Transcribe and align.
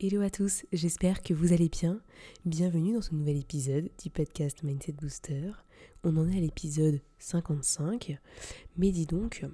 Hello 0.00 0.20
à 0.20 0.30
tous, 0.30 0.64
j'espère 0.72 1.24
que 1.24 1.34
vous 1.34 1.52
allez 1.52 1.68
bien. 1.68 2.00
Bienvenue 2.44 2.94
dans 2.94 3.02
ce 3.02 3.12
nouvel 3.16 3.36
épisode 3.36 3.90
du 4.00 4.10
podcast 4.10 4.62
Mindset 4.62 4.92
Booster. 4.92 5.50
On 6.04 6.16
en 6.16 6.28
est 6.28 6.36
à 6.36 6.40
l'épisode 6.40 7.00
55. 7.18 8.16
Mais 8.76 8.92
dis 8.92 9.06
donc, 9.06 9.44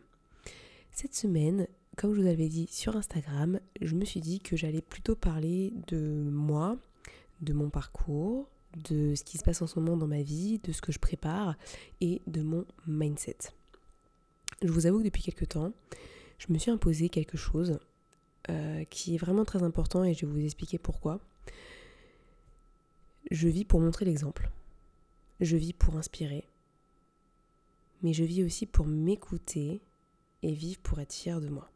cette 0.92 1.14
semaine, 1.14 1.66
comme 1.96 2.12
je 2.12 2.20
vous 2.20 2.26
avais 2.26 2.50
dit 2.50 2.68
sur 2.70 2.94
Instagram, 2.94 3.58
je 3.80 3.94
me 3.94 4.04
suis 4.04 4.20
dit 4.20 4.38
que 4.38 4.54
j'allais 4.54 4.82
plutôt 4.82 5.16
parler 5.16 5.72
de 5.86 6.28
moi, 6.30 6.76
de 7.40 7.54
mon 7.54 7.70
parcours, 7.70 8.46
de 8.86 9.14
ce 9.14 9.24
qui 9.24 9.38
se 9.38 9.44
passe 9.44 9.62
en 9.62 9.66
ce 9.66 9.80
moment 9.80 9.96
dans 9.96 10.08
ma 10.08 10.20
vie, 10.20 10.58
de 10.58 10.72
ce 10.72 10.82
que 10.82 10.92
je 10.92 10.98
prépare 10.98 11.56
et 12.02 12.20
de 12.26 12.42
mon 12.42 12.66
mindset. 12.86 13.38
Je 14.60 14.70
vous 14.70 14.84
avoue 14.84 14.98
que 14.98 15.04
depuis 15.04 15.22
quelques 15.22 15.48
temps, 15.48 15.72
je 16.36 16.52
me 16.52 16.58
suis 16.58 16.70
imposé 16.70 17.08
quelque 17.08 17.38
chose 17.38 17.78
euh, 18.50 18.84
qui 18.84 19.14
est 19.14 19.18
vraiment 19.18 19.44
très 19.44 19.62
important 19.62 20.04
et 20.04 20.14
je 20.14 20.26
vais 20.26 20.32
vous 20.32 20.44
expliquer 20.44 20.78
pourquoi. 20.78 21.20
Je 23.30 23.48
vis 23.48 23.64
pour 23.64 23.80
montrer 23.80 24.04
l'exemple. 24.04 24.50
Je 25.40 25.56
vis 25.56 25.72
pour 25.72 25.96
inspirer. 25.96 26.44
Mais 28.02 28.12
je 28.12 28.24
vis 28.24 28.44
aussi 28.44 28.66
pour 28.66 28.86
m'écouter 28.86 29.80
et 30.42 30.52
vivre 30.52 30.80
pour 30.82 31.00
être 31.00 31.12
fier 31.12 31.40
de 31.40 31.48
moi. 31.48 31.70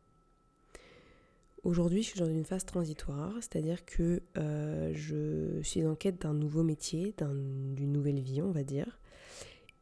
Aujourd'hui, 1.65 2.03
je 2.03 2.09
suis 2.09 2.21
dans 2.21 2.29
une 2.29 2.45
phase 2.45 2.65
transitoire, 2.65 3.33
c'est-à-dire 3.41 3.85
que 3.85 4.23
euh, 4.37 4.93
je 4.95 5.61
suis 5.63 5.85
en 5.87 5.95
quête 5.97 6.23
d'un 6.23 6.35
nouveau 6.35 6.63
métier, 6.63 7.15
d'une 7.19 7.93
nouvelle 7.93 8.21
vie, 8.21 8.43
on 8.43 8.53
va 8.53 8.63
dire. 8.63 8.99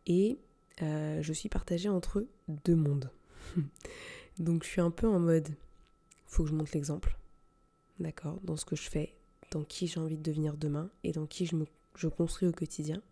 Et 0.06 0.38
euh, 0.82 1.20
je 1.20 1.32
suis 1.32 1.48
partagée 1.48 1.88
entre 1.88 2.26
deux 2.64 2.76
mondes. 2.76 3.10
Donc 4.38 4.64
je 4.64 4.68
suis 4.68 4.80
un 4.80 4.90
peu 4.90 5.06
en 5.08 5.18
mode 5.18 5.48
que 6.44 6.50
je 6.50 6.54
montre 6.54 6.70
l'exemple. 6.74 7.16
D'accord? 7.98 8.40
Dans 8.42 8.56
ce 8.56 8.64
que 8.64 8.76
je 8.76 8.88
fais, 8.88 9.14
dans 9.50 9.64
qui 9.64 9.86
j'ai 9.86 10.00
envie 10.00 10.18
de 10.18 10.22
devenir 10.22 10.56
demain 10.56 10.90
et 11.04 11.12
dans 11.12 11.26
qui 11.26 11.46
je, 11.46 11.56
me, 11.56 11.66
construis 12.10 12.48
au 12.48 12.52
quotidien. 12.52 13.02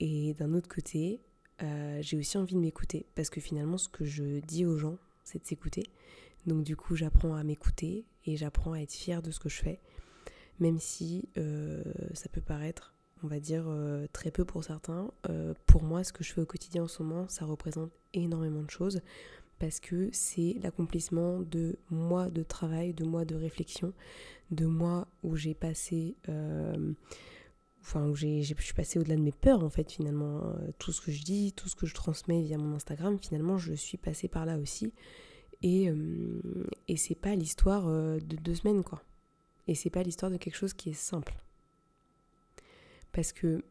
Et 0.00 0.34
d'un 0.34 0.52
autre 0.54 0.68
côté, 0.68 1.20
euh, 1.62 1.98
j'ai 2.02 2.18
aussi 2.18 2.36
envie 2.36 2.54
de 2.54 2.60
m'écouter 2.60 3.06
parce 3.14 3.30
que 3.30 3.40
finalement, 3.40 3.78
ce 3.78 3.88
que 3.88 4.04
je 4.04 4.40
dis 4.40 4.66
aux 4.66 4.76
gens, 4.76 4.98
c'est 5.22 5.40
de 5.40 5.46
s'écouter. 5.46 5.84
Donc, 6.46 6.64
du 6.64 6.76
coup, 6.76 6.96
j'apprends 6.96 7.34
à 7.34 7.44
m'écouter 7.44 8.04
et 8.26 8.36
j'apprends 8.36 8.72
à 8.72 8.80
être 8.80 8.92
fière 8.92 9.22
de 9.22 9.30
ce 9.30 9.40
que 9.40 9.48
je 9.48 9.62
fais, 9.62 9.80
même 10.60 10.78
si 10.78 11.28
euh, 11.38 11.82
ça 12.12 12.28
peut 12.28 12.42
paraître, 12.42 12.94
on 13.22 13.28
va 13.28 13.40
dire, 13.40 13.64
euh, 13.66 14.06
très 14.12 14.30
peu 14.30 14.44
pour 14.44 14.62
certains. 14.64 15.10
pour 15.66 15.82
moi, 15.82 16.04
ce 16.04 16.12
que 16.12 16.22
je 16.22 16.32
fais 16.32 16.42
au 16.42 16.46
quotidien 16.46 16.84
en 16.84 16.88
ce 16.88 17.02
moment, 17.02 17.28
ça 17.28 17.46
représente 17.46 17.90
énormément 18.12 18.62
de 18.62 18.70
choses 18.70 19.00
parce 19.64 19.80
que 19.80 20.10
c'est 20.12 20.56
l'accomplissement 20.62 21.40
de 21.40 21.78
mois 21.88 22.28
de 22.28 22.42
travail, 22.42 22.92
de 22.92 23.02
mois 23.02 23.24
de 23.24 23.34
réflexion, 23.34 23.94
de 24.50 24.66
mois 24.66 25.08
où 25.22 25.36
j'ai 25.36 25.54
passé, 25.54 26.16
euh, 26.28 26.92
enfin 27.80 28.06
où 28.06 28.14
j'ai, 28.14 28.42
je 28.42 28.54
suis 28.60 28.74
passée 28.74 28.98
au-delà 28.98 29.16
de 29.16 29.22
mes 29.22 29.32
peurs 29.32 29.64
en 29.64 29.70
fait 29.70 29.90
finalement. 29.90 30.42
Euh, 30.44 30.70
tout 30.78 30.92
ce 30.92 31.00
que 31.00 31.10
je 31.10 31.22
dis, 31.22 31.54
tout 31.54 31.70
ce 31.70 31.76
que 31.76 31.86
je 31.86 31.94
transmets 31.94 32.42
via 32.42 32.58
mon 32.58 32.74
Instagram, 32.74 33.18
finalement 33.18 33.56
je 33.56 33.72
suis 33.72 33.96
passée 33.96 34.28
par 34.28 34.44
là 34.44 34.58
aussi. 34.58 34.92
Et, 35.62 35.88
euh, 35.88 36.42
et 36.86 36.98
c'est 36.98 37.14
pas 37.14 37.34
l'histoire 37.34 37.86
de 37.86 38.36
deux 38.36 38.56
semaines 38.56 38.84
quoi. 38.84 39.02
Et 39.66 39.74
c'est 39.74 39.88
pas 39.88 40.02
l'histoire 40.02 40.30
de 40.30 40.36
quelque 40.36 40.56
chose 40.56 40.74
qui 40.74 40.90
est 40.90 40.92
simple. 40.92 41.40
Parce 43.12 43.32
que 43.32 43.64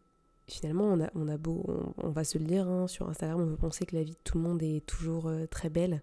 finalement, 0.48 0.86
on 0.86 1.02
a, 1.02 1.10
on 1.16 1.28
a 1.28 1.38
beau, 1.38 1.94
on, 1.98 2.10
va 2.10 2.24
se 2.24 2.38
le 2.38 2.46
dire 2.46 2.68
hein, 2.68 2.88
sur 2.88 3.10
Instagram, 3.10 3.42
on 3.42 3.48
peut 3.48 3.58
penser 3.58 3.86
que 3.86 3.96
la 3.96 4.04
vie 4.04 4.12
de 4.12 4.18
tout 4.24 4.38
le 4.38 4.44
monde 4.44 4.62
est 4.62 4.86
toujours 4.86 5.28
euh, 5.28 5.46
très 5.48 5.70
belle. 5.70 6.02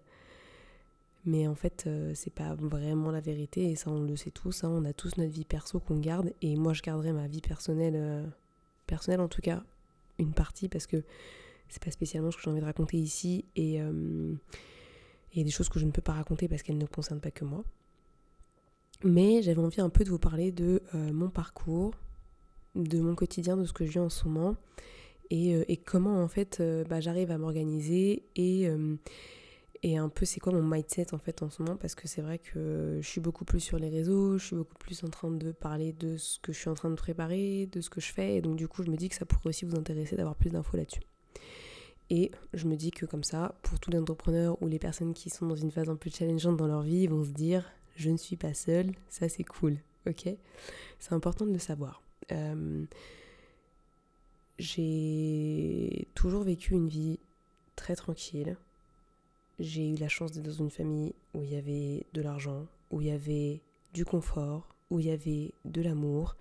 Mais 1.25 1.47
en 1.47 1.53
fait, 1.53 1.83
euh, 1.85 2.13
c'est 2.15 2.33
pas 2.33 2.55
vraiment 2.55 3.11
la 3.11 3.19
vérité, 3.19 3.69
et 3.69 3.75
ça, 3.75 3.91
on 3.91 4.01
le 4.01 4.15
sait 4.15 4.31
tous. 4.31 4.63
Hein. 4.63 4.69
on 4.69 4.85
a 4.85 4.93
tous 4.93 5.17
notre 5.17 5.31
vie 5.31 5.45
perso 5.45 5.79
qu'on 5.79 5.99
garde, 5.99 6.33
et 6.41 6.55
moi, 6.55 6.73
je 6.73 6.81
garderai 6.81 7.13
ma 7.13 7.27
vie 7.27 7.41
personnelle, 7.41 7.95
euh, 7.95 8.25
personnelle 8.87 9.21
en 9.21 9.27
tout 9.27 9.41
cas, 9.41 9.63
une 10.17 10.33
partie, 10.33 10.67
parce 10.67 10.87
que 10.87 11.03
c'est 11.69 11.83
pas 11.83 11.91
spécialement 11.91 12.31
ce 12.31 12.37
que 12.37 12.43
j'ai 12.43 12.49
envie 12.49 12.59
de 12.59 12.65
raconter 12.65 12.97
ici, 12.97 13.45
et 13.55 13.81
des 15.33 15.51
choses 15.51 15.69
que 15.69 15.79
je 15.79 15.85
ne 15.85 15.91
peux 15.91 16.01
pas 16.01 16.11
raconter 16.11 16.49
parce 16.49 16.63
qu'elles 16.63 16.77
ne 16.77 16.85
concernent 16.85 17.21
pas 17.21 17.31
que 17.31 17.45
moi. 17.45 17.63
Mais 19.05 19.41
j'avais 19.41 19.61
envie 19.61 19.79
un 19.79 19.89
peu 19.89 20.03
de 20.03 20.09
vous 20.09 20.19
parler 20.19 20.51
de 20.51 20.83
mon 20.93 21.29
parcours, 21.29 21.93
de 22.75 22.99
mon 22.99 23.15
quotidien, 23.15 23.57
de 23.57 23.65
ce 23.65 23.73
que 23.73 23.85
je 23.85 23.91
vis 23.91 23.99
en 23.99 24.09
ce 24.09 24.27
moment 24.27 24.55
et, 25.31 25.55
euh, 25.55 25.63
comment 25.85 26.21
en 26.21 26.27
fait 26.27 26.59
euh, 26.59 26.83
bah, 26.83 26.99
j'arrive 26.99 27.31
à 27.31 27.37
m'organiser 27.37 28.23
et, 28.35 28.67
euh, 28.67 28.95
et 29.81 29.97
un 29.97 30.09
peu 30.09 30.25
c'est 30.25 30.39
quoi 30.39 30.53
mon 30.53 30.61
mindset 30.61 31.13
en 31.13 31.17
fait 31.17 31.41
en 31.41 31.49
ce 31.49 31.61
moment 31.63 31.77
parce 31.77 31.95
que 31.95 32.07
c'est 32.07 32.21
vrai 32.21 32.37
que 32.37 32.99
je 33.01 33.07
suis 33.07 33.21
beaucoup 33.21 33.45
plus 33.45 33.61
sur 33.61 33.79
les 33.79 33.89
réseaux, 33.89 34.37
je 34.37 34.45
suis 34.47 34.55
beaucoup 34.55 34.77
plus 34.77 35.03
en 35.03 35.07
train 35.07 35.31
de 35.31 35.51
parler 35.51 35.93
de 35.93 36.17
ce 36.17 36.37
que 36.39 36.51
je 36.51 36.59
suis 36.59 36.69
en 36.69 36.73
train 36.73 36.89
de 36.89 36.95
préparer, 36.95 37.67
de 37.71 37.81
ce 37.81 37.89
que 37.89 38.01
je 38.01 38.11
fais 38.11 38.35
et 38.35 38.41
donc 38.41 38.57
du 38.57 38.67
coup 38.67 38.83
je 38.83 38.91
me 38.91 38.97
dis 38.97 39.09
que 39.09 39.15
ça 39.15 39.25
pourrait 39.25 39.49
aussi 39.49 39.65
vous 39.65 39.77
intéresser 39.77 40.15
d'avoir 40.17 40.35
plus 40.35 40.49
d'infos 40.49 40.77
là-dessus. 40.77 41.01
Et 42.09 42.29
je 42.53 42.67
me 42.67 42.75
dis 42.75 42.91
que 42.91 43.05
comme 43.05 43.23
ça, 43.23 43.55
pour 43.61 43.79
tous 43.79 43.89
les 43.89 43.97
entrepreneurs 43.97 44.61
ou 44.61 44.67
les 44.67 44.79
personnes 44.79 45.13
qui 45.13 45.29
sont 45.29 45.45
dans 45.45 45.55
une 45.55 45.71
phase 45.71 45.87
un 45.87 45.95
peu 45.95 46.09
challengeante 46.09 46.57
dans 46.57 46.67
leur 46.67 46.81
vie, 46.81 47.07
vont 47.07 47.23
se 47.23 47.29
dire 47.29 47.71
je 47.95 48.09
ne 48.09 48.17
suis 48.17 48.35
pas 48.35 48.53
seule, 48.53 48.91
ça 49.07 49.29
c'est 49.29 49.45
cool, 49.45 49.77
ok? 50.05 50.27
C'est 50.99 51.13
important 51.13 51.45
de 51.45 51.53
le 51.53 51.59
savoir. 51.59 52.03
Euh, 52.31 52.85
j'ai 54.59 56.07
toujours 56.13 56.43
vécu 56.43 56.73
une 56.73 56.87
vie 56.87 57.19
très 57.75 57.95
tranquille. 57.95 58.57
J'ai 59.59 59.89
eu 59.89 59.95
la 59.95 60.07
chance 60.07 60.31
d'être 60.31 60.45
dans 60.45 60.63
une 60.63 60.69
famille 60.69 61.13
où 61.33 61.43
il 61.43 61.51
y 61.51 61.55
avait 61.55 62.05
de 62.13 62.21
l'argent, 62.21 62.65
où 62.91 63.01
il 63.01 63.07
y 63.07 63.11
avait 63.11 63.61
du 63.93 64.05
confort, 64.05 64.67
où 64.89 64.99
il 64.99 65.07
y 65.07 65.11
avait 65.11 65.51
de 65.65 65.81
l'amour, 65.81 66.35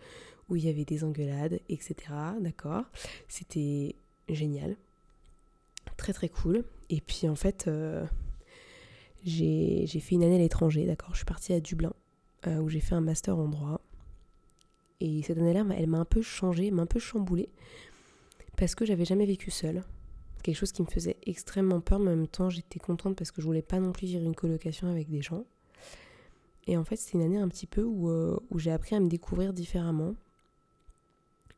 où 0.49 0.57
il 0.57 0.65
y 0.65 0.69
avait 0.69 0.85
des 0.85 1.05
engueulades, 1.05 1.61
etc. 1.69 1.95
D'accord? 2.41 2.85
C'était 3.29 3.95
génial. 4.29 4.77
Très 5.97 6.13
très 6.13 6.29
cool. 6.29 6.65
Et 6.89 7.01
puis 7.01 7.29
en 7.29 7.37
fait, 7.37 7.69
euh, 7.69 8.05
j'ai 9.25 9.87
fait 9.87 10.15
une 10.15 10.25
année 10.25 10.37
à 10.37 10.39
l'étranger, 10.39 10.87
d'accord? 10.87 11.11
Je 11.13 11.19
suis 11.19 11.27
partie 11.27 11.53
à 11.53 11.61
Dublin, 11.61 11.93
euh, 12.47 12.59
où 12.59 12.69
j'ai 12.69 12.81
fait 12.81 12.95
un 12.95 13.01
master 13.01 13.39
en 13.39 13.49
droit. 13.49 13.81
Et 15.01 15.23
cette 15.23 15.39
année-là, 15.39 15.65
elle 15.77 15.87
m'a 15.87 15.99
un 15.99 16.05
peu 16.05 16.23
changé, 16.23 16.71
m'a 16.71 16.83
un 16.83 16.87
peu 16.87 16.99
chamboulée, 16.99 17.49
parce 18.57 18.75
que 18.75 18.85
j'avais 18.85 19.05
jamais 19.07 19.27
vécu 19.27 19.51
seule. 19.51 19.83
Quelque 20.43 20.57
chose 20.57 20.73
qui 20.73 20.83
me 20.83 20.87
faisait 20.87 21.17
extrêmement 21.27 21.81
peur, 21.81 21.99
mais 21.99 22.13
en 22.13 22.17
même 22.17 22.29
temps, 22.29 22.51
j'étais 22.51 22.79
contente 22.79 23.17
parce 23.17 23.31
que 23.31 23.41
je 23.41 23.47
voulais 23.47 23.63
pas 23.63 23.79
non 23.79 23.93
plus 23.93 24.07
vivre 24.07 24.25
une 24.25 24.35
colocation 24.35 24.89
avec 24.89 25.11
des 25.11 25.23
gens. 25.23 25.45
Et 26.67 26.77
en 26.77 26.85
fait, 26.85 26.97
c'était 26.97 27.19
une 27.19 27.25
année 27.25 27.39
un 27.39 27.49
petit 27.49 27.67
peu 27.67 27.83
où, 27.83 28.11
euh, 28.11 28.39
où 28.51 28.59
j'ai 28.59 28.71
appris 28.71 28.95
à 28.95 29.01
me 29.01 29.09
découvrir 29.09 29.53
différemment, 29.53 30.15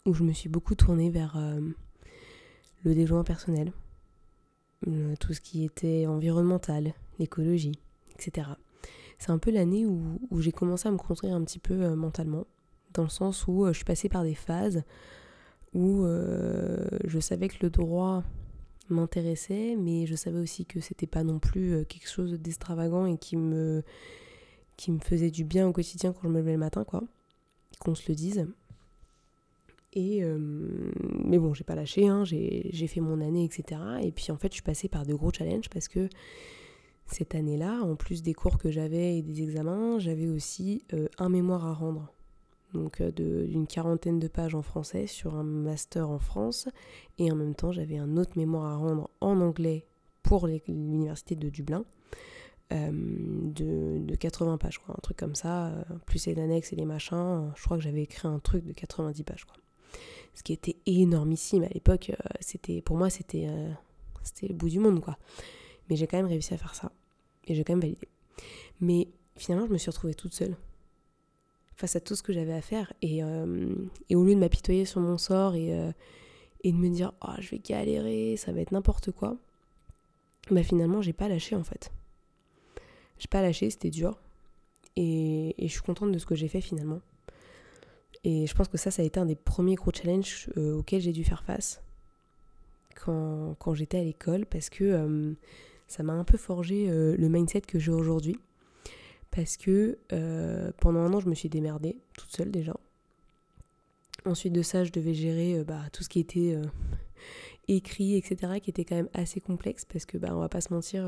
où 0.06 0.14
je 0.14 0.22
me 0.22 0.32
suis 0.32 0.48
beaucoup 0.48 0.74
tournée 0.74 1.10
vers 1.10 1.36
euh, 1.36 1.60
le 2.84 2.94
développement 2.94 3.24
personnel, 3.24 3.72
euh, 4.88 5.14
tout 5.20 5.32
ce 5.32 5.40
qui 5.40 5.64
était 5.64 6.06
environnemental, 6.06 6.94
l'écologie, 7.18 7.78
etc. 8.14 8.48
C'est 9.18 9.30
un 9.30 9.38
peu 9.38 9.50
l'année 9.50 9.86
où, 9.86 10.20
où 10.30 10.40
j'ai 10.40 10.52
commencé 10.52 10.88
à 10.88 10.92
me 10.92 10.96
construire 10.96 11.34
un 11.34 11.44
petit 11.44 11.60
peu 11.60 11.94
mentalement 11.94 12.46
dans 12.92 13.02
le 13.02 13.08
sens 13.08 13.46
où 13.46 13.64
euh, 13.64 13.72
je 13.72 13.76
suis 13.76 13.84
passée 13.84 14.08
par 14.08 14.24
des 14.24 14.34
phases 14.34 14.82
où 15.74 16.04
euh, 16.04 16.86
je 17.04 17.18
savais 17.18 17.48
que 17.48 17.56
le 17.62 17.70
droit 17.70 18.24
m'intéressait, 18.90 19.74
mais 19.76 20.06
je 20.06 20.14
savais 20.14 20.38
aussi 20.38 20.66
que 20.66 20.80
c'était 20.80 21.06
pas 21.06 21.24
non 21.24 21.38
plus 21.38 21.72
euh, 21.72 21.84
quelque 21.84 22.08
chose 22.08 22.32
d'extravagant 22.34 23.06
et 23.06 23.16
qui 23.16 23.36
me, 23.36 23.82
qui 24.76 24.92
me 24.92 24.98
faisait 24.98 25.30
du 25.30 25.44
bien 25.44 25.66
au 25.66 25.72
quotidien 25.72 26.12
quand 26.12 26.24
je 26.24 26.28
me 26.28 26.38
levais 26.38 26.52
le 26.52 26.58
matin, 26.58 26.84
quoi. 26.84 27.02
Qu'on 27.80 27.94
se 27.94 28.04
le 28.08 28.14
dise. 28.14 28.46
Et 29.94 30.24
mais 30.24 31.38
bon, 31.38 31.52
j'ai 31.52 31.64
pas 31.64 31.74
lâché, 31.74 32.08
hein, 32.08 32.24
j'ai 32.24 32.86
fait 32.86 33.00
mon 33.00 33.20
année, 33.20 33.44
etc. 33.44 33.78
Et 34.02 34.10
puis 34.10 34.32
en 34.32 34.38
fait, 34.38 34.48
je 34.48 34.54
suis 34.54 34.62
passée 34.62 34.88
par 34.88 35.04
de 35.04 35.12
gros 35.12 35.30
challenges 35.30 35.68
parce 35.68 35.86
que 35.86 36.08
cette 37.04 37.34
année-là, 37.34 37.82
en 37.82 37.94
plus 37.94 38.22
des 38.22 38.32
cours 38.32 38.56
que 38.56 38.70
j'avais 38.70 39.18
et 39.18 39.22
des 39.22 39.42
examens, 39.42 39.98
j'avais 39.98 40.28
aussi 40.28 40.82
un 41.18 41.28
mémoire 41.28 41.66
à 41.66 41.74
rendre 41.74 42.10
donc 42.74 43.00
euh, 43.00 43.10
d'une 43.12 43.66
quarantaine 43.66 44.18
de 44.18 44.28
pages 44.28 44.54
en 44.54 44.62
français 44.62 45.06
sur 45.06 45.34
un 45.34 45.42
master 45.42 46.10
en 46.10 46.18
France. 46.18 46.68
Et 47.18 47.30
en 47.30 47.34
même 47.34 47.54
temps, 47.54 47.72
j'avais 47.72 47.98
un 47.98 48.16
autre 48.16 48.32
mémoire 48.36 48.66
à 48.66 48.76
rendre 48.76 49.10
en 49.20 49.40
anglais 49.40 49.86
pour 50.22 50.46
l'université 50.46 51.36
de 51.36 51.48
Dublin. 51.48 51.84
Euh, 52.72 52.90
de, 52.90 54.14
80 54.14 54.56
pages, 54.56 54.78
quoi, 54.78 54.94
un 54.96 55.00
truc 55.02 55.18
comme 55.18 55.34
ça, 55.34 55.66
euh, 55.66 55.82
plus 56.06 56.26
les 56.26 56.38
annexes 56.38 56.72
et 56.72 56.76
les 56.76 56.86
machins, 56.86 57.52
je 57.54 57.62
crois 57.62 57.76
que 57.76 57.82
j'avais 57.82 58.02
écrit 58.02 58.28
un 58.28 58.38
truc 58.38 58.64
de 58.64 58.72
90 58.72 59.22
pages. 59.24 59.44
Quoi. 59.44 59.56
ce 60.32 60.42
qui 60.42 60.54
était 60.54 60.76
énormissime 60.86 61.64
à 61.64 61.68
l'époque. 61.68 62.12
C'était 62.40 62.80
pour 62.80 62.96
moi, 62.96 63.10
c'était 63.10 63.48
c'était 64.22 64.48
le 64.48 64.54
bout 64.54 64.70
du 64.70 64.78
monde, 64.78 65.00
quoi. 65.00 65.18
Mais 65.90 65.96
j'ai 65.96 66.06
quand 66.06 66.16
même 66.16 66.26
réussi 66.26 66.54
à 66.54 66.56
faire 66.56 66.74
ça. 66.74 66.92
Et 67.46 67.54
j'ai 67.54 67.64
quand 67.64 67.72
même 67.72 67.80
validé. 67.80 68.08
Mais 68.80 69.08
finalement, 69.36 69.66
je 69.66 69.72
me 69.72 69.78
suis 69.78 69.90
retrouvée 69.90 70.14
toute 70.14 70.32
seule 70.32 70.56
face 71.82 71.96
à 71.96 72.00
tout 72.00 72.14
ce 72.14 72.22
que 72.22 72.32
j'avais 72.32 72.52
à 72.52 72.60
faire. 72.60 72.92
Et, 73.02 73.18
et, 74.08 74.14
au 74.14 74.24
lieu 74.24 74.34
de 74.34 74.40
m'apitoyer 74.40 74.84
sur 74.84 75.00
mon 75.00 75.18
sort 75.18 75.56
et, 75.56 75.76
et 76.62 76.70
de 76.72 76.76
me 76.76 76.88
dire, 76.88 77.12
oh, 77.26 77.32
je 77.40 77.50
vais 77.50 77.58
galérer, 77.58 78.36
ça 78.36 78.52
va 78.52 78.60
être 78.60 78.70
n'importe 78.70 79.10
quoi, 79.10 79.36
bah 80.50 80.62
finalement, 80.62 81.02
j'ai 81.02 81.12
pas 81.12 81.28
lâché 81.28 81.56
en 81.56 81.64
fait. 81.64 81.92
J'ai 83.18 83.28
pas 83.28 83.42
lâché, 83.42 83.68
c'était 83.70 83.90
dur. 83.90 84.18
Et, 84.96 85.54
je 85.58 85.66
suis 85.66 85.82
contente 85.82 86.12
de 86.12 86.18
ce 86.18 86.26
que 86.26 86.34
j'ai 86.34 86.48
fait 86.48 86.60
finalement. 86.60 87.00
Et 88.24 88.46
je 88.46 88.54
pense 88.54 88.68
que 88.68 88.78
ça, 88.78 88.90
ça 88.90 89.02
a 89.02 89.04
été 89.04 89.18
un 89.18 89.26
des 89.26 89.34
premiers 89.34 89.74
gros 89.74 89.90
challenges 89.92 90.48
euh, 90.56 90.78
auxquels 90.78 91.00
j'ai 91.00 91.12
dû 91.12 91.24
faire 91.24 91.42
face 91.42 91.82
quand, 92.94 93.56
quand 93.58 93.74
j'étais 93.74 93.98
à 93.98 94.04
l'école 94.04 94.46
parce 94.46 94.70
que 94.70 94.84
euh, 94.84 95.32
ça 95.88 96.04
m'a 96.04 96.12
un 96.12 96.22
peu 96.22 96.38
forgé 96.38 96.88
euh, 96.88 97.16
le 97.16 97.28
mindset 97.28 97.62
que 97.62 97.80
j'ai 97.80 97.90
aujourd'hui. 97.90 98.38
Parce 99.32 99.56
que 99.56 99.98
pendant 100.78 101.00
un 101.00 101.12
an, 101.12 101.20
je 101.20 101.28
me 101.28 101.34
suis 101.34 101.48
démerdée 101.48 101.96
toute 102.16 102.30
seule 102.30 102.50
déjà. 102.50 102.76
Ensuite 104.24 104.52
de 104.52 104.62
ça, 104.62 104.84
je 104.84 104.92
devais 104.92 105.14
gérer 105.14 105.64
bah, 105.64 105.80
tout 105.92 106.04
ce 106.04 106.08
qui 106.08 106.20
était 106.20 106.56
écrit, 107.68 108.16
etc., 108.16 108.60
qui 108.62 108.70
était 108.70 108.84
quand 108.84 108.96
même 108.96 109.08
assez 109.14 109.40
complexe 109.40 109.84
parce 109.84 110.04
que, 110.04 110.18
bah, 110.18 110.28
on 110.32 110.38
va 110.38 110.48
pas 110.48 110.60
se 110.60 110.72
mentir, 110.72 111.04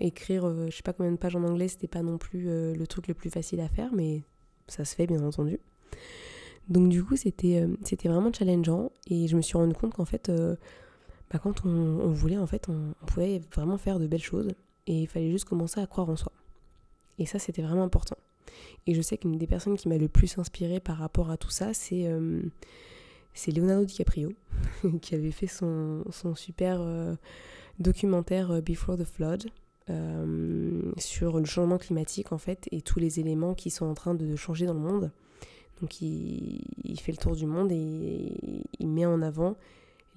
écrire, 0.00 0.46
euh, 0.46 0.66
je 0.70 0.76
sais 0.76 0.82
pas 0.82 0.92
combien 0.92 1.12
de 1.12 1.16
pages 1.16 1.36
en 1.36 1.44
anglais, 1.44 1.68
c'était 1.68 1.88
pas 1.88 2.02
non 2.02 2.18
plus 2.18 2.48
euh, 2.48 2.74
le 2.74 2.86
truc 2.86 3.08
le 3.08 3.14
plus 3.14 3.30
facile 3.30 3.60
à 3.60 3.68
faire, 3.68 3.90
mais 3.94 4.22
ça 4.68 4.84
se 4.84 4.94
fait 4.94 5.06
bien 5.06 5.22
entendu. 5.22 5.58
Donc 6.68 6.88
du 6.88 7.04
coup, 7.04 7.16
c'était 7.16 7.60
euh, 7.60 7.76
c'était 7.84 8.08
vraiment 8.08 8.32
challengeant 8.32 8.90
et 9.08 9.28
je 9.28 9.36
me 9.36 9.42
suis 9.42 9.56
rendu 9.56 9.74
compte 9.74 9.94
qu'en 9.94 10.04
fait, 10.04 10.30
bah, 11.30 11.38
quand 11.38 11.64
on, 11.64 12.10
voulait, 12.10 12.38
en 12.38 12.46
fait, 12.46 12.68
on, 12.68 12.94
pouvait 13.06 13.40
vraiment 13.54 13.78
faire 13.78 13.98
de 13.98 14.06
belles 14.06 14.22
choses 14.22 14.48
et 14.86 15.02
il 15.02 15.06
fallait 15.06 15.30
juste 15.30 15.44
commencer 15.44 15.80
à 15.80 15.86
croire 15.86 16.08
en 16.08 16.16
soi. 16.16 16.32
Et 17.18 17.26
ça, 17.26 17.38
c'était 17.38 17.62
vraiment 17.62 17.84
important. 17.84 18.16
Et 18.86 18.94
je 18.94 19.02
sais 19.02 19.18
qu'une 19.18 19.38
des 19.38 19.46
personnes 19.46 19.76
qui 19.76 19.88
m'a 19.88 19.98
le 19.98 20.08
plus 20.08 20.38
inspirée 20.38 20.80
par 20.80 20.98
rapport 20.98 21.30
à 21.30 21.36
tout 21.36 21.50
ça, 21.50 21.74
c'est 21.74 22.08
c'est 23.34 23.50
Leonardo 23.50 23.84
DiCaprio, 23.84 24.32
qui 25.02 25.14
avait 25.14 25.30
fait 25.30 25.46
son, 25.46 26.04
super 26.34 26.80
documentaire 27.78 28.62
Before 28.62 28.96
the 28.96 29.04
Flood, 29.04 29.50
euh, 29.88 30.92
sur 30.98 31.38
le 31.38 31.44
changement 31.44 31.78
climatique 31.78 32.32
en 32.32 32.38
fait 32.38 32.66
et 32.72 32.82
tous 32.82 32.98
les 32.98 33.20
éléments 33.20 33.54
qui 33.54 33.70
sont 33.70 33.86
en 33.86 33.94
train 33.94 34.16
de 34.16 34.34
changer 34.34 34.66
dans 34.66 34.74
le 34.74 34.80
monde. 34.80 35.12
Donc 35.80 36.00
il, 36.00 36.98
fait 37.00 37.12
le 37.12 37.18
tour 37.18 37.36
du 37.36 37.46
monde 37.46 37.70
et 37.70 38.32
il 38.80 38.88
met 38.88 39.06
en 39.06 39.22
avant 39.22 39.56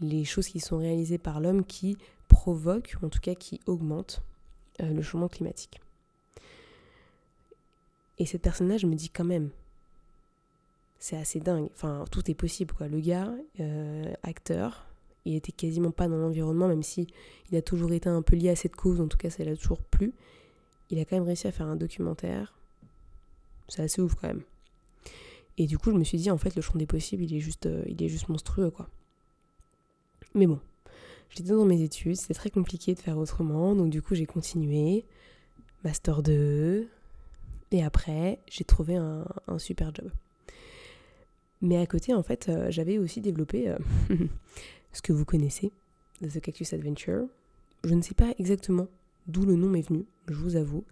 les 0.01 0.23
choses 0.25 0.47
qui 0.47 0.59
sont 0.59 0.77
réalisées 0.79 1.19
par 1.19 1.39
l'homme 1.39 1.63
qui 1.63 1.97
provoquent, 2.29 2.95
en 3.03 3.09
tout 3.09 3.19
cas 3.19 3.35
qui 3.35 3.59
augmentent 3.67 4.23
euh, 4.81 4.91
le 4.91 5.03
changement 5.03 5.27
climatique. 5.27 5.81
Et 8.19 8.25
cette 8.25 8.41
personne-là, 8.41 8.77
je 8.77 8.85
me 8.85 8.95
dis 8.95 9.09
quand 9.09 9.23
même, 9.23 9.49
c'est 10.99 11.15
assez 11.15 11.39
dingue. 11.39 11.69
Enfin, 11.73 12.03
tout 12.11 12.29
est 12.29 12.35
possible, 12.35 12.73
quoi. 12.73 12.87
Le 12.87 12.99
gars, 12.99 13.33
euh, 13.61 14.13
acteur, 14.23 14.85
il 15.25 15.35
était 15.35 15.53
quasiment 15.53 15.91
pas 15.91 16.07
dans 16.07 16.17
l'environnement, 16.17 16.67
même 16.67 16.83
si 16.83 17.07
il 17.49 17.57
a 17.57 17.61
toujours 17.61 17.93
été 17.93 18.09
un 18.09 18.21
peu 18.21 18.35
lié 18.35 18.49
à 18.49 18.55
cette 18.55 18.75
cause, 18.75 18.99
en 18.99 19.07
tout 19.07 19.17
cas 19.17 19.29
ça 19.29 19.43
l'a 19.43 19.55
toujours 19.55 19.81
plu. 19.81 20.13
Il 20.89 20.99
a 20.99 21.05
quand 21.05 21.15
même 21.15 21.25
réussi 21.25 21.47
à 21.47 21.51
faire 21.51 21.67
un 21.67 21.75
documentaire. 21.75 22.53
C'est 23.69 23.83
assez 23.83 24.01
ouf 24.01 24.15
quand 24.15 24.27
même. 24.27 24.43
Et 25.57 25.67
du 25.67 25.77
coup, 25.77 25.91
je 25.91 25.97
me 25.97 26.03
suis 26.03 26.17
dit, 26.17 26.31
en 26.31 26.37
fait, 26.37 26.55
le 26.55 26.61
champ 26.61 26.77
des 26.77 26.87
possibles, 26.87 27.23
il 27.23 27.33
est 27.33 27.39
juste, 27.39 27.65
euh, 27.65 27.83
il 27.87 28.01
est 28.01 28.09
juste 28.09 28.29
monstrueux, 28.29 28.69
quoi. 28.69 28.89
Mais 30.33 30.47
bon, 30.47 30.59
j'étais 31.29 31.49
dans 31.49 31.65
mes 31.65 31.81
études, 31.81 32.15
c'était 32.15 32.33
très 32.33 32.49
compliqué 32.49 32.93
de 32.93 32.99
faire 32.99 33.17
autrement, 33.17 33.75
donc 33.75 33.89
du 33.89 34.01
coup, 34.01 34.15
j'ai 34.15 34.25
continué. 34.25 35.05
Master 35.83 36.23
2. 36.23 36.89
Et 37.71 37.83
après, 37.83 38.39
j'ai 38.47 38.63
trouvé 38.63 38.95
un, 38.95 39.25
super 39.57 39.93
job. 39.93 40.09
Mais 41.61 41.77
à 41.77 41.85
côté, 41.85 42.13
en 42.13 42.23
fait, 42.23 42.49
euh, 42.49 42.71
j'avais 42.71 42.97
aussi 42.97 43.21
développé 43.21 43.69
euh, 43.69 43.77
ce 44.93 45.01
que 45.01 45.13
vous 45.13 45.25
connaissez, 45.25 45.71
The 46.21 46.39
Cactus 46.39 46.73
Adventure. 46.73 47.25
Je 47.83 47.93
ne 47.93 48.01
sais 48.01 48.15
pas 48.15 48.33
exactement 48.39 48.87
d'où 49.27 49.45
le 49.45 49.55
nom 49.55 49.67
m'est 49.67 49.87
venu, 49.87 50.05
je 50.27 50.35
vous 50.35 50.55
avoue. 50.55 50.85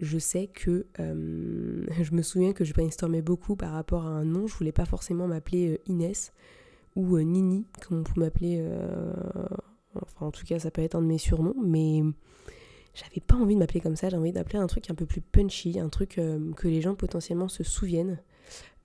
Je 0.00 0.18
sais 0.18 0.48
que 0.48 0.86
euh, 1.00 1.86
je 2.02 2.12
me 2.12 2.22
souviens 2.22 2.52
que 2.52 2.64
je 2.64 2.72
brainstormais 2.72 3.22
beaucoup 3.22 3.56
par 3.56 3.72
rapport 3.72 4.04
à 4.04 4.10
un 4.10 4.24
nom. 4.24 4.46
Je 4.46 4.54
voulais 4.56 4.72
pas 4.72 4.86
forcément 4.86 5.28
m'appeler 5.28 5.80
Inès 5.86 6.32
ou 6.96 7.18
Nini, 7.18 7.66
comme 7.86 7.98
on 7.98 8.02
peut 8.02 8.18
m'appeler. 8.18 8.66
enfin, 9.94 10.26
en 10.26 10.30
tout 10.30 10.46
cas, 10.46 10.58
ça 10.58 10.70
peut 10.70 10.80
être 10.80 10.94
un 10.94 11.02
de 11.02 11.06
mes 11.06 11.18
surnoms, 11.18 11.54
mais 11.62 12.02
j'avais 12.96 13.20
pas 13.20 13.36
envie 13.36 13.54
de 13.54 13.60
m'appeler 13.60 13.80
comme 13.80 13.96
ça. 13.96 14.08
J'ai 14.08 14.16
envie 14.16 14.32
d'appeler 14.32 14.58
un 14.58 14.66
truc 14.66 14.90
un 14.90 14.94
peu 14.94 15.06
plus 15.06 15.20
punchy, 15.20 15.78
un 15.78 15.88
truc 15.88 16.14
que 16.56 16.68
les 16.68 16.80
gens 16.80 16.94
potentiellement 16.94 17.48
se 17.48 17.62
souviennent. 17.62 18.18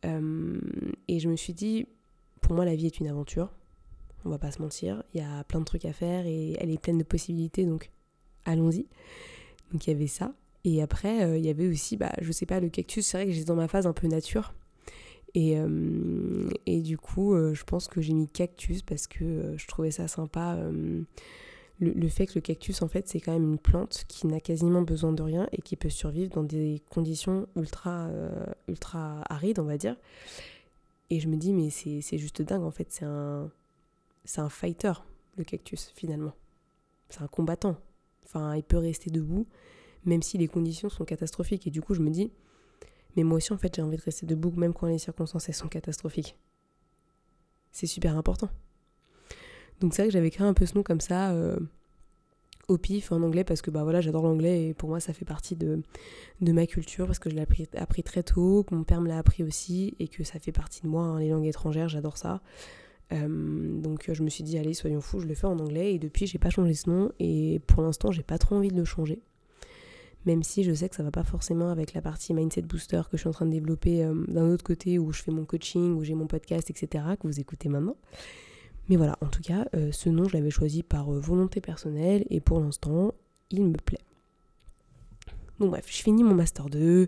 et 0.04 1.20
je 1.20 1.30
me 1.30 1.36
suis 1.36 1.54
dit, 1.54 1.88
pour 2.42 2.54
moi, 2.54 2.66
la 2.66 2.76
vie 2.76 2.86
est 2.86 3.00
une 3.00 3.08
aventure 3.08 3.50
on 4.26 4.30
va 4.30 4.38
pas 4.38 4.52
se 4.52 4.62
mentir. 4.62 5.04
Il 5.14 5.22
y 5.22 5.24
a 5.24 5.44
plein 5.44 5.60
de 5.60 5.66
trucs 5.66 5.86
à 5.86 5.94
faire 5.94 6.26
et 6.26 6.56
elle 6.60 6.70
est 6.70 6.82
pleine 6.82 6.98
de 6.98 7.04
possibilités, 7.04 7.66
donc 7.66 7.92
allons-y. 8.46 8.88
Donc 9.72 9.88
il 9.88 9.92
y 9.92 9.94
avait 9.94 10.08
ça. 10.08 10.34
Et 10.64 10.82
après, 10.82 11.24
euh, 11.24 11.38
il 11.38 11.46
y 11.46 11.50
avait 11.50 11.68
aussi, 11.68 11.98
bah, 11.98 12.12
je 12.22 12.32
sais 12.32 12.46
pas, 12.46 12.60
le 12.60 12.70
cactus, 12.70 13.06
c'est 13.06 13.18
vrai 13.18 13.26
que 13.26 13.32
j'étais 13.32 13.46
dans 13.46 13.56
ma 13.56 13.68
phase 13.68 13.88
un 13.88 13.94
peu 13.94 14.08
nature. 14.08 14.54
Et, 15.34 15.58
euh, 15.58 16.50
et 16.66 16.82
du 16.82 16.98
coup, 16.98 17.34
euh, 17.34 17.54
je 17.54 17.64
pense 17.64 17.88
que 17.88 18.02
j'ai 18.02 18.14
mis 18.14 18.28
cactus 18.28 18.82
parce 18.82 19.08
que 19.08 19.56
je 19.58 19.68
trouvais 19.68 19.92
ça 19.92 20.08
sympa. 20.08 20.60
Le, 21.84 22.08
fait 22.10 22.28
que 22.28 22.34
le 22.36 22.42
cactus, 22.42 22.84
en 22.84 22.88
fait, 22.88 23.10
c'est 23.10 23.20
quand 23.20 23.34
même 23.34 23.44
une 23.44 23.58
plante 23.58 24.06
qui 24.08 24.28
n'a 24.28 24.40
quasiment 24.40 24.84
besoin 24.84 25.14
de 25.14 25.24
rien 25.24 25.50
et 25.52 25.64
qui 25.64 25.76
peut 25.76 25.90
survivre 25.90 26.30
dans 26.30 26.44
des 26.44 26.80
conditions 26.92 27.48
ultra, 27.56 28.08
ultra 28.68 29.24
arides, 29.28 29.58
on 29.58 29.64
va 29.64 29.78
dire. 29.78 29.96
Et 31.10 31.20
je 31.20 31.28
me 31.28 31.38
dis, 31.38 31.54
mais 31.54 31.72
c'est 31.72 32.18
juste 32.20 32.44
dingue, 32.44 32.62
en 32.62 32.70
fait, 32.70 32.86
c'est 32.92 33.06
un 33.06 33.50
c'est 34.24 34.42
un 34.42 34.50
fighter, 34.50 34.94
le 35.38 35.44
cactus, 35.44 35.92
finalement. 35.96 36.34
C'est 37.10 37.22
un 37.22 37.28
combattant. 37.28 37.78
Enfin, 38.26 38.56
il 38.56 38.64
peut 38.64 38.78
rester 38.78 39.10
debout, 39.10 39.48
même 40.06 40.22
si 40.22 40.38
les 40.38 40.48
conditions 40.48 40.90
sont 40.90 41.06
catastrophiques. 41.06 41.68
Et 41.68 41.72
du 41.72 41.82
coup, 41.82 41.94
je 41.94 42.02
me 42.02 42.10
dis, 42.10 42.32
mais 43.16 43.24
moi 43.24 43.38
aussi, 43.38 43.52
en 43.52 43.58
fait, 43.58 43.76
j'ai 43.76 43.82
envie 43.82 43.98
de 43.98 44.02
rester 44.02 44.26
debout, 44.26 44.52
même 44.52 44.74
quand 44.74 44.88
les 44.88 45.00
circonstances, 45.00 45.50
elles 45.50 45.56
sont 45.56 45.68
catastrophiques. 45.68 46.38
C'est 47.72 47.88
super 47.88 48.18
important. 48.18 48.50
Donc 49.82 49.94
c'est 49.94 50.04
vrai 50.04 50.10
que 50.10 50.14
j'avais 50.14 50.30
créé 50.30 50.48
un 50.48 50.54
peu 50.54 50.66
ce 50.66 50.76
nom 50.76 50.84
comme 50.84 51.02
ça, 51.02 51.32
euh, 51.32 51.58
au 52.68 52.78
pif, 52.78 53.12
en 53.12 53.22
anglais, 53.22 53.44
parce 53.44 53.62
que 53.62 53.72
bah 53.72 53.84
voilà, 53.84 54.00
j'adore 54.00 54.24
l'anglais, 54.24 54.70
et 54.70 54.74
pour 54.74 54.90
moi, 54.90 55.00
ça 55.00 55.12
fait 55.12 55.26
partie 55.26 55.56
de, 55.56 55.82
ma 56.40 56.66
culture, 56.68 57.08
parce 57.08 57.20
que 57.20 57.30
je 57.30 57.36
l'ai 57.36 57.42
appris, 57.42 57.68
appris, 57.76 58.04
très 58.04 58.24
tôt, 58.24 58.64
que 58.64 58.74
mon 58.76 58.84
père 58.84 59.02
me 59.02 59.08
l'a 59.08 59.18
appris 59.18 59.44
aussi, 59.44 59.96
et 60.00 60.08
que 60.08 60.24
ça 60.24 60.40
fait 60.40 60.52
partie 60.52 60.82
de 60.82 60.88
moi, 60.88 61.04
hein, 61.04 61.20
les 61.20 61.30
langues 61.30 61.48
étrangères, 61.48 61.90
j'adore 61.90 62.18
ça. 62.18 62.42
Euh, 63.12 63.82
donc 63.82 64.10
je 64.12 64.24
me 64.24 64.30
suis 64.30 64.44
dit 64.44 64.58
allez 64.58 64.74
soyons 64.74 65.02
fous, 65.02 65.20
je 65.20 65.28
le 65.28 65.34
fais 65.34 65.48
en 65.48 65.60
anglais 65.60 65.94
et 65.94 66.00
depuis 66.00 66.28
j'ai 66.28 66.38
pas 66.38 66.50
changé 66.50 66.74
ce 66.74 66.90
nom 66.90 67.12
et 67.20 67.60
pour 67.68 67.82
l'instant 67.82 68.10
j'ai 68.10 68.24
pas 68.24 68.38
trop 68.38 68.56
envie 68.56 68.70
de 68.70 68.78
le 68.78 68.86
changer. 68.86 69.22
Même 70.26 70.44
si 70.44 70.64
je 70.64 70.72
sais 70.72 70.88
que 70.88 70.96
ça 70.96 71.04
va 71.04 71.12
pas 71.12 71.24
forcément 71.24 71.70
avec 71.70 71.94
la 71.94 72.02
partie 72.02 72.34
mindset 72.34 72.62
booster 72.62 73.02
que 73.10 73.18
je 73.18 73.22
suis 73.22 73.28
en 73.28 73.34
train 73.34 73.48
de 73.48 73.52
développer 73.52 74.04
euh, 74.04 74.14
d'un 74.28 74.50
autre 74.50 74.64
côté 74.64 75.00
où 75.00 75.12
je 75.12 75.22
fais 75.24 75.32
mon 75.32 75.46
coaching, 75.46 75.96
où 75.96 76.04
j'ai 76.04 76.14
mon 76.14 76.28
podcast, 76.28 76.70
etc. 76.70 77.04
que 77.20 77.28
vous 77.28 77.40
écoutez 77.40 77.70
maintenant. 77.70 77.98
Mais 78.90 78.96
voilà, 78.96 79.18
en 79.22 79.28
tout 79.28 79.42
cas, 79.42 79.66
euh, 79.76 79.92
ce 79.92 80.10
nom 80.10 80.28
je 80.28 80.34
l'avais 80.34 80.50
choisi 80.50 80.84
par 80.84 81.10
volonté 81.12 81.62
personnelle 81.62 82.26
et 82.30 82.40
pour 82.40 82.60
l'instant 82.60 83.14
il 83.50 83.66
me 83.66 83.78
plaît. 83.78 84.02
Donc 85.60 85.70
bref, 85.70 85.86
je 85.88 86.02
finis 86.02 86.24
mon 86.24 86.34
master 86.34 86.70
2, 86.70 87.08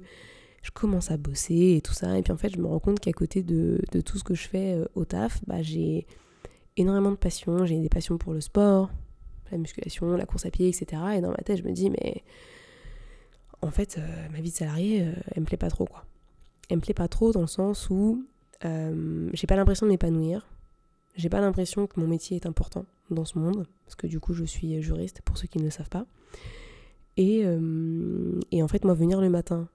je 0.63 0.71
commence 0.71 1.11
à 1.11 1.17
bosser 1.17 1.75
et 1.77 1.81
tout 1.81 1.93
ça. 1.93 2.17
Et 2.17 2.21
puis 2.23 2.31
en 2.31 2.37
fait, 2.37 2.49
je 2.49 2.59
me 2.59 2.67
rends 2.67 2.79
compte 2.79 2.99
qu'à 2.99 3.11
côté 3.11 3.43
de, 3.43 3.81
tout 4.05 4.17
ce 4.17 4.23
que 4.23 4.33
je 4.33 4.47
fais 4.47 4.73
euh, 4.73 4.85
au 4.95 5.05
taf, 5.05 5.41
bah, 5.45 5.61
j'ai 5.61 6.07
énormément 6.77 7.11
de 7.11 7.17
passion. 7.17 7.65
J'ai 7.65 7.79
des 7.79 7.89
passions 7.89 8.17
pour 8.17 8.33
le 8.33 8.41
sport, 8.41 8.89
la 9.51 9.57
musculation, 9.57 10.15
la 10.15 10.25
course 10.25 10.45
à 10.45 10.51
pied, 10.51 10.69
etc. 10.69 11.01
Et 11.17 11.21
dans 11.21 11.31
ma 11.31 11.37
tête, 11.37 11.57
je 11.57 11.63
me 11.63 11.71
dis, 11.71 11.89
mais 11.89 12.23
en 13.61 13.71
fait, 13.71 13.97
euh, 13.97 14.29
ma 14.31 14.39
vie 14.39 14.51
de 14.51 14.55
salarié, 14.55 15.01
euh, 15.01 15.13
elle 15.31 15.41
me 15.41 15.45
plaît 15.45 15.57
pas 15.57 15.69
trop, 15.69 15.85
quoi. 15.85 16.05
Elle 16.69 16.77
me 16.77 16.81
plaît 16.81 16.93
pas 16.93 17.07
trop 17.07 17.31
dans 17.31 17.41
le 17.41 17.47
sens 17.47 17.89
où 17.89 18.25
j'ai 19.33 19.45
pas 19.45 19.57
l'impression 19.57 19.85
de 19.85 19.91
m'épanouir. 19.91 20.47
J'ai 21.15 21.29
pas 21.29 21.41
l'impression 21.41 21.87
que 21.87 21.99
mon 21.99 22.07
métier 22.07 22.35
est 22.37 22.45
important 22.45 22.85
dans 23.09 23.25
ce 23.25 23.37
monde, 23.37 23.67
parce 23.85 23.95
que 23.95 24.07
du 24.07 24.19
coup, 24.19 24.33
je 24.33 24.43
suis 24.43 24.81
juriste, 24.81 25.21
pour 25.21 25.37
ceux 25.37 25.47
qui 25.47 25.59
ne 25.59 25.65
le 25.65 25.69
savent 25.69 25.89
pas. 25.89 26.05
Et, 27.17 27.43
et 28.51 28.63
en 28.63 28.67
fait, 28.67 28.83
moi, 28.85 28.95
venir 28.95 29.21
le 29.21 29.29
matin 29.29 29.67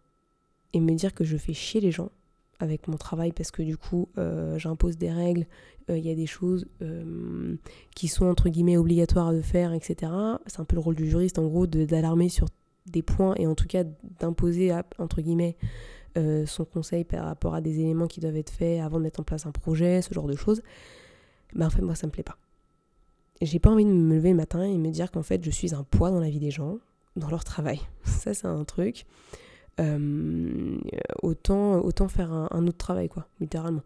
et 0.73 0.81
me 0.81 0.93
dire 0.95 1.15
que 1.15 1.23
je 1.23 1.37
fais 1.37 1.53
chier 1.53 1.81
les 1.81 1.93
gens 1.93 2.11
avec 2.61 2.89
mon 2.89 2.97
travail 2.97 3.33
parce 3.33 3.51
que 3.51 3.63
du 3.63 3.77
coup 3.77 4.09
euh, 4.19 4.59
j'impose 4.59 4.97
des 4.97 5.11
règles, 5.11 5.47
euh, 5.91 5.99
il 5.99 6.05
y 6.05 6.11
a 6.11 6.15
des 6.15 6.27
choses 6.27 6.67
euh, 6.83 7.57
qui 7.95 8.09
sont 8.09 8.27
entre 8.27 8.49
guillemets 8.49 8.77
obligatoires 8.77 9.33
de 9.33 9.41
faire, 9.41 9.73
etc. 9.73 10.13
C'est 10.47 10.61
un 10.61 10.65
peu 10.65 10.77
le 10.77 10.81
rôle 10.81 10.97
du 10.97 11.09
juriste 11.09 11.39
en 11.39 11.47
gros 11.47 11.67
d'alarmer 11.67 12.29
sur 12.29 12.49
des 12.87 13.03
points 13.03 13.35
et 13.37 13.47
en 13.47 13.55
tout 13.55 13.67
cas 13.67 13.85
d'imposer 14.21 14.73
entre 14.99 15.21
guillemets 15.21 15.57
euh, 16.17 16.47
son 16.47 16.65
conseil 16.65 17.05
par 17.05 17.25
rapport 17.25 17.55
à 17.55 17.61
des 17.61 17.81
éléments 17.81 18.07
qui 18.07 18.21
doivent 18.21 18.37
être 18.37 18.51
faits 18.51 18.81
avant 18.81 18.99
de 18.99 19.05
mettre 19.05 19.21
en 19.21 19.25
place 19.25 19.47
un 19.47 19.53
projet, 19.53 20.03
ce 20.03 20.13
genre 20.13 20.27
de 20.27 20.37
choses, 20.37 20.63
ben 21.55 21.67
en 21.67 21.71
fait 21.71 21.83
moi 21.83 21.95
ça 21.95 22.07
me 22.07 22.13
plaît 22.13 22.23
pas. 22.23 22.39
J'ai 23.41 23.59
pas 23.59 23.71
envie 23.71 23.85
de 23.85 23.91
me 23.91 24.15
lever 24.15 24.31
le 24.31 24.37
matin 24.37 24.63
et 24.63 24.77
me 24.79 24.91
dire 24.91 25.11
qu'en 25.11 25.23
fait 25.23 25.45
je 25.45 25.51
suis 25.51 25.75
un 25.75 25.85
poids 25.85 26.11
dans 26.11 26.21
la 26.21 26.31
vie 26.31 26.41
des 26.41 26.51
gens, 26.51 26.79
dans 27.17 27.31
leur 27.31 27.45
travail. 27.45 27.81
Ça 28.05 28.35
c'est 28.35 28.47
un 28.47 28.65
truc. 28.65 29.07
Euh, 29.81 30.79
autant, 31.23 31.81
autant 31.85 32.09
faire 32.09 32.33
un, 32.33 32.67
autre 32.67 32.79
travail 32.79 33.09
quoi, 33.09 33.29
littéralement. 33.41 33.83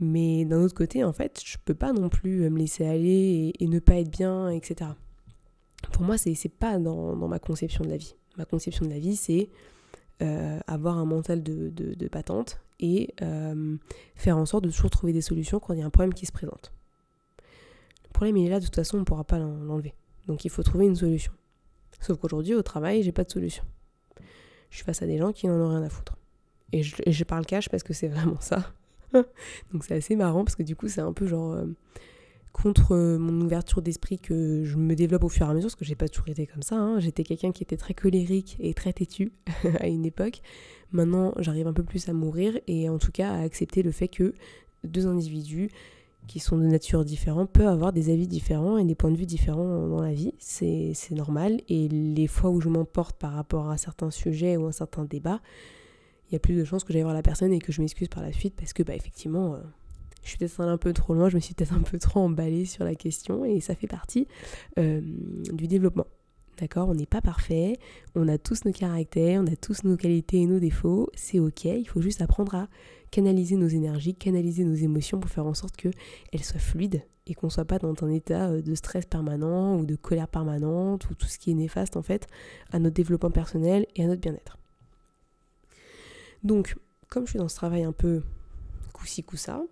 Mais 0.00 0.46
d'un 0.46 0.62
autre 0.62 0.74
côté, 0.74 1.04
en 1.04 1.12
fait, 1.12 1.42
je 1.44 1.58
peux 1.62 1.74
pas 1.74 1.92
non 1.92 2.08
plus 2.08 2.48
me 2.48 2.58
laisser 2.58 2.86
aller 2.86 3.52
et, 3.58 3.66
ne 3.68 3.78
pas 3.78 3.96
être 3.96 4.10
bien, 4.10 4.48
etc. 4.48 4.92
Pour 5.92 6.02
moi, 6.04 6.16
c'est 6.16 6.48
pas 6.48 6.78
dans, 6.78 7.14
ma 7.14 7.38
conception 7.38 7.84
de 7.84 7.90
la 7.90 7.98
vie. 7.98 8.14
Ma 8.38 8.46
conception 8.46 8.86
de 8.86 8.90
la 8.90 8.98
vie, 8.98 9.16
c'est 9.16 9.50
euh, 10.22 10.58
avoir 10.66 10.96
un 10.96 11.04
mental 11.04 11.42
de, 11.42 12.08
patente 12.08 12.62
et 12.80 13.14
euh, 13.22 13.76
faire 14.16 14.36
en 14.36 14.46
sorte 14.46 14.64
de 14.64 14.70
toujours 14.70 14.90
trouver 14.90 15.12
des 15.12 15.20
solutions 15.20 15.60
quand 15.60 15.72
il 15.74 15.78
y 15.78 15.82
a 15.82 15.86
un 15.86 15.90
problème 15.90 16.14
qui 16.14 16.26
se 16.26 16.32
présente. 16.32 16.72
Le 18.04 18.12
problème 18.12 18.36
il 18.36 18.46
est 18.46 18.50
là, 18.50 18.60
de 18.60 18.64
toute 18.64 18.74
façon 18.74 18.96
on 18.96 19.00
ne 19.00 19.04
pourra 19.04 19.24
pas 19.24 19.38
l'enlever. 19.38 19.94
Donc 20.26 20.44
il 20.44 20.50
faut 20.50 20.62
trouver 20.62 20.86
une 20.86 20.96
solution. 20.96 21.32
Sauf 22.00 22.18
qu'aujourd'hui 22.18 22.54
au 22.54 22.62
travail 22.62 23.02
j'ai 23.02 23.12
pas 23.12 23.24
de 23.24 23.30
solution. 23.30 23.64
Je 24.70 24.76
suis 24.76 24.84
face 24.84 25.02
à 25.02 25.06
des 25.06 25.18
gens 25.18 25.32
qui 25.32 25.46
n'en 25.46 25.54
ont 25.54 25.68
rien 25.68 25.82
à 25.82 25.88
foutre. 25.88 26.16
Et 26.72 26.82
je, 26.82 27.24
parle 27.24 27.44
cash 27.46 27.68
parce 27.68 27.82
que 27.82 27.92
c'est 27.92 28.08
vraiment 28.08 28.40
ça. 28.40 28.72
Donc 29.12 29.84
c'est 29.84 29.94
assez 29.94 30.16
marrant 30.16 30.44
parce 30.44 30.56
que 30.56 30.62
du 30.62 30.76
coup 30.76 30.88
c'est 30.88 31.00
un 31.00 31.12
peu 31.12 31.26
genre... 31.26 31.52
Euh, 31.52 31.66
contre 32.52 32.92
euh, 32.94 33.18
mon 33.18 33.40
ouverture 33.44 33.82
d'esprit 33.82 34.18
que 34.18 34.64
je 34.64 34.76
me 34.76 34.94
développe 34.94 35.24
au 35.24 35.28
fur 35.28 35.46
et 35.46 35.50
à 35.50 35.54
mesure, 35.54 35.68
parce 35.68 35.76
que 35.76 35.84
j'ai 35.84 35.94
pas 35.94 36.08
toujours 36.08 36.28
été 36.28 36.46
comme 36.46 36.62
ça. 36.62 36.76
Hein. 36.76 37.00
J'étais 37.00 37.22
quelqu'un 37.22 37.52
qui 37.52 37.62
était 37.62 37.76
très 37.76 37.94
colérique 37.94 38.56
et 38.60 38.74
très 38.74 38.92
têtu 38.92 39.32
à 39.80 39.88
une 39.88 40.04
époque. 40.04 40.40
Maintenant, 40.92 41.32
j'arrive 41.38 41.66
un 41.66 41.72
peu 41.72 41.84
plus 41.84 42.08
à 42.08 42.12
mourir 42.12 42.58
et 42.66 42.88
en 42.88 42.98
tout 42.98 43.12
cas 43.12 43.32
à 43.32 43.40
accepter 43.40 43.82
le 43.82 43.92
fait 43.92 44.08
que 44.08 44.34
deux 44.84 45.06
individus 45.06 45.70
qui 46.26 46.38
sont 46.38 46.58
de 46.58 46.64
nature 46.64 47.04
différente 47.04 47.50
peuvent 47.50 47.66
avoir 47.66 47.92
des 47.92 48.10
avis 48.10 48.26
différents 48.26 48.78
et 48.78 48.84
des 48.84 48.94
points 48.94 49.10
de 49.10 49.16
vue 49.16 49.26
différents 49.26 49.88
dans 49.88 50.02
la 50.02 50.12
vie. 50.12 50.34
C'est 50.38 50.94
normal. 51.10 51.60
Et 51.68 51.88
les 51.88 52.26
fois 52.26 52.50
où 52.50 52.60
je 52.60 52.68
m'emporte 52.68 53.16
par 53.16 53.32
rapport 53.32 53.70
à 53.70 53.78
certains 53.78 54.10
sujets 54.10 54.56
ou 54.56 54.66
à 54.66 54.68
un 54.68 54.72
certain 54.72 55.04
débat, 55.04 55.40
il 56.28 56.34
y 56.34 56.36
a 56.36 56.38
plus 56.38 56.54
de 56.54 56.64
chances 56.64 56.84
que 56.84 56.92
j'aille 56.92 57.02
voir 57.02 57.14
la 57.14 57.22
personne 57.22 57.52
et 57.52 57.58
que 57.58 57.72
je 57.72 57.80
m'excuse 57.80 58.08
par 58.08 58.22
la 58.22 58.32
suite 58.32 58.54
parce 58.56 58.72
que, 58.72 58.82
bah, 58.82 58.94
effectivement, 58.94 59.54
euh, 59.54 59.58
je 60.22 60.28
suis 60.30 60.38
peut-être 60.38 60.60
un 60.60 60.76
peu 60.76 60.92
trop 60.92 61.14
loin, 61.14 61.28
je 61.28 61.36
me 61.36 61.40
suis 61.40 61.54
peut-être 61.54 61.72
un 61.72 61.82
peu 61.82 61.98
trop 61.98 62.20
emballée 62.20 62.64
sur 62.64 62.84
la 62.84 62.94
question 62.94 63.44
et 63.44 63.60
ça 63.60 63.74
fait 63.74 63.86
partie 63.86 64.26
euh, 64.78 65.00
du 65.52 65.66
développement. 65.66 66.06
D'accord? 66.58 66.90
On 66.90 66.94
n'est 66.94 67.06
pas 67.06 67.22
parfait, 67.22 67.78
on 68.14 68.28
a 68.28 68.36
tous 68.36 68.66
nos 68.66 68.72
caractères, 68.72 69.40
on 69.40 69.46
a 69.46 69.56
tous 69.56 69.84
nos 69.84 69.96
qualités 69.96 70.42
et 70.42 70.46
nos 70.46 70.58
défauts, 70.58 71.08
c'est 71.14 71.38
ok, 71.38 71.64
il 71.64 71.86
faut 71.86 72.02
juste 72.02 72.20
apprendre 72.20 72.54
à 72.54 72.68
canaliser 73.10 73.56
nos 73.56 73.68
énergies, 73.68 74.14
canaliser 74.14 74.64
nos 74.64 74.74
émotions 74.74 75.18
pour 75.18 75.30
faire 75.30 75.46
en 75.46 75.54
sorte 75.54 75.76
qu'elles 75.76 76.44
soient 76.44 76.60
fluides 76.60 77.02
et 77.26 77.34
qu'on 77.34 77.46
ne 77.46 77.52
soit 77.52 77.64
pas 77.64 77.78
dans 77.78 77.94
un 78.02 78.10
état 78.10 78.50
euh, 78.50 78.62
de 78.62 78.74
stress 78.74 79.06
permanent 79.06 79.78
ou 79.78 79.86
de 79.86 79.96
colère 79.96 80.28
permanente 80.28 81.08
ou 81.08 81.14
tout 81.14 81.26
ce 81.26 81.38
qui 81.38 81.50
est 81.50 81.54
néfaste 81.54 81.96
en 81.96 82.02
fait 82.02 82.26
à 82.72 82.78
notre 82.78 82.94
développement 82.94 83.30
personnel 83.30 83.86
et 83.96 84.04
à 84.04 84.06
notre 84.06 84.20
bien-être. 84.20 84.58
Donc, 86.42 86.76
comme 87.08 87.26
je 87.26 87.30
suis 87.30 87.38
dans 87.38 87.48
ce 87.48 87.56
travail 87.56 87.84
un 87.84 87.92
peu 87.92 88.22
coup-ci, 88.92 89.22
coup-ça, 89.22 89.62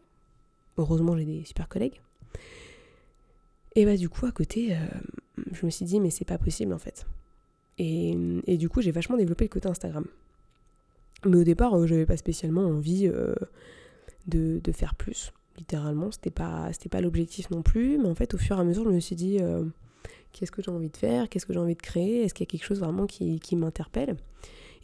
Heureusement, 0.79 1.17
j'ai 1.17 1.25
des 1.25 1.45
super 1.45 1.69
collègues. 1.69 2.01
Et 3.75 3.85
bah, 3.85 3.97
du 3.97 4.09
coup, 4.09 4.27
à 4.27 4.33
côté, 4.33 4.75
euh, 4.75 4.79
je 5.53 5.67
me 5.67 5.71
suis 5.71 5.85
dit, 5.85 6.01
mais 6.01 6.11
c'est 6.11 6.25
pas 6.25 6.39
possible 6.39 6.73
en 6.73 6.79
fait. 6.79 7.07
Et, 7.81 8.17
du 8.57 8.69
coup, 8.69 8.81
j'ai 8.81 8.91
vachement 8.91 9.17
développé 9.17 9.45
le 9.45 9.51
côté 9.51 9.69
Instagram. 9.69 10.05
Mais 11.25 11.37
au 11.37 11.45
départ, 11.45 11.77
euh, 11.77 11.87
j'avais 11.87 12.07
pas 12.07 12.17
spécialement 12.17 12.63
envie 12.63 13.07
euh, 13.07 13.35
de, 14.27 14.61
faire 14.73 14.97
plus. 14.97 15.33
Littéralement, 15.59 16.11
c'était 16.11 16.31
pas, 16.31 16.71
pas 16.91 17.01
l'objectif 17.01 17.51
non 17.51 17.63
plus. 17.63 17.99
Mais 17.99 18.09
en 18.09 18.17
fait, 18.17 18.35
au 18.35 18.39
fur 18.39 18.57
et 18.57 18.61
à 18.61 18.65
mesure, 18.65 18.83
je 18.85 18.91
me 18.91 18.99
suis 18.99 19.15
dit, 19.15 19.39
qu'est-ce 20.33 20.51
que 20.51 20.61
j'ai 20.61 20.73
envie 20.73 20.91
de 20.91 20.97
faire? 20.97 21.29
Qu'est-ce 21.29 21.47
que 21.47 21.53
j'ai 21.53 21.61
envie 21.61 21.77
de 21.77 21.83
créer? 21.83 22.23
Est-ce 22.25 22.35
qu'il 22.35 22.45
y 22.45 22.49
a 22.49 22.51
quelque 22.51 22.65
chose 22.65 22.81
vraiment 22.81 23.07
qui, 23.07 23.39
qui 23.39 23.55
m'interpelle? 23.55 24.17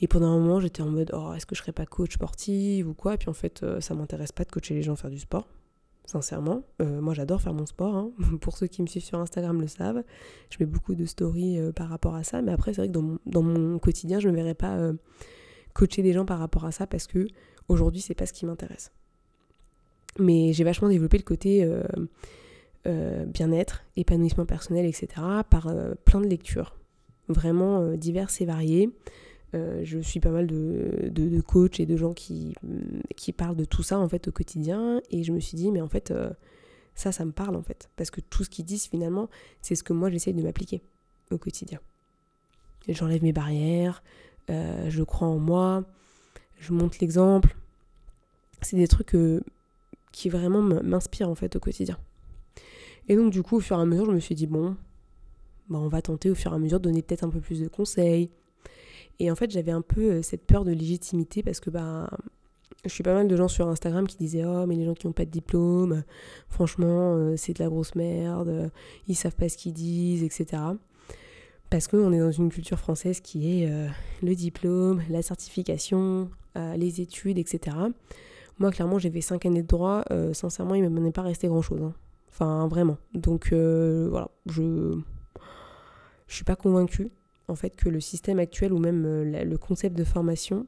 Et 0.00 0.06
pendant 0.06 0.28
un 0.28 0.38
moment, 0.38 0.60
j'étais 0.60 0.82
en 0.82 0.90
mode, 0.90 1.10
oh, 1.14 1.32
est-ce 1.34 1.46
que 1.46 1.56
je 1.56 1.62
serais 1.62 1.72
pas 1.72 1.86
coach 1.86 2.14
sportive 2.14 2.88
ou 2.88 2.94
quoi? 2.94 3.14
Et 3.14 3.16
puis 3.16 3.28
en 3.28 3.34
fait, 3.34 3.64
ça 3.80 3.94
m'intéresse 3.94 4.30
pas 4.30 4.44
de 4.44 4.50
coacher 4.52 4.74
les 4.74 4.82
gens 4.82 4.92
à 4.92 4.96
faire 4.96 5.10
du 5.10 5.18
sport 5.18 5.48
sincèrement. 6.04 6.62
Euh, 6.82 7.00
moi, 7.00 7.14
j'adore 7.14 7.40
faire 7.40 7.54
mon 7.54 7.66
sport. 7.66 7.94
Hein. 7.96 8.10
Pour 8.40 8.56
ceux 8.56 8.66
qui 8.66 8.82
me 8.82 8.86
suivent 8.86 9.04
sur 9.04 9.18
Instagram 9.18 9.60
le 9.60 9.66
savent. 9.66 10.02
Je 10.50 10.56
mets 10.60 10.66
beaucoup 10.66 10.94
de 10.94 11.06
stories 11.06 11.58
euh, 11.58 11.72
par 11.72 11.88
rapport 11.88 12.14
à 12.14 12.24
ça. 12.24 12.42
Mais 12.42 12.52
après, 12.52 12.74
c'est 12.74 12.82
vrai 12.82 12.88
que 12.88 13.18
dans 13.26 13.42
mon, 13.42 13.78
quotidien, 13.78 14.20
je 14.20 14.28
ne 14.28 14.32
me 14.32 14.36
verrais 14.36 14.54
pas 14.54 14.76
euh, 14.76 14.92
coacher 15.72 16.02
des 16.02 16.12
gens 16.12 16.24
par 16.24 16.38
rapport 16.38 16.64
à 16.64 16.72
ça 16.72 16.86
parce 16.86 17.06
que 17.06 17.26
aujourd'hui, 17.68 18.00
c'est 18.00 18.14
pas 18.14 18.26
ce 18.26 18.32
qui 18.32 18.46
m'intéresse. 18.46 18.92
Mais 20.18 20.52
j'ai 20.52 20.64
vachement 20.64 20.88
développé 20.88 21.18
le 21.18 21.24
côté 21.24 21.68
bien-être, 22.84 23.82
épanouissement 23.96 24.46
personnel, 24.46 24.86
etc. 24.86 25.08
par 25.50 25.74
plein 26.04 26.20
de 26.20 26.28
lectures. 26.28 26.76
Vraiment 27.26 27.96
diverses 27.96 28.40
et 28.40 28.44
variées. 28.44 28.90
Euh, 29.54 29.80
je 29.84 30.00
suis 30.00 30.20
pas 30.20 30.30
mal 30.30 30.46
de, 30.48 31.10
de, 31.10 31.40
coachs 31.40 31.78
et 31.78 31.86
de 31.86 31.96
gens 31.96 32.12
qui, 32.12 32.54
qui 33.14 33.32
parlent 33.32 33.56
de 33.56 33.64
tout 33.64 33.84
ça 33.84 33.98
en 33.98 34.08
fait 34.08 34.26
au 34.26 34.32
quotidien 34.32 35.00
et 35.10 35.22
je 35.22 35.32
me 35.32 35.38
suis 35.38 35.56
dit 35.56 35.70
mais 35.70 35.80
en 35.80 35.88
fait 35.88 36.10
euh, 36.10 36.30
ça 36.96 37.12
ça 37.12 37.24
me 37.24 37.30
parle 37.30 37.54
en 37.54 37.62
fait 37.62 37.88
parce 37.94 38.10
que 38.10 38.20
tout 38.20 38.42
ce 38.42 38.50
qu'ils 38.50 38.64
disent 38.64 38.86
finalement 38.86 39.28
c'est 39.62 39.76
ce 39.76 39.84
que 39.84 39.92
moi 39.92 40.10
j'essaye 40.10 40.34
de 40.34 40.42
m'appliquer 40.42 40.82
au 41.30 41.38
quotidien. 41.38 41.78
J'enlève 42.88 43.22
mes 43.22 43.32
barrières, 43.32 44.02
euh, 44.50 44.90
je 44.90 45.02
crois 45.04 45.28
en 45.28 45.38
moi, 45.38 45.84
je 46.58 46.72
montre 46.72 46.98
l'exemple. 47.00 47.56
C'est 48.60 48.76
des 48.76 48.88
trucs 48.88 49.16
qui 50.10 50.28
vraiment 50.30 50.62
m'inspirent 50.62 51.28
en 51.28 51.34
fait 51.34 51.54
au 51.54 51.60
quotidien. 51.60 51.98
Et 53.08 53.14
donc 53.14 53.30
du 53.30 53.42
coup 53.42 53.56
au 53.56 53.60
fur 53.60 53.78
et 53.78 53.82
à 53.82 53.84
mesure 53.84 54.06
je 54.06 54.12
me 54.12 54.20
suis 54.20 54.34
dit 54.34 54.46
bon 54.46 54.76
bah, 55.68 55.78
on 55.78 55.88
va 55.88 56.02
tenter 56.02 56.30
au 56.30 56.34
fur 56.34 56.52
et 56.52 56.56
à 56.56 56.58
mesure 56.58 56.80
de 56.80 56.84
donner 56.84 57.02
peut-être 57.02 57.24
un 57.24 57.30
peu 57.30 57.40
plus 57.40 57.60
de 57.60 57.68
conseils, 57.68 58.30
et 59.20 59.30
en 59.30 59.34
fait, 59.34 59.50
j'avais 59.50 59.72
un 59.72 59.82
peu 59.82 60.00
euh, 60.00 60.22
cette 60.22 60.46
peur 60.46 60.64
de 60.64 60.72
légitimité 60.72 61.42
parce 61.42 61.60
que 61.60 61.70
bah, 61.70 62.10
je 62.84 62.90
suis 62.90 63.02
pas 63.02 63.14
mal 63.14 63.28
de 63.28 63.36
gens 63.36 63.48
sur 63.48 63.68
Instagram 63.68 64.06
qui 64.06 64.16
disaient 64.16 64.44
Oh, 64.44 64.66
mais 64.66 64.74
les 64.76 64.84
gens 64.84 64.94
qui 64.94 65.06
n'ont 65.06 65.12
pas 65.12 65.24
de 65.24 65.30
diplôme, 65.30 66.02
franchement, 66.48 67.14
euh, 67.16 67.34
c'est 67.36 67.54
de 67.54 67.62
la 67.62 67.68
grosse 67.68 67.94
merde, 67.94 68.48
euh, 68.48 68.68
ils 69.06 69.14
savent 69.14 69.36
pas 69.36 69.48
ce 69.48 69.56
qu'ils 69.56 69.72
disent, 69.72 70.22
etc. 70.22 70.62
Parce 71.70 71.88
qu'on 71.88 72.12
est 72.12 72.18
dans 72.18 72.32
une 72.32 72.50
culture 72.50 72.78
française 72.78 73.20
qui 73.20 73.62
est 73.62 73.68
le 74.22 74.34
diplôme, 74.36 75.02
la 75.10 75.22
certification, 75.22 76.30
les 76.54 77.00
études, 77.00 77.36
etc. 77.36 77.76
Moi, 78.58 78.70
clairement, 78.70 79.00
j'ai 79.00 79.10
fait 79.10 79.22
5 79.22 79.44
années 79.46 79.62
de 79.62 79.66
droit. 79.66 80.04
sincèrement, 80.34 80.76
il 80.76 80.84
ne 80.84 80.88
m'en 80.88 81.04
est 81.04 81.10
pas 81.10 81.22
resté 81.22 81.48
grand-chose. 81.48 81.82
Hein. 81.82 81.92
Enfin, 82.28 82.68
vraiment. 82.68 82.96
Donc, 83.14 83.52
voilà, 83.52 84.30
je 84.46 84.62
ne 84.62 85.02
suis 86.28 86.44
pas 86.44 86.54
convaincue 86.54 87.10
en 87.48 87.54
fait 87.54 87.76
que 87.76 87.88
le 87.88 88.00
système 88.00 88.38
actuel 88.38 88.72
ou 88.72 88.78
même 88.78 89.04
euh, 89.04 89.44
le 89.44 89.58
concept 89.58 89.96
de 89.96 90.04
formation 90.04 90.66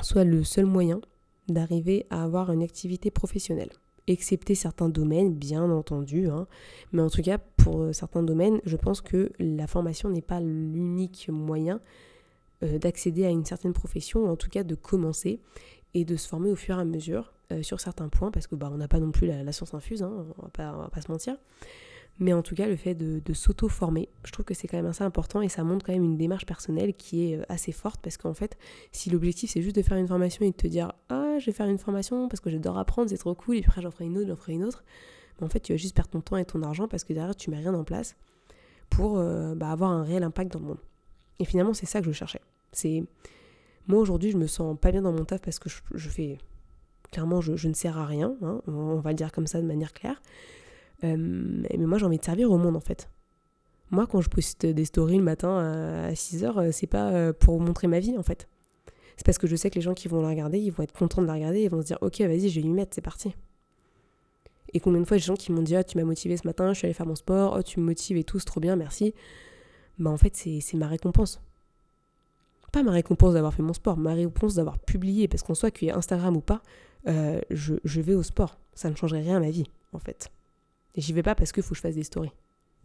soit 0.00 0.24
le 0.24 0.42
seul 0.44 0.66
moyen 0.66 1.00
d'arriver 1.48 2.06
à 2.10 2.24
avoir 2.24 2.52
une 2.52 2.62
activité 2.62 3.10
professionnelle. 3.10 3.70
Excepté 4.08 4.54
certains 4.54 4.88
domaines, 4.88 5.34
bien 5.34 5.70
entendu, 5.70 6.28
hein. 6.28 6.46
mais 6.92 7.02
en 7.02 7.10
tout 7.10 7.22
cas 7.22 7.38
pour 7.38 7.82
euh, 7.82 7.92
certains 7.92 8.22
domaines, 8.22 8.60
je 8.64 8.76
pense 8.76 9.00
que 9.00 9.30
la 9.38 9.66
formation 9.66 10.08
n'est 10.08 10.22
pas 10.22 10.40
l'unique 10.40 11.28
moyen 11.28 11.80
euh, 12.64 12.78
d'accéder 12.78 13.24
à 13.24 13.30
une 13.30 13.44
certaine 13.44 13.72
profession, 13.72 14.24
ou 14.24 14.28
en 14.28 14.36
tout 14.36 14.48
cas 14.48 14.64
de 14.64 14.74
commencer 14.74 15.40
et 15.94 16.04
de 16.04 16.16
se 16.16 16.26
former 16.26 16.50
au 16.50 16.56
fur 16.56 16.78
et 16.78 16.80
à 16.80 16.84
mesure 16.84 17.32
sur 17.60 17.80
certains 17.80 18.08
points, 18.08 18.30
parce 18.30 18.46
que 18.46 18.54
bah, 18.54 18.70
on 18.72 18.78
n'a 18.78 18.88
pas 18.88 18.98
non 18.98 19.10
plus 19.10 19.26
la, 19.26 19.52
science 19.52 19.74
infuse, 19.74 20.02
hein, 20.02 20.24
on, 20.38 20.42
va 20.44 20.48
pas, 20.48 20.72
va 20.72 20.88
pas 20.88 21.02
se 21.02 21.12
mentir. 21.12 21.36
Mais 22.18 22.32
en 22.32 22.42
tout 22.42 22.54
cas, 22.54 22.66
le 22.66 22.76
fait 22.76 22.94
de, 22.94 23.32
s'auto-former, 23.32 24.08
je 24.24 24.32
trouve 24.32 24.44
que 24.44 24.54
c'est 24.54 24.68
quand 24.68 24.76
même 24.76 24.86
assez 24.86 25.02
important 25.02 25.40
et 25.40 25.48
ça 25.48 25.64
montre 25.64 25.84
quand 25.84 25.92
même 25.92 26.04
une 26.04 26.16
démarche 26.16 26.46
personnelle 26.46 26.94
qui 26.94 27.32
est 27.32 27.38
euh, 27.38 27.44
assez 27.48 27.72
forte 27.72 28.00
parce 28.02 28.16
qu'en 28.16 28.34
fait, 28.34 28.56
si 28.92 29.10
l'objectif 29.10 29.50
c'est 29.50 29.62
juste 29.62 29.76
de 29.76 29.82
faire 29.82 29.96
une 29.96 30.06
formation 30.06 30.44
et 30.44 30.50
de 30.50 30.56
te 30.56 30.66
dire 30.66 30.92
Ah, 31.08 31.38
je 31.38 31.46
vais 31.46 31.52
faire 31.52 31.66
une 31.66 31.78
formation 31.78 32.28
parce 32.28 32.40
que 32.40 32.50
j'adore 32.50 32.78
apprendre, 32.78 33.10
c'est 33.10 33.18
trop 33.18 33.34
cool, 33.34 33.56
et 33.56 33.60
puis 33.60 33.70
après 33.70 33.82
j'en 33.82 33.90
ferai 33.90 34.04
une 34.04 34.18
autre, 34.18 34.28
j'en 34.28 34.36
ferai 34.36 34.52
une 34.52 34.64
autre, 34.64 34.84
en 35.44 35.48
fait, 35.48 35.60
tu 35.60 35.72
vas 35.72 35.76
juste 35.76 35.94
perdre 35.94 36.10
ton 36.10 36.20
temps 36.20 36.36
et 36.36 36.44
ton 36.44 36.62
argent 36.62 36.88
parce 36.88 37.04
que 37.04 37.12
derrière, 37.12 37.34
tu 37.34 37.50
mets 37.50 37.58
rien 37.58 37.74
en 37.74 37.84
place 37.84 38.16
pour 38.90 39.18
euh, 39.18 39.54
bah, 39.54 39.70
avoir 39.70 39.90
un 39.90 40.02
réel 40.02 40.22
impact 40.22 40.52
dans 40.52 40.60
le 40.60 40.66
monde. 40.66 40.80
Et 41.38 41.44
finalement, 41.44 41.74
c'est 41.74 41.86
ça 41.86 42.00
que 42.00 42.06
je 42.06 42.12
cherchais. 42.12 42.40
C'est 42.72 43.04
moi 43.88 43.98
aujourd'hui, 44.00 44.30
je 44.30 44.36
me 44.36 44.46
sens 44.46 44.78
pas 44.78 44.92
bien 44.92 45.02
dans 45.02 45.12
mon 45.12 45.24
taf 45.24 45.40
parce 45.40 45.58
que 45.58 45.68
je, 45.68 46.08
fais 46.08 46.38
clairement, 47.10 47.40
je, 47.40 47.68
ne 47.68 47.74
sers 47.74 47.98
à 47.98 48.06
rien, 48.06 48.36
hein, 48.42 48.60
on 48.66 49.00
va 49.00 49.10
le 49.10 49.16
dire 49.16 49.32
comme 49.32 49.46
ça 49.46 49.60
de 49.60 49.66
manière 49.66 49.92
claire. 49.92 50.22
Euh, 51.04 51.16
mais 51.16 51.86
moi, 51.86 51.98
j'ai 51.98 52.06
envie 52.06 52.18
de 52.18 52.24
servir 52.24 52.50
au 52.50 52.58
monde 52.58 52.76
en 52.76 52.80
fait. 52.80 53.08
Moi, 53.90 54.06
quand 54.06 54.20
je 54.20 54.30
poste 54.30 54.64
des 54.64 54.84
stories 54.84 55.18
le 55.18 55.22
matin 55.22 55.58
à 56.08 56.14
6 56.14 56.44
heures, 56.44 56.58
euh, 56.58 56.70
c'est 56.72 56.86
pas 56.86 57.10
euh, 57.10 57.32
pour 57.32 57.60
montrer 57.60 57.88
ma 57.88 58.00
vie 58.00 58.16
en 58.16 58.22
fait. 58.22 58.48
C'est 59.16 59.26
parce 59.26 59.38
que 59.38 59.46
je 59.46 59.54
sais 59.56 59.68
que 59.68 59.74
les 59.74 59.82
gens 59.82 59.94
qui 59.94 60.08
vont 60.08 60.22
la 60.22 60.28
regarder, 60.28 60.58
ils 60.58 60.72
vont 60.72 60.82
être 60.82 60.92
contents 60.92 61.20
de 61.20 61.26
la 61.26 61.34
regarder, 61.34 61.62
ils 61.62 61.70
vont 61.70 61.82
se 61.82 61.86
dire 61.86 61.98
Ok, 62.00 62.20
vas-y, 62.20 62.48
je 62.48 62.60
vais 62.60 62.66
y 62.66 62.70
mettre, 62.70 62.94
c'est 62.94 63.02
parti. 63.02 63.34
Et 64.72 64.80
combien 64.80 65.00
de 65.00 65.06
fois, 65.06 65.18
des 65.18 65.22
gens 65.22 65.34
qui 65.34 65.52
m'ont 65.52 65.62
dit 65.62 65.76
Ah, 65.76 65.84
tu 65.84 65.98
m'as 65.98 66.04
motivé 66.04 66.36
ce 66.36 66.46
matin, 66.46 66.72
je 66.72 66.78
suis 66.78 66.86
allée 66.86 66.94
faire 66.94 67.06
mon 67.06 67.14
sport, 67.14 67.56
oh, 67.58 67.62
tu 67.62 67.80
me 67.80 67.84
motives 67.84 68.16
et 68.16 68.24
tout, 68.24 68.38
c'est 68.38 68.46
trop 68.46 68.60
bien, 68.60 68.76
merci. 68.76 69.14
Bah, 69.98 70.10
en 70.10 70.16
fait, 70.16 70.34
c'est 70.34 70.74
ma 70.74 70.86
récompense. 70.86 71.40
pas 72.72 72.82
ma 72.82 72.92
récompense 72.92 73.34
d'avoir 73.34 73.52
fait 73.52 73.62
mon 73.62 73.74
sport, 73.74 73.98
ma 73.98 74.14
récompense 74.14 74.54
d'avoir 74.54 74.78
publié, 74.78 75.28
parce 75.28 75.42
qu'en 75.42 75.54
soit 75.54 75.70
qu'il 75.70 75.88
y 75.88 75.90
ait 75.90 75.94
Instagram 75.94 76.34
ou 76.34 76.40
pas, 76.40 76.62
euh, 77.08 77.40
je, 77.50 77.74
je, 77.84 78.00
vais 78.00 78.14
au 78.14 78.22
sport. 78.22 78.58
Ça 78.72 78.88
ne 78.88 78.96
changerait 78.96 79.20
rien 79.20 79.36
à 79.36 79.40
ma 79.40 79.50
vie, 79.50 79.66
en 79.92 79.98
fait. 79.98 80.30
J'y 80.96 81.12
vais 81.12 81.22
pas 81.22 81.34
parce 81.34 81.52
qu'il 81.52 81.62
faut 81.62 81.70
que 81.70 81.76
je 81.76 81.80
fasse 81.80 81.94
des 81.94 82.02
stories. 82.02 82.32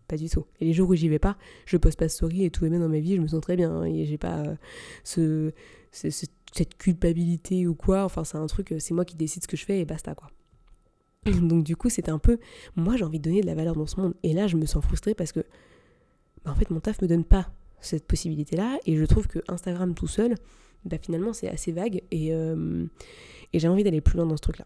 Pas 0.08 0.16
du 0.16 0.30
tout. 0.30 0.46
Et 0.60 0.66
les 0.66 0.74
jours 0.74 0.90
où 0.90 0.96
j'y 0.96 1.10
vais 1.10 1.20
pas, 1.20 1.38
je 1.66 1.76
poste 1.76 2.00
pas 2.00 2.06
de 2.06 2.12
story 2.12 2.46
et 2.46 2.50
tout 2.50 2.66
est 2.66 2.70
bien 2.70 2.80
dans 2.80 2.88
ma 2.88 3.00
vie, 3.00 3.16
je 3.16 3.22
me 3.22 3.28
sens 3.28 3.42
très 3.42 3.58
bien. 3.58 3.72
Hein, 3.72 3.84
et 3.84 4.06
j'ai 4.06 4.18
pas 4.18 4.38
euh, 4.40 4.56
ce, 5.04 5.52
cette 5.92 6.78
culpabilité 6.78 7.68
ou 7.68 7.76
quoi. 7.76 8.04
Enfin, 8.06 8.24
c'est 8.24 8.38
un 8.38 8.48
truc, 8.48 8.74
c'est 8.80 8.94
moi 8.94 9.04
qui 9.04 9.16
décide 9.16 9.44
ce 9.44 9.48
que 9.48 9.58
je 9.58 9.66
fais 9.66 9.80
et 9.80 9.86
basta, 9.86 10.16
quoi. 10.16 10.30
Donc 11.26 11.64
du 11.64 11.76
coup, 11.76 11.90
c'était 11.90 12.12
un 12.12 12.20
peu, 12.20 12.40
moi 12.76 12.96
j'ai 12.96 13.04
envie 13.04 13.20
de 13.20 13.24
donner 13.24 13.42
de 13.42 13.48
la 13.48 13.56
valeur 13.56 13.76
dans 13.76 13.88
ce 13.88 14.00
monde. 14.00 14.14
Et 14.24 14.34
là, 14.34 14.48
je 14.48 14.56
me 14.56 14.66
sens 14.66 14.84
frustrée 14.84 15.14
parce 15.14 15.34
que, 15.34 15.42
bah, 16.46 16.52
en 16.52 16.56
fait, 16.56 16.70
mon 16.70 16.80
taf 16.80 17.02
me 17.02 17.08
donne 17.08 17.26
pas 17.26 17.52
cette 17.82 18.06
possibilité-là. 18.06 18.78
Et 18.86 18.96
je 18.96 19.04
trouve 19.04 19.28
que 19.28 19.40
Instagram 19.50 19.94
tout 19.94 20.08
seul, 20.08 20.36
bah, 20.86 20.98
finalement, 21.02 21.34
c'est 21.34 21.50
assez 21.50 21.74
vague. 21.74 22.02
Et, 22.12 22.34
euh, 22.34 22.86
et 23.52 23.60
j'ai 23.60 23.68
envie 23.68 23.84
d'aller 23.84 24.02
plus 24.02 24.18
loin 24.18 24.26
dans 24.26 24.38
ce 24.38 24.42
truc-là. 24.42 24.66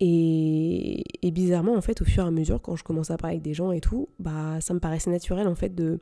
Et, 0.00 1.02
bizarrement, 1.22 1.74
en 1.74 1.80
fait, 1.80 2.00
au 2.02 2.04
fur 2.04 2.24
et 2.24 2.26
à 2.26 2.30
mesure, 2.30 2.60
quand 2.60 2.76
je 2.76 2.84
commence 2.84 3.10
à 3.10 3.16
parler 3.16 3.36
avec 3.36 3.42
des 3.42 3.54
gens 3.54 3.72
et 3.72 3.80
tout, 3.80 4.08
bah, 4.18 4.60
ça 4.60 4.74
me 4.74 4.78
paraissait 4.78 5.10
naturel, 5.10 5.48
en 5.48 5.54
fait, 5.54 5.74
de, 5.74 5.98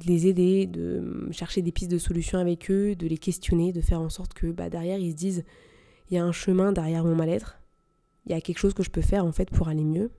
de 0.00 0.06
les 0.06 0.26
aider, 0.26 0.66
de 0.66 1.28
chercher 1.30 1.62
des 1.62 1.72
pistes 1.72 1.90
de 1.90 1.98
solutions 1.98 2.38
avec 2.38 2.70
eux, 2.70 2.94
de 2.94 3.06
les 3.06 3.18
questionner, 3.18 3.72
de 3.72 3.80
faire 3.80 4.00
en 4.00 4.08
sorte 4.08 4.34
que 4.34 4.48
bah, 4.48 4.70
derrière, 4.70 4.98
ils 4.98 5.12
se 5.12 5.16
disent, 5.16 5.44
il 6.10 6.14
y 6.14 6.18
a 6.18 6.24
un 6.24 6.32
chemin 6.32 6.72
derrière 6.72 7.04
mon 7.04 7.14
mal-être, 7.14 7.58
il 8.26 8.32
y 8.32 8.34
a 8.34 8.40
quelque 8.40 8.58
chose 8.58 8.74
que 8.74 8.82
je 8.82 8.90
peux 8.90 9.02
faire, 9.02 9.24
en 9.24 9.32
fait, 9.32 9.50
pour 9.50 9.68
aller 9.68 9.84
mieux. 9.84 10.10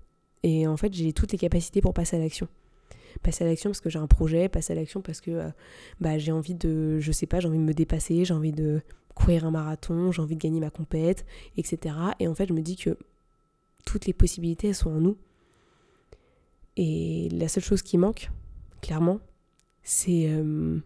Et 0.44 0.68
en 0.68 0.78
fait, 0.78 0.94
j'ai 0.94 1.14
toutes 1.14 1.32
les 1.32 1.38
capacités 1.38 1.82
pour 1.82 1.94
passer 1.94 2.16
à 2.16 2.20
l'action 2.20 2.48
passer 3.22 3.44
à 3.44 3.48
l'action 3.48 3.70
parce 3.70 3.82
que 3.82 3.90
j'ai 3.90 4.00
un 4.00 4.08
projet, 4.08 4.50
passer 4.50 4.74
à 4.74 4.76
l'action 4.76 5.02
parce 5.02 5.22
que 5.22 5.32
euh, 5.32 5.50
bah, 6.02 6.18
j'ai 6.18 6.32
envie 6.32 6.56
de, 6.56 7.00
je 7.00 7.12
sais 7.12 7.28
pas, 7.28 7.40
j'ai 7.40 7.48
envie 7.48 7.60
de 7.60 7.64
me 7.64 7.74
dépasser, 7.74 8.26
j'ai 8.26 8.34
envie 8.34 8.52
de 8.52 8.82
courir 9.14 9.46
un 9.46 9.52
marathon, 9.52 10.12
j'ai 10.12 10.22
envie 10.22 10.36
de 10.36 10.42
gagner 10.42 10.60
ma 10.60 10.70
compète, 10.70 11.26
etc. 11.58 11.96
Et 12.20 12.28
en 12.28 12.36
fait, 12.36 12.48
je 12.48 12.54
me 12.54 12.62
dis 12.62 12.76
que 12.76 12.98
toutes 13.86 14.06
les 14.06 14.14
possibilités, 14.14 14.70
elles 14.70 14.76
sont 14.76 14.92
en 14.92 15.00
nous. 15.00 15.18
Et 16.76 17.30
la 17.32 17.48
seule 17.48 17.64
chose 17.64 17.82
qui 17.82 17.98
manque, 17.98 18.32
clairement, 18.82 19.20
c'est 19.84 20.26
euh, 20.28 20.80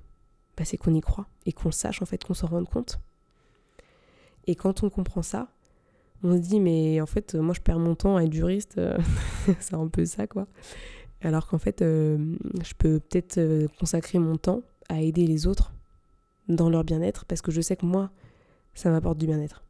bah, 0.57 0.63
qu'on 0.79 0.93
y 0.93 1.01
croit 1.01 1.27
et 1.45 1.53
qu'on 1.53 1.71
sache 1.71 2.01
en 2.01 2.05
fait, 2.05 2.23
qu'on 2.23 2.33
s'en 2.33 2.47
rende 2.47 2.67
compte. 2.67 2.99
Et 4.47 4.55
quand 4.55 4.83
on 4.83 4.89
comprend 4.89 5.21
ça, 5.21 5.49
on 6.23 6.35
se 6.35 6.41
dit 6.41 6.59
mais 6.59 6.99
en 6.99 7.05
fait 7.05 7.35
moi 7.35 7.53
je 7.53 7.61
perds 7.61 7.79
mon 7.79 7.95
temps 7.95 8.17
à 8.17 8.23
être 8.23 8.33
juriste, 8.33 8.77
euh, 8.77 8.97
c'est 9.59 9.75
un 9.75 9.87
peu 9.87 10.05
ça 10.05 10.27
quoi. 10.27 10.47
Alors 11.21 11.47
qu'en 11.47 11.57
fait, 11.57 11.81
euh, 11.81 12.35
je 12.63 12.73
peux 12.77 12.99
peut-être 12.99 13.39
consacrer 13.79 14.19
mon 14.19 14.35
temps 14.35 14.61
à 14.87 15.01
aider 15.01 15.25
les 15.25 15.47
autres 15.47 15.73
dans 16.47 16.69
leur 16.69 16.83
bien-être 16.83 17.25
parce 17.25 17.41
que 17.41 17.51
je 17.51 17.61
sais 17.61 17.75
que 17.75 17.85
moi, 17.85 18.09
ça 18.73 18.89
m'apporte 18.89 19.17
du 19.17 19.25
bien-être. 19.25 19.63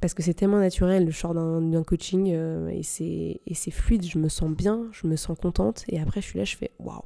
Parce 0.00 0.14
que 0.14 0.22
c'est 0.22 0.34
tellement 0.34 0.58
naturel, 0.58 1.04
le 1.06 1.12
sort 1.12 1.32
d'un 1.32 1.82
coaching 1.84 2.32
euh, 2.32 2.68
et 2.68 2.82
c'est 2.82 3.70
fluide, 3.70 4.04
je 4.04 4.18
me 4.18 4.28
sens 4.28 4.50
bien, 4.50 4.88
je 4.90 5.06
me 5.06 5.14
sens 5.14 5.38
contente 5.38 5.84
et 5.88 6.00
après 6.00 6.20
je 6.20 6.26
suis 6.26 6.38
là, 6.38 6.44
je 6.44 6.56
fais 6.56 6.72
waouh, 6.80 7.02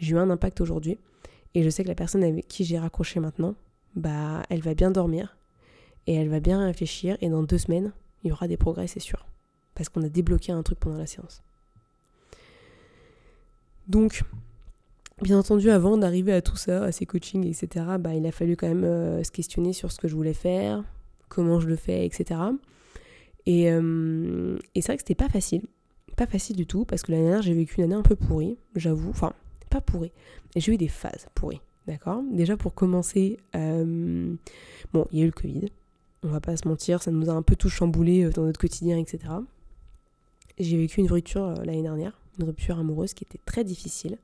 j'ai 0.00 0.14
eu 0.14 0.18
un 0.18 0.28
impact 0.28 0.60
aujourd'hui 0.60 0.98
et 1.54 1.62
je 1.62 1.70
sais 1.70 1.84
que 1.84 1.88
la 1.88 1.94
personne 1.94 2.24
avec 2.24 2.48
qui 2.48 2.64
j'ai 2.64 2.78
raccroché 2.78 3.20
maintenant, 3.20 3.54
bah 3.94 4.42
elle 4.50 4.60
va 4.60 4.74
bien 4.74 4.90
dormir 4.90 5.36
et 6.08 6.14
elle 6.14 6.28
va 6.28 6.40
bien 6.40 6.64
réfléchir 6.64 7.16
et 7.20 7.28
dans 7.28 7.44
deux 7.44 7.58
semaines, 7.58 7.92
il 8.24 8.30
y 8.30 8.32
aura 8.32 8.48
des 8.48 8.56
progrès, 8.56 8.86
c'est 8.86 9.00
sûr. 9.00 9.26
Parce 9.74 9.88
qu'on 9.88 10.02
a 10.02 10.08
débloqué 10.08 10.52
un 10.52 10.62
truc 10.62 10.78
pendant 10.78 10.98
la 10.98 11.06
séance. 11.06 11.42
Donc, 13.88 14.22
bien 15.22 15.38
entendu, 15.38 15.70
avant 15.70 15.96
d'arriver 15.96 16.32
à 16.32 16.42
tout 16.42 16.56
ça, 16.56 16.84
à 16.84 16.92
ces 16.92 17.06
coachings, 17.06 17.46
etc., 17.46 17.86
bah, 17.98 18.14
il 18.14 18.26
a 18.26 18.32
fallu 18.32 18.56
quand 18.56 18.68
même 18.68 18.84
euh, 18.84 19.22
se 19.22 19.30
questionner 19.30 19.72
sur 19.72 19.92
ce 19.92 19.98
que 19.98 20.08
je 20.08 20.14
voulais 20.14 20.34
faire, 20.34 20.84
comment 21.28 21.60
je 21.60 21.68
le 21.68 21.76
fais, 21.76 22.06
etc. 22.06 22.40
Euh, 23.48 24.58
et, 24.74 24.80
c'est 24.80 24.88
vrai 24.88 24.96
que 24.96 25.02
c'était 25.02 25.14
pas 25.14 25.28
facile. 25.28 25.62
Pas 26.16 26.26
facile 26.26 26.56
du 26.56 26.66
tout, 26.66 26.84
parce 26.84 27.02
que 27.02 27.12
l'année 27.12 27.24
dernière, 27.24 27.42
j'ai 27.42 27.54
vécu 27.54 27.76
une 27.78 27.84
année 27.84 27.94
un 27.94 28.02
peu 28.02 28.16
pourrie, 28.16 28.56
j'avoue. 28.76 29.10
Enfin, 29.10 29.32
pas 29.70 29.80
pourrie. 29.80 30.12
J'ai 30.56 30.72
eu 30.72 30.76
des 30.76 30.88
phases 30.88 31.26
pourries, 31.34 31.60
d'accord? 31.86 32.22
Déjà, 32.30 32.56
pour 32.56 32.74
commencer, 32.74 33.38
euh, 33.54 34.34
bon, 34.92 35.06
il 35.12 35.18
y 35.18 35.22
a 35.22 35.24
eu 35.24 35.28
le 35.28 35.32
Covid. 35.32 35.66
On 36.22 36.28
va 36.28 36.40
pas 36.40 36.56
se 36.56 36.68
mentir, 36.68 37.02
ça 37.02 37.10
nous 37.10 37.30
a 37.30 37.32
un 37.32 37.42
peu 37.42 37.56
tout 37.56 37.70
chamboulé 37.70 38.28
dans 38.30 38.42
notre 38.42 38.60
quotidien, 38.60 38.98
etc. 38.98 39.32
J'ai 40.58 40.76
vécu 40.76 41.00
une 41.00 41.10
rupture 41.10 41.54
l'année 41.64 41.82
dernière 41.82 42.20
une 42.40 42.46
rupture 42.46 42.78
amoureuse 42.78 43.14
qui 43.14 43.24
était 43.24 43.40
très 43.44 43.64
difficile 43.64 44.18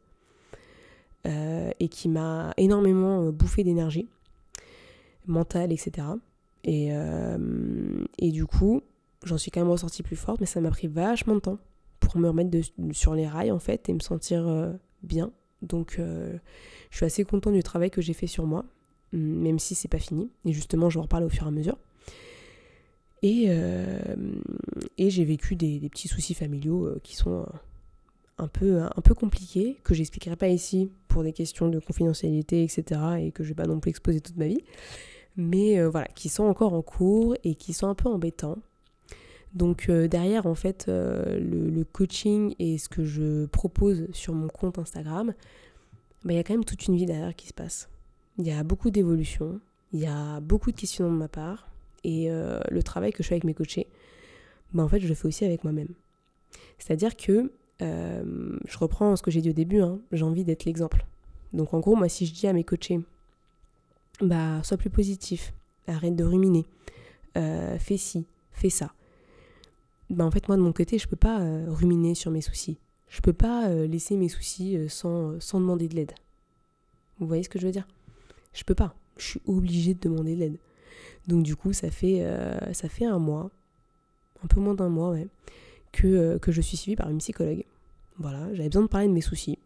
euh, 1.26 1.70
et 1.80 1.88
qui 1.88 2.08
m'a 2.08 2.52
énormément 2.56 3.24
euh, 3.24 3.32
bouffé 3.32 3.64
d'énergie 3.64 4.08
mentale, 5.26 5.72
etc. 5.72 6.06
Et, 6.62 6.90
euh, 6.92 8.04
et 8.18 8.30
du 8.30 8.46
coup, 8.46 8.82
j'en 9.24 9.36
suis 9.36 9.50
quand 9.50 9.60
même 9.60 9.70
ressortie 9.70 10.04
plus 10.04 10.14
forte, 10.14 10.40
mais 10.40 10.46
ça 10.46 10.60
m'a 10.60 10.70
pris 10.70 10.86
vachement 10.86 11.34
de 11.34 11.40
temps 11.40 11.58
pour 11.98 12.18
me 12.18 12.28
remettre 12.28 12.56
sur 12.92 13.14
les 13.14 13.26
rails 13.26 13.50
en 13.50 13.58
fait 13.58 13.88
et 13.88 13.92
me 13.92 13.98
sentir 13.98 14.46
bien. 15.02 15.32
Donc 15.62 15.98
je 15.98 16.96
suis 16.96 17.06
assez 17.06 17.24
contente 17.24 17.54
du 17.54 17.62
travail 17.62 17.90
que 17.90 18.00
j'ai 18.00 18.12
fait 18.12 18.28
sur 18.28 18.46
moi, 18.46 18.64
même 19.12 19.58
si 19.58 19.74
c'est 19.74 19.88
pas 19.88 19.98
fini. 19.98 20.30
Et 20.44 20.52
justement, 20.52 20.90
je 20.90 20.98
en 21.00 21.02
reparler 21.02 21.26
au 21.26 21.30
fur 21.30 21.44
et 21.44 21.48
à 21.48 21.50
mesure. 21.50 21.78
Et, 23.22 23.48
j'ai 24.98 25.24
vécu 25.24 25.56
des, 25.56 25.80
petits 25.88 26.06
soucis 26.06 26.34
familiaux 26.34 27.00
qui 27.02 27.16
sont 27.16 27.46
un 28.38 28.48
peu, 28.48 28.82
un 28.82 29.00
peu 29.02 29.14
compliqué, 29.14 29.78
que 29.82 29.94
j'expliquerai 29.94 30.36
pas 30.36 30.48
ici 30.48 30.90
pour 31.08 31.22
des 31.22 31.32
questions 31.32 31.68
de 31.68 31.78
confidentialité, 31.78 32.62
etc. 32.62 33.00
et 33.20 33.32
que 33.32 33.42
je 33.42 33.48
vais 33.48 33.54
pas 33.54 33.66
non 33.66 33.80
plus 33.80 33.90
exposer 33.90 34.20
toute 34.20 34.36
ma 34.36 34.46
vie, 34.46 34.62
mais 35.36 35.78
euh, 35.78 35.88
voilà, 35.88 36.08
qui 36.08 36.28
sont 36.28 36.44
encore 36.44 36.74
en 36.74 36.82
cours 36.82 37.34
et 37.44 37.54
qui 37.54 37.72
sont 37.72 37.86
un 37.86 37.94
peu 37.94 38.08
embêtants. 38.08 38.58
Donc 39.54 39.88
euh, 39.88 40.08
derrière, 40.08 40.46
en 40.46 40.54
fait, 40.54 40.86
euh, 40.88 41.38
le, 41.40 41.84
coaching 41.84 42.54
et 42.58 42.76
ce 42.78 42.88
que 42.88 43.04
je 43.04 43.46
propose 43.46 44.06
sur 44.12 44.34
mon 44.34 44.48
compte 44.48 44.78
Instagram, 44.78 45.32
bah, 46.24 46.32
il 46.32 46.36
y 46.36 46.38
a 46.38 46.42
quand 46.42 46.54
même 46.54 46.64
toute 46.64 46.86
une 46.86 46.96
vie 46.96 47.06
derrière 47.06 47.34
qui 47.34 47.46
se 47.46 47.54
passe. 47.54 47.88
Il 48.38 48.46
y 48.46 48.50
a 48.50 48.62
beaucoup 48.62 48.90
d'évolution, 48.90 49.60
il 49.92 50.00
y 50.00 50.06
a 50.06 50.40
beaucoup 50.40 50.70
de 50.70 50.76
questions 50.76 51.10
de 51.10 51.16
ma 51.16 51.28
part, 51.28 51.68
et 52.04 52.28
le 52.28 52.82
travail 52.82 53.12
que 53.12 53.22
je 53.22 53.28
fais 53.28 53.34
avec 53.34 53.44
mes 53.44 53.54
coachés, 53.54 53.88
bah, 54.74 54.82
en 54.82 54.88
fait, 54.88 55.00
je 55.00 55.08
le 55.08 55.14
fais 55.14 55.26
aussi 55.26 55.44
avec 55.44 55.64
moi-même. 55.64 55.88
C'est-à-dire 56.78 57.16
que 57.16 57.50
euh, 57.82 58.58
je 58.66 58.78
reprends 58.78 59.16
ce 59.16 59.22
que 59.22 59.30
j'ai 59.30 59.40
dit 59.40 59.50
au 59.50 59.54
début, 59.54 59.80
hein, 59.80 59.98
j'ai 60.12 60.24
envie 60.24 60.44
d'être 60.44 60.64
l'exemple. 60.64 61.04
Donc 61.52 61.74
en 61.74 61.80
gros, 61.80 61.94
moi, 61.94 62.08
si 62.08 62.26
je 62.26 62.32
dis 62.32 62.46
à 62.46 62.52
mes 62.52 62.64
coachés, 62.64 63.00
bah, 64.20 64.62
sois 64.62 64.76
plus 64.76 64.90
positif, 64.90 65.52
arrête 65.86 66.16
de 66.16 66.24
ruminer, 66.24 66.64
euh, 67.36 67.78
fais 67.78 67.96
ci, 67.96 68.26
fais 68.52 68.70
ça. 68.70 68.92
Bah, 70.08 70.24
en 70.24 70.30
fait, 70.30 70.48
moi, 70.48 70.56
de 70.56 70.62
mon 70.62 70.72
côté, 70.72 70.98
je 70.98 71.08
peux 71.08 71.16
pas 71.16 71.40
euh, 71.40 71.66
ruminer 71.68 72.14
sur 72.14 72.30
mes 72.30 72.40
soucis. 72.40 72.78
Je 73.08 73.20
peux 73.20 73.32
pas 73.32 73.68
laisser 73.68 74.16
mes 74.16 74.28
soucis 74.28 74.76
sans, 74.88 75.38
sans 75.40 75.60
demander 75.60 75.86
de 75.86 75.94
l'aide. 75.94 76.12
Vous 77.20 77.26
voyez 77.28 77.44
ce 77.44 77.48
que 77.48 77.60
je 77.60 77.66
veux 77.66 77.72
dire? 77.72 77.86
Je 78.52 78.64
peux 78.64 78.74
pas. 78.74 78.96
Je 79.16 79.24
suis 79.26 79.40
obligée 79.46 79.94
de 79.94 80.00
demander 80.00 80.34
de 80.34 80.40
l'aide. 80.40 80.56
Donc 81.28 81.44
du 81.44 81.54
coup, 81.54 81.72
ça 81.72 81.88
fait, 81.92 82.26
ça 82.72 82.88
fait 82.88 83.04
un 83.04 83.20
mois, 83.20 83.48
un 84.42 84.48
peu 84.48 84.58
moins 84.58 84.74
d'un 84.74 84.88
mois, 84.88 85.10
ouais, 85.10 85.28
euh, 86.04 86.38
que, 86.38 86.52
je 86.52 86.60
suis 86.60 86.76
suivie 86.76 86.96
par 86.96 87.10
une 87.10 87.18
psychologue. 87.18 87.64
Voilà, 88.18 88.52
j'avais 88.54 88.68
besoin 88.68 88.82
de 88.82 88.88
parler 88.88 89.08
de 89.08 89.12
mes 89.12 89.20
soucis. 89.20 89.58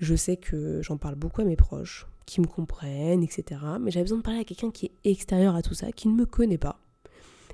Je 0.00 0.14
sais 0.14 0.36
que 0.36 0.82
j'en 0.82 0.96
parle 0.96 1.14
beaucoup 1.14 1.40
à 1.40 1.44
mes 1.44 1.56
proches, 1.56 2.06
qui 2.26 2.40
me 2.40 2.46
comprennent, 2.46 3.22
etc. 3.22 3.60
Mais 3.80 3.90
j'avais 3.90 4.04
besoin 4.04 4.18
de 4.18 4.22
parler 4.22 4.40
à 4.40 4.44
quelqu'un 4.44 4.70
qui 4.70 4.86
est 4.86 5.10
extérieur 5.10 5.54
à 5.54 5.62
tout 5.62 5.74
ça, 5.74 5.92
qui 5.92 6.08
ne 6.08 6.14
me 6.14 6.26
connaît 6.26 6.58
pas. 6.58 6.78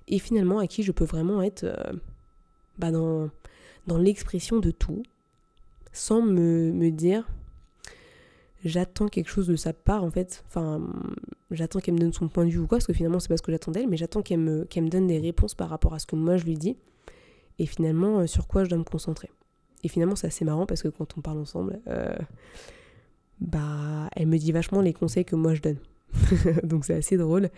Et 0.08 0.18
finalement, 0.18 0.58
à 0.58 0.66
qui 0.66 0.82
je 0.82 0.92
peux 0.92 1.04
vraiment 1.04 1.42
être 1.42 1.64
euh, 1.64 1.92
bah 2.78 2.90
dans, 2.90 3.30
dans 3.86 3.98
l'expression 3.98 4.58
de 4.58 4.70
tout, 4.70 5.02
sans 5.92 6.22
me, 6.22 6.72
me 6.72 6.90
dire 6.90 7.28
j'attends 8.64 9.08
quelque 9.08 9.30
chose 9.30 9.46
de 9.46 9.56
sa 9.56 9.72
part 9.72 10.04
en 10.04 10.10
fait. 10.10 10.44
Enfin, 10.48 10.80
j'attends 11.50 11.80
qu'elle 11.80 11.94
me 11.94 12.00
donne 12.00 12.12
son 12.12 12.28
point 12.28 12.44
de 12.44 12.50
vue 12.50 12.58
ou 12.58 12.66
quoi, 12.66 12.78
parce 12.78 12.86
que 12.86 12.92
finalement 12.92 13.20
c'est 13.20 13.28
pas 13.28 13.36
ce 13.36 13.42
que 13.42 13.52
j'attends 13.52 13.72
d'elle, 13.72 13.88
mais 13.88 13.96
j'attends 13.96 14.22
qu'elle 14.22 14.40
me, 14.40 14.64
qu'elle 14.64 14.84
me 14.84 14.88
donne 14.88 15.06
des 15.06 15.18
réponses 15.18 15.54
par 15.54 15.68
rapport 15.68 15.94
à 15.94 15.98
ce 15.98 16.06
que 16.06 16.16
moi 16.16 16.36
je 16.36 16.44
lui 16.44 16.54
dis 16.54 16.76
et 17.60 17.66
finalement 17.66 18.20
euh, 18.20 18.26
sur 18.26 18.48
quoi 18.48 18.64
je 18.64 18.70
dois 18.70 18.78
me 18.78 18.84
concentrer? 18.84 19.30
Et 19.84 19.88
finalement 19.88 20.16
c'est 20.16 20.26
assez 20.26 20.44
marrant 20.44 20.66
parce 20.66 20.82
que 20.82 20.88
quand 20.88 21.16
on 21.16 21.20
parle 21.20 21.38
ensemble, 21.38 21.78
euh, 21.86 22.16
bah 23.40 24.08
elle 24.16 24.26
me 24.26 24.38
dit 24.38 24.50
vachement 24.50 24.80
les 24.80 24.92
conseils 24.92 25.24
que 25.24 25.36
moi 25.36 25.54
je 25.54 25.60
donne. 25.60 25.78
Donc 26.64 26.84
c'est 26.86 26.94
assez 26.94 27.16
drôle. 27.16 27.50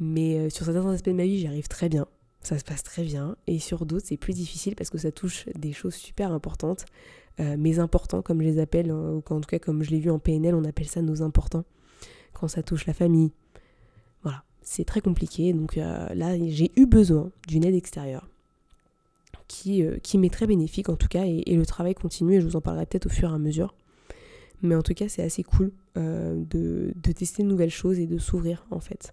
Mais 0.00 0.38
euh, 0.38 0.50
sur 0.50 0.64
certains 0.64 0.90
aspects 0.90 1.10
de 1.10 1.14
ma 1.14 1.24
vie 1.24 1.38
j'y 1.38 1.46
arrive 1.46 1.68
très 1.68 1.88
bien. 1.88 2.06
Ça 2.40 2.58
se 2.58 2.64
passe 2.64 2.82
très 2.82 3.04
bien. 3.04 3.36
Et 3.46 3.58
sur 3.58 3.84
d'autres 3.84 4.06
c'est 4.06 4.16
plus 4.16 4.32
difficile 4.32 4.74
parce 4.74 4.90
que 4.90 4.98
ça 4.98 5.12
touche 5.12 5.46
des 5.54 5.72
choses 5.72 5.94
super 5.94 6.32
importantes. 6.32 6.86
mais 7.38 7.78
importants 7.78 8.22
comme 8.22 8.40
je 8.40 8.46
les 8.46 8.58
appelle, 8.58 8.90
ou 8.90 9.22
en 9.28 9.40
tout 9.40 9.48
cas 9.48 9.58
comme 9.58 9.82
je 9.82 9.90
l'ai 9.90 10.00
vu 10.00 10.10
en 10.10 10.18
PNL, 10.18 10.54
on 10.54 10.64
appelle 10.64 10.88
ça 10.88 11.02
nos 11.02 11.22
importants. 11.22 11.64
Quand 12.32 12.48
ça 12.48 12.62
touche 12.62 12.86
la 12.86 12.94
famille. 12.94 13.32
Voilà, 14.22 14.44
c'est 14.62 14.84
très 14.84 15.02
compliqué. 15.02 15.52
Donc 15.52 15.76
là 15.76 16.38
j'ai 16.48 16.72
eu 16.76 16.86
besoin 16.86 17.30
d'une 17.48 17.64
aide 17.64 17.74
extérieure 17.74 18.31
qui, 19.52 19.84
euh, 19.84 19.98
qui 20.02 20.18
m'est 20.18 20.32
très 20.32 20.46
bénéfique 20.46 20.88
en 20.88 20.96
tout 20.96 21.08
cas 21.08 21.24
et, 21.26 21.54
le 21.54 21.66
travail 21.66 21.94
continue 21.94 22.36
et 22.36 22.40
je 22.40 22.46
vous 22.46 22.56
en 22.56 22.60
parlerai 22.60 22.86
peut-être 22.86 23.06
au 23.06 23.10
fur 23.10 23.30
et 23.30 23.34
à 23.34 23.38
mesure. 23.38 23.74
Mais 24.62 24.74
en 24.74 24.82
tout 24.82 24.94
cas 24.94 25.08
c'est 25.08 25.22
assez 25.22 25.42
cool 25.42 25.72
de, 25.96 26.92
de, 26.94 27.12
tester 27.12 27.42
de 27.42 27.48
nouvelles 27.48 27.70
choses 27.70 27.98
et 27.98 28.06
de 28.06 28.18
s'ouvrir 28.18 28.64
en 28.70 28.80
fait. 28.80 29.12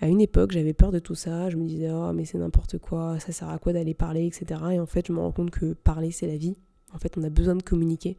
À 0.00 0.06
une 0.06 0.20
époque, 0.20 0.52
j'avais 0.52 0.74
peur 0.74 0.92
de 0.92 1.00
tout 1.00 1.16
ça, 1.16 1.50
je 1.50 1.56
me 1.56 1.66
disais, 1.66 1.90
oh 1.90 2.12
mais 2.12 2.24
c'est 2.24 2.38
n'importe 2.38 2.78
quoi, 2.78 3.18
ça 3.18 3.32
sert 3.32 3.48
à 3.48 3.58
quoi 3.58 3.72
d'aller 3.72 3.94
parler, 3.94 4.26
etc. 4.26 4.60
Et 4.72 4.80
en 4.80 4.86
fait, 4.86 5.08
je 5.08 5.12
me 5.12 5.18
rends 5.18 5.32
compte 5.32 5.50
que 5.50 5.72
parler, 5.72 6.12
c'est 6.12 6.28
la 6.28 6.36
vie. 6.36 6.54
En 6.94 6.98
fait, 6.98 7.18
on 7.18 7.24
a 7.24 7.30
besoin 7.30 7.56
de 7.56 7.62
communiquer. 7.62 8.16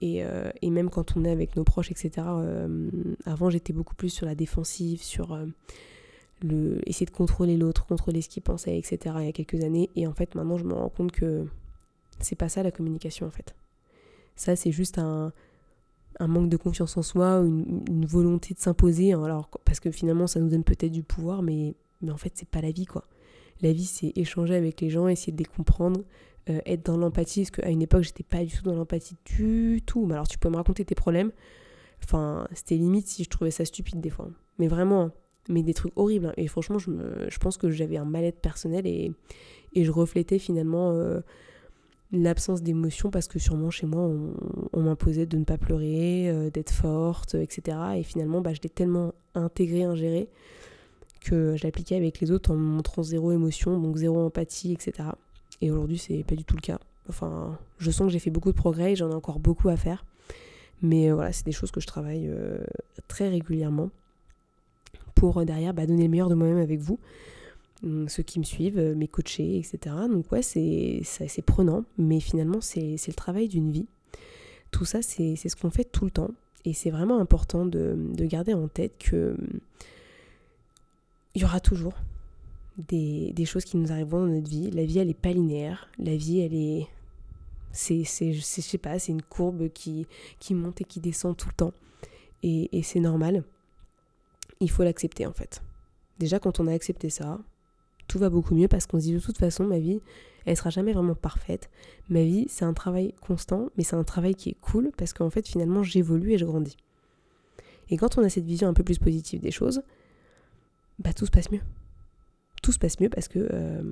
Et, 0.00 0.24
euh, 0.24 0.50
et, 0.62 0.70
même 0.70 0.90
quand 0.90 1.16
on 1.16 1.24
est 1.24 1.30
avec 1.30 1.56
nos 1.56 1.64
proches, 1.64 1.90
etc. 1.90 2.10
Euh, 2.18 2.90
avant, 3.24 3.50
j'étais 3.50 3.72
beaucoup 3.72 3.94
plus 3.94 4.10
sur 4.10 4.26
la 4.26 4.34
défensive, 4.34 5.02
sur 5.02 5.32
euh, 5.32 5.46
essayer 6.86 7.06
de 7.06 7.10
contrôler 7.10 7.56
l'autre, 7.56 7.86
contrôler 7.86 8.20
ce 8.20 8.28
qu'il 8.28 8.42
pensait, 8.42 8.78
etc. 8.78 8.98
il 9.20 9.26
y 9.26 9.28
a 9.28 9.32
quelques 9.32 9.62
années. 9.62 9.90
Et 9.96 10.06
en 10.06 10.12
fait, 10.12 10.34
maintenant, 10.34 10.58
je 10.58 10.64
me 10.64 10.74
rends 10.74 10.88
compte 10.88 11.12
que 11.12 11.46
c'est 12.20 12.36
pas 12.36 12.48
ça 12.48 12.62
la 12.62 12.70
communication, 12.70 13.26
en 13.26 13.30
fait. 13.30 13.54
Ça, 14.36 14.56
c'est 14.56 14.72
juste 14.72 14.98
un, 14.98 15.32
manque 16.20 16.48
de 16.48 16.56
confiance 16.56 16.96
en 16.96 17.02
soi, 17.02 17.38
une, 17.38 17.84
une 17.88 18.06
volonté 18.06 18.54
de 18.54 18.58
s'imposer. 18.58 19.14
Alors, 19.14 19.48
parce 19.64 19.80
que 19.80 19.90
finalement, 19.90 20.26
ça 20.26 20.40
nous 20.40 20.48
donne 20.48 20.64
peut-être 20.64 20.92
du 20.92 21.02
pouvoir, 21.02 21.42
mais, 21.42 21.74
mais 22.02 22.10
en 22.10 22.18
fait, 22.18 22.32
c'est 22.34 22.48
pas 22.48 22.60
la 22.60 22.70
vie, 22.70 22.86
quoi. 22.86 23.04
La 23.62 23.72
vie, 23.72 23.86
c'est 23.86 24.12
échanger 24.16 24.54
avec 24.54 24.80
les 24.82 24.90
gens, 24.90 25.08
essayer 25.08 25.32
de 25.32 25.38
les 25.38 25.44
comprendre, 25.44 26.02
euh, 26.50 26.60
être 26.66 26.84
dans 26.84 26.98
l'empathie, 26.98 27.42
parce 27.42 27.50
qu'à 27.50 27.70
une 27.70 27.80
époque, 27.80 28.02
j'étais 28.02 28.22
pas 28.22 28.44
du 28.44 28.54
tout 28.54 28.62
dans 28.62 28.74
l'empathie 28.74 29.16
du 29.24 29.80
tout. 29.84 30.04
Mais 30.04 30.14
alors, 30.14 30.28
tu 30.28 30.38
peux 30.38 30.50
me 30.50 30.56
raconter 30.56 30.84
tes 30.84 30.94
problèmes? 30.94 31.32
Enfin, 32.04 32.46
c'était 32.52 32.76
limite 32.76 33.06
si 33.06 33.24
je 33.24 33.30
trouvais 33.30 33.50
ça 33.50 33.64
stupide 33.64 34.00
des 34.00 34.10
fois. 34.10 34.28
Mais 34.58 34.68
vraiment, 34.68 35.10
mais 35.48 35.62
des 35.62 35.74
trucs 35.74 35.92
horribles. 35.96 36.26
Hein. 36.26 36.32
Et 36.36 36.48
franchement, 36.48 36.78
je, 36.78 37.38
pense 37.38 37.56
que 37.56 37.70
j'avais 37.70 37.96
un 37.96 38.04
mal-être 38.04 38.40
personnel 38.40 38.86
et, 38.86 39.12
je 39.74 39.90
reflétais 39.90 40.38
finalement 40.38 40.92
euh, 40.92 41.20
l'absence 42.10 42.62
d'émotion 42.62 43.10
parce 43.10 43.28
que 43.28 43.38
sûrement 43.38 43.70
chez 43.70 43.86
moi, 43.86 44.10
on, 44.72 44.80
m'imposait 44.80 45.26
de 45.26 45.36
ne 45.36 45.44
pas 45.44 45.58
pleurer, 45.58 46.30
euh, 46.30 46.48
d'être 46.48 46.70
forte, 46.70 47.34
etc. 47.34 47.76
Et 47.96 48.02
finalement, 48.02 48.40
bah, 48.40 48.54
je 48.54 48.60
l'ai 48.62 48.70
tellement 48.70 49.12
intégré, 49.34 49.82
ingéré 49.82 50.30
que 51.20 51.56
je 51.56 51.64
l'appliquais 51.64 51.96
avec 51.96 52.20
les 52.20 52.30
autres 52.30 52.52
en 52.52 52.56
montrant 52.56 53.02
zéro 53.02 53.32
émotion, 53.32 53.78
donc 53.78 53.96
zéro 53.96 54.18
empathie, 54.24 54.72
etc. 54.72 55.10
Et 55.60 55.70
aujourd'hui, 55.70 55.98
c'est 55.98 56.24
pas 56.24 56.36
du 56.36 56.44
tout 56.44 56.56
le 56.56 56.62
cas. 56.62 56.78
Enfin, 57.10 57.58
je 57.76 57.90
sens 57.90 58.06
que 58.06 58.12
j'ai 58.12 58.18
fait 58.18 58.30
beaucoup 58.30 58.52
de 58.52 58.56
progrès 58.56 58.92
et 58.92 58.96
j'en 58.96 59.10
ai 59.10 59.14
encore 59.14 59.40
beaucoup 59.40 59.68
à 59.68 59.76
faire. 59.76 60.06
Mais 60.80 61.10
euh, 61.10 61.14
voilà, 61.14 61.32
c'est 61.32 61.44
des 61.44 61.52
choses 61.52 61.70
que 61.70 61.80
je 61.80 61.86
travaille 61.86 62.30
très 63.08 63.28
régulièrement 63.28 63.90
pour 65.16 65.38
euh, 65.38 65.44
derrière 65.44 65.74
bah, 65.74 65.86
donner 65.86 66.04
le 66.04 66.08
meilleur 66.08 66.28
de 66.28 66.36
moi-même 66.36 66.58
avec 66.58 66.78
vous, 66.78 67.00
hum, 67.82 68.08
ceux 68.08 68.22
qui 68.22 68.38
me 68.38 68.44
suivent, 68.44 68.78
mes 68.78 69.08
coachés, 69.08 69.58
etc. 69.58 69.96
Donc 70.08 70.30
ouais, 70.30 70.42
c'est 70.42 71.02
assez 71.18 71.42
prenant, 71.42 71.84
mais 71.98 72.20
finalement, 72.20 72.60
c'est 72.60 72.96
le 73.04 73.14
travail 73.14 73.48
d'une 73.48 73.72
vie. 73.72 73.86
Tout 74.70 74.84
ça, 74.84 75.02
c'est 75.02 75.36
ce 75.36 75.56
qu'on 75.56 75.70
fait 75.70 75.84
tout 75.84 76.04
le 76.04 76.10
temps. 76.12 76.30
Et 76.64 76.72
c'est 76.72 76.90
vraiment 76.90 77.18
important 77.18 77.64
de, 77.64 77.96
de, 77.96 78.24
garder 78.24 78.52
en 78.52 78.66
tête 78.68 78.92
que 78.98 79.36
hum, 79.38 79.60
il 81.34 81.42
y 81.42 81.44
aura 81.44 81.60
toujours 81.60 81.94
des, 82.78 83.44
choses 83.44 83.64
qui 83.64 83.76
nous 83.76 83.92
arriveront 83.92 84.20
dans 84.20 84.32
notre 84.32 84.48
vie. 84.48 84.70
La 84.70 84.84
vie, 84.84 84.98
elle 84.98 85.08
n'est 85.08 85.14
pas 85.14 85.32
linéaire. 85.32 85.88
La 85.98 86.16
vie, 86.16 86.40
elle 86.40 86.54
est. 86.54 86.86
C'est, 87.72 88.04
c'est, 88.04 88.32
je 88.32 88.40
sais 88.40 88.78
pas, 88.78 88.98
c'est 88.98 89.12
une 89.12 89.22
courbe 89.22 89.68
qui, 89.68 90.06
qui 90.40 90.54
monte 90.54 90.80
et 90.80 90.84
qui 90.84 90.98
descend 90.98 91.36
tout 91.36 91.48
le 91.48 91.54
temps. 91.54 91.72
Et, 92.42 92.76
et 92.76 92.82
c'est 92.82 93.00
normal. 93.00 93.44
Il 94.60 94.70
faut 94.70 94.82
l'accepter 94.82 95.26
en 95.26 95.32
fait. 95.32 95.62
Déjà, 96.18 96.38
quand 96.38 96.60
on 96.60 96.66
a 96.66 96.72
accepté 96.72 97.10
ça, 97.10 97.38
tout 98.08 98.18
va 98.18 98.30
beaucoup 98.30 98.54
mieux 98.54 98.68
parce 98.68 98.86
qu'on 98.86 98.98
se 98.98 99.04
dit 99.04 99.14
de 99.14 99.20
toute 99.20 99.38
façon, 99.38 99.64
ma 99.64 99.78
vie, 99.78 100.00
elle 100.44 100.56
sera 100.56 100.70
jamais 100.70 100.92
vraiment 100.92 101.14
parfaite. 101.14 101.70
Ma 102.08 102.22
vie, 102.22 102.46
c'est 102.48 102.64
un 102.64 102.72
travail 102.72 103.14
constant, 103.20 103.70
mais 103.76 103.84
c'est 103.84 103.96
un 103.96 104.04
travail 104.04 104.34
qui 104.34 104.50
est 104.50 104.56
cool 104.60 104.90
parce 104.96 105.12
qu'en 105.12 105.28
fait, 105.28 105.46
finalement, 105.46 105.82
j'évolue 105.82 106.32
et 106.32 106.38
je 106.38 106.44
grandis. 106.44 106.76
Et 107.90 107.96
quand 107.96 108.18
on 108.18 108.22
a 108.22 108.28
cette 108.28 108.44
vision 108.44 108.68
un 108.68 108.74
peu 108.74 108.84
plus 108.84 108.98
positive 108.98 109.40
des 109.40 109.50
choses, 109.50 109.82
bah 110.98 111.12
tout 111.12 111.26
se 111.26 111.30
passe 111.30 111.50
mieux 111.50 111.60
tout 112.66 112.72
se 112.72 112.78
passe 112.80 112.98
mieux 112.98 113.08
parce 113.08 113.28
que 113.28 113.48
euh, 113.52 113.82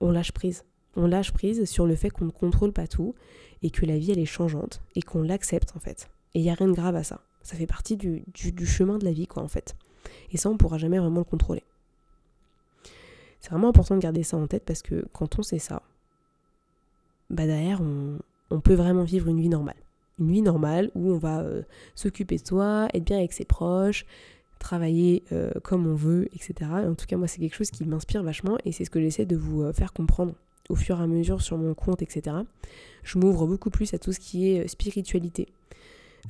on 0.00 0.10
lâche 0.10 0.32
prise. 0.32 0.64
On 0.96 1.06
lâche 1.06 1.32
prise 1.32 1.66
sur 1.66 1.86
le 1.86 1.96
fait 1.96 2.08
qu'on 2.08 2.24
ne 2.24 2.30
contrôle 2.30 2.72
pas 2.72 2.86
tout 2.86 3.14
et 3.62 3.68
que 3.68 3.84
la 3.84 3.98
vie 3.98 4.10
elle 4.10 4.18
est 4.18 4.24
changeante 4.24 4.80
et 4.94 5.02
qu'on 5.02 5.22
l'accepte 5.22 5.76
en 5.76 5.80
fait. 5.80 6.08
Et 6.32 6.38
il 6.38 6.42
n'y 6.42 6.50
a 6.50 6.54
rien 6.54 6.68
de 6.68 6.72
grave 6.72 6.96
à 6.96 7.04
ça. 7.04 7.20
Ça 7.44 7.56
fait 7.56 7.66
partie 7.66 7.96
du, 7.96 8.24
chemin 8.66 8.98
de 8.98 9.04
la 9.04 9.12
vie 9.12 9.28
quoi 9.28 9.42
en 9.42 9.48
fait. 9.48 9.76
Et 10.32 10.36
ça 10.36 10.50
on 10.50 10.56
pourra 10.56 10.78
jamais 10.78 10.98
vraiment 10.98 11.20
le 11.20 11.24
contrôler. 11.24 11.62
C'est 13.38 13.50
vraiment 13.50 13.68
important 13.68 13.94
de 13.94 14.00
garder 14.00 14.22
ça 14.22 14.38
en 14.38 14.46
tête 14.46 14.64
parce 14.64 14.82
que 14.82 15.06
quand 15.12 15.38
on 15.38 15.42
sait 15.42 15.58
ça, 15.58 15.82
bah 17.30 17.46
derrière 17.46 17.80
on, 17.82 18.60
peut 18.60 18.74
vraiment 18.74 19.04
vivre 19.04 19.28
une 19.28 19.40
vie 19.40 19.48
normale. 19.48 19.76
Une 20.18 20.30
vie 20.30 20.42
normale 20.42 20.90
où 20.94 21.12
on 21.12 21.18
va 21.18 21.40
euh, 21.40 21.62
s'occuper 21.94 22.36
de 22.38 22.46
soi, 22.46 22.88
être 22.94 23.04
bien 23.04 23.18
avec 23.18 23.32
ses 23.32 23.44
proches, 23.44 24.06
travailler 24.64 25.22
euh, 25.32 25.50
comme 25.62 25.86
on 25.86 25.94
veut, 25.94 26.28
etc. 26.34 26.70
en 26.72 26.94
tout 26.94 27.04
cas, 27.06 27.16
moi, 27.16 27.28
c'est 27.28 27.38
quelque 27.40 27.56
chose 27.56 27.70
qui 27.70 27.84
m'inspire 27.84 28.22
vachement 28.22 28.56
et 28.64 28.72
c'est 28.72 28.84
ce 28.84 28.90
que 28.90 29.00
j'essaie 29.00 29.26
de 29.26 29.36
vous 29.36 29.62
euh, 29.62 29.72
faire 29.72 29.92
comprendre 29.92 30.32
au 30.70 30.76
fur 30.76 30.98
et 30.98 31.02
à 31.02 31.06
mesure 31.06 31.42
sur 31.42 31.58
mon 31.58 31.74
compte, 31.74 32.00
etc. 32.00 32.36
Je 33.02 33.18
m'ouvre 33.18 33.46
beaucoup 33.46 33.68
plus 33.68 33.92
à 33.92 33.98
tout 33.98 34.12
ce 34.12 34.20
qui 34.20 34.48
est 34.48 34.66
spiritualité, 34.66 35.48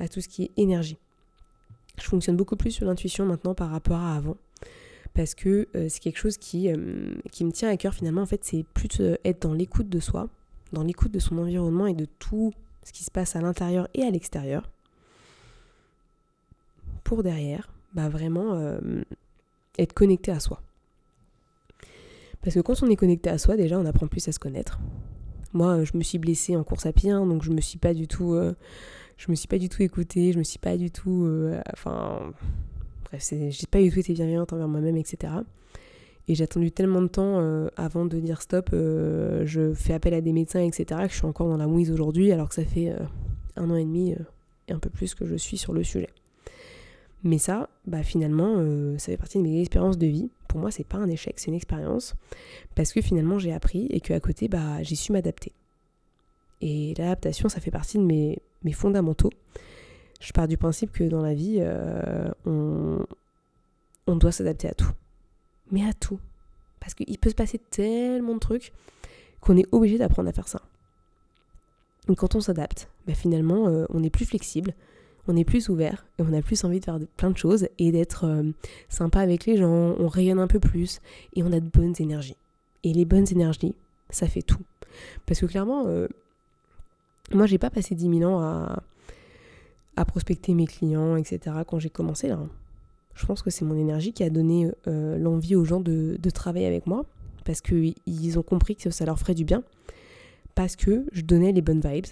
à 0.00 0.08
tout 0.08 0.20
ce 0.20 0.28
qui 0.28 0.44
est 0.44 0.50
énergie. 0.56 0.98
Je 2.04 2.10
fonctionne 2.10 2.36
beaucoup 2.36 2.56
plus 2.56 2.70
sur 2.70 2.84
l'intuition 2.84 3.24
maintenant 3.24 3.54
par 3.54 3.70
rapport 3.70 3.98
à 3.98 4.14
avant. 4.14 4.36
Parce 5.14 5.34
que 5.34 5.68
c'est 5.88 6.00
quelque 6.00 6.18
chose 6.18 6.36
qui, 6.36 6.68
qui 7.32 7.44
me 7.46 7.50
tient 7.50 7.70
à 7.70 7.78
cœur 7.78 7.94
finalement. 7.94 8.20
En 8.20 8.26
fait, 8.26 8.44
c'est 8.44 8.62
plus 8.74 9.00
être 9.24 9.40
dans 9.40 9.54
l'écoute 9.54 9.88
de 9.88 10.00
soi, 10.00 10.28
dans 10.72 10.82
l'écoute 10.82 11.12
de 11.12 11.18
son 11.18 11.38
environnement 11.38 11.86
et 11.86 11.94
de 11.94 12.04
tout 12.04 12.52
ce 12.82 12.92
qui 12.92 13.04
se 13.04 13.10
passe 13.10 13.36
à 13.36 13.40
l'intérieur 13.40 13.88
et 13.94 14.02
à 14.02 14.10
l'extérieur. 14.10 14.68
Pour 17.04 17.22
derrière, 17.22 17.70
bah 17.94 18.10
vraiment 18.10 18.52
euh, 18.52 18.78
être 19.78 19.94
connecté 19.94 20.30
à 20.30 20.40
soi. 20.40 20.60
Parce 22.42 22.54
que 22.54 22.60
quand 22.60 22.82
on 22.82 22.90
est 22.90 22.96
connecté 22.96 23.30
à 23.30 23.38
soi, 23.38 23.56
déjà, 23.56 23.78
on 23.78 23.86
apprend 23.86 24.08
plus 24.08 24.28
à 24.28 24.32
se 24.32 24.38
connaître. 24.38 24.78
Moi, 25.54 25.84
je 25.84 25.96
me 25.96 26.02
suis 26.02 26.18
blessée 26.18 26.56
en 26.56 26.64
course 26.64 26.84
à 26.84 26.92
pied, 26.92 27.10
hein, 27.10 27.24
donc 27.24 27.42
je 27.42 27.50
me 27.50 27.62
suis 27.62 27.78
pas 27.78 27.94
du 27.94 28.06
tout, 28.06 28.34
euh, 28.34 28.54
je 29.16 29.30
me 29.30 29.34
suis 29.34 29.48
pas 29.48 29.58
du 29.58 29.68
tout 29.68 29.82
écoutée, 29.82 30.32
je 30.32 30.38
me 30.38 30.44
suis 30.44 30.58
pas 30.58 30.76
du 30.76 30.90
tout, 30.90 31.24
euh, 31.24 31.60
enfin, 31.72 32.32
bref, 33.04 33.28
j'ai 33.30 33.66
pas 33.66 33.80
du 33.80 33.90
tout 33.90 33.98
été 33.98 34.12
bienveillante 34.12 34.52
envers 34.52 34.68
moi-même, 34.68 34.96
etc. 34.96 35.32
Et 36.26 36.34
j'ai 36.34 36.44
attendu 36.44 36.70
tellement 36.70 37.02
de 37.02 37.08
temps 37.08 37.68
avant 37.76 38.06
de 38.06 38.18
dire 38.18 38.40
stop, 38.40 38.70
je 38.72 39.72
fais 39.74 39.92
appel 39.92 40.14
à 40.14 40.22
des 40.22 40.32
médecins, 40.32 40.62
etc., 40.62 41.02
que 41.04 41.10
je 41.10 41.16
suis 41.16 41.26
encore 41.26 41.48
dans 41.48 41.58
la 41.58 41.66
mouise 41.66 41.90
aujourd'hui, 41.90 42.32
alors 42.32 42.48
que 42.48 42.54
ça 42.54 42.64
fait 42.64 42.94
un 43.56 43.70
an 43.70 43.76
et 43.76 43.84
demi 43.84 44.14
et 44.68 44.72
un 44.72 44.78
peu 44.78 44.88
plus 44.88 45.14
que 45.14 45.26
je 45.26 45.34
suis 45.34 45.58
sur 45.58 45.74
le 45.74 45.84
sujet. 45.84 46.08
Mais 47.24 47.38
ça, 47.38 47.70
bah 47.86 48.02
finalement, 48.02 48.56
euh, 48.58 48.98
ça 48.98 49.06
fait 49.06 49.16
partie 49.16 49.38
de 49.38 49.42
mes 49.42 49.60
expériences 49.60 49.96
de 49.96 50.06
vie. 50.06 50.30
Pour 50.46 50.60
moi, 50.60 50.70
c'est 50.70 50.86
pas 50.86 50.98
un 50.98 51.08
échec, 51.08 51.34
c'est 51.38 51.48
une 51.48 51.54
expérience. 51.54 52.14
Parce 52.74 52.92
que 52.92 53.00
finalement, 53.00 53.38
j'ai 53.38 53.52
appris 53.52 53.86
et 53.86 54.00
qu'à 54.00 54.20
côté, 54.20 54.46
bah, 54.46 54.82
j'ai 54.82 54.94
su 54.94 55.10
m'adapter. 55.10 55.52
Et 56.60 56.92
l'adaptation, 56.98 57.48
ça 57.48 57.60
fait 57.60 57.70
partie 57.70 57.96
de 57.96 58.02
mes, 58.02 58.40
mes, 58.64 58.72
fondamentaux. 58.72 59.30
Je 60.20 60.32
pars 60.32 60.48
du 60.48 60.56
principe 60.56 60.92
que 60.92 61.04
dans 61.04 61.22
la 61.22 61.34
vie, 61.34 61.58
euh, 61.60 62.30
on, 62.46 64.16
doit 64.16 64.32
s'adapter 64.32 64.68
à 64.68 64.74
tout. 64.74 64.92
Mais 65.70 65.86
à 65.86 65.92
tout. 65.92 66.18
Parce 66.80 66.94
qu'il 66.94 67.18
peut 67.18 67.30
se 67.30 67.34
passer 67.34 67.58
tellement 67.58 68.34
de 68.34 68.38
trucs 68.38 68.72
qu'on 69.40 69.56
est 69.56 69.66
obligé 69.72 69.98
d'apprendre 69.98 70.28
à 70.28 70.32
faire 70.32 70.48
ça. 70.48 70.62
Quand 72.16 72.34
on 72.34 72.40
s'adapte, 72.40 72.88
bah 73.06 73.14
finalement, 73.14 73.68
euh, 73.68 73.86
on 73.88 74.02
est 74.02 74.10
plus 74.10 74.26
flexible, 74.26 74.74
on 75.26 75.36
est 75.36 75.44
plus 75.44 75.70
ouvert 75.70 76.06
et 76.18 76.22
on 76.22 76.32
a 76.34 76.42
plus 76.42 76.64
envie 76.64 76.80
de 76.80 76.84
faire 76.84 76.98
plein 77.16 77.30
de 77.30 77.36
choses 77.36 77.68
et 77.78 77.92
d'être 77.92 78.24
euh, 78.24 78.42
sympa 78.90 79.20
avec 79.20 79.46
les 79.46 79.56
gens, 79.56 79.94
on 79.98 80.08
rayonne 80.08 80.38
un 80.38 80.46
peu 80.46 80.60
plus 80.60 81.00
et 81.34 81.42
on 81.42 81.52
a 81.52 81.60
de 81.60 81.68
bonnes 81.68 81.94
énergies. 81.98 82.36
Et 82.82 82.92
les 82.92 83.06
bonnes 83.06 83.26
énergies, 83.30 83.74
ça 84.10 84.26
fait 84.26 84.42
tout. 84.42 84.60
Parce 85.26 85.40
que 85.40 85.46
clairement, 85.46 85.86
moi 87.32 87.46
j'ai 87.46 87.58
pas 87.58 87.70
passé 87.70 87.94
10 87.94 88.18
000 88.18 88.30
ans 88.30 88.40
à, 89.96 90.04
prospecter 90.04 90.54
mes 90.54 90.66
clients, 90.66 91.16
etc. 91.16 91.56
quand 91.66 91.78
j'ai 91.78 91.90
commencé 91.90 92.28
là. 92.28 92.38
Je 93.14 93.26
pense 93.26 93.42
que 93.42 93.50
c'est 93.50 93.64
mon 93.64 93.76
énergie 93.76 94.12
qui 94.12 94.24
a 94.24 94.30
donné 94.30 94.70
euh, 94.88 95.16
l'envie 95.18 95.54
aux 95.54 95.64
gens 95.64 95.80
de, 95.80 96.18
travailler 96.30 96.66
avec 96.66 96.86
moi 96.86 97.04
parce 97.44 97.60
qu'ils 97.60 98.38
ont 98.38 98.42
compris 98.42 98.74
que 98.74 98.90
ça 98.90 99.04
leur 99.04 99.18
ferait 99.18 99.34
du 99.34 99.44
bien. 99.44 99.62
Parce 100.54 100.76
que 100.76 101.06
je 101.12 101.22
donnais 101.22 101.52
les 101.52 101.62
bonnes 101.62 101.80
vibes, 101.80 102.06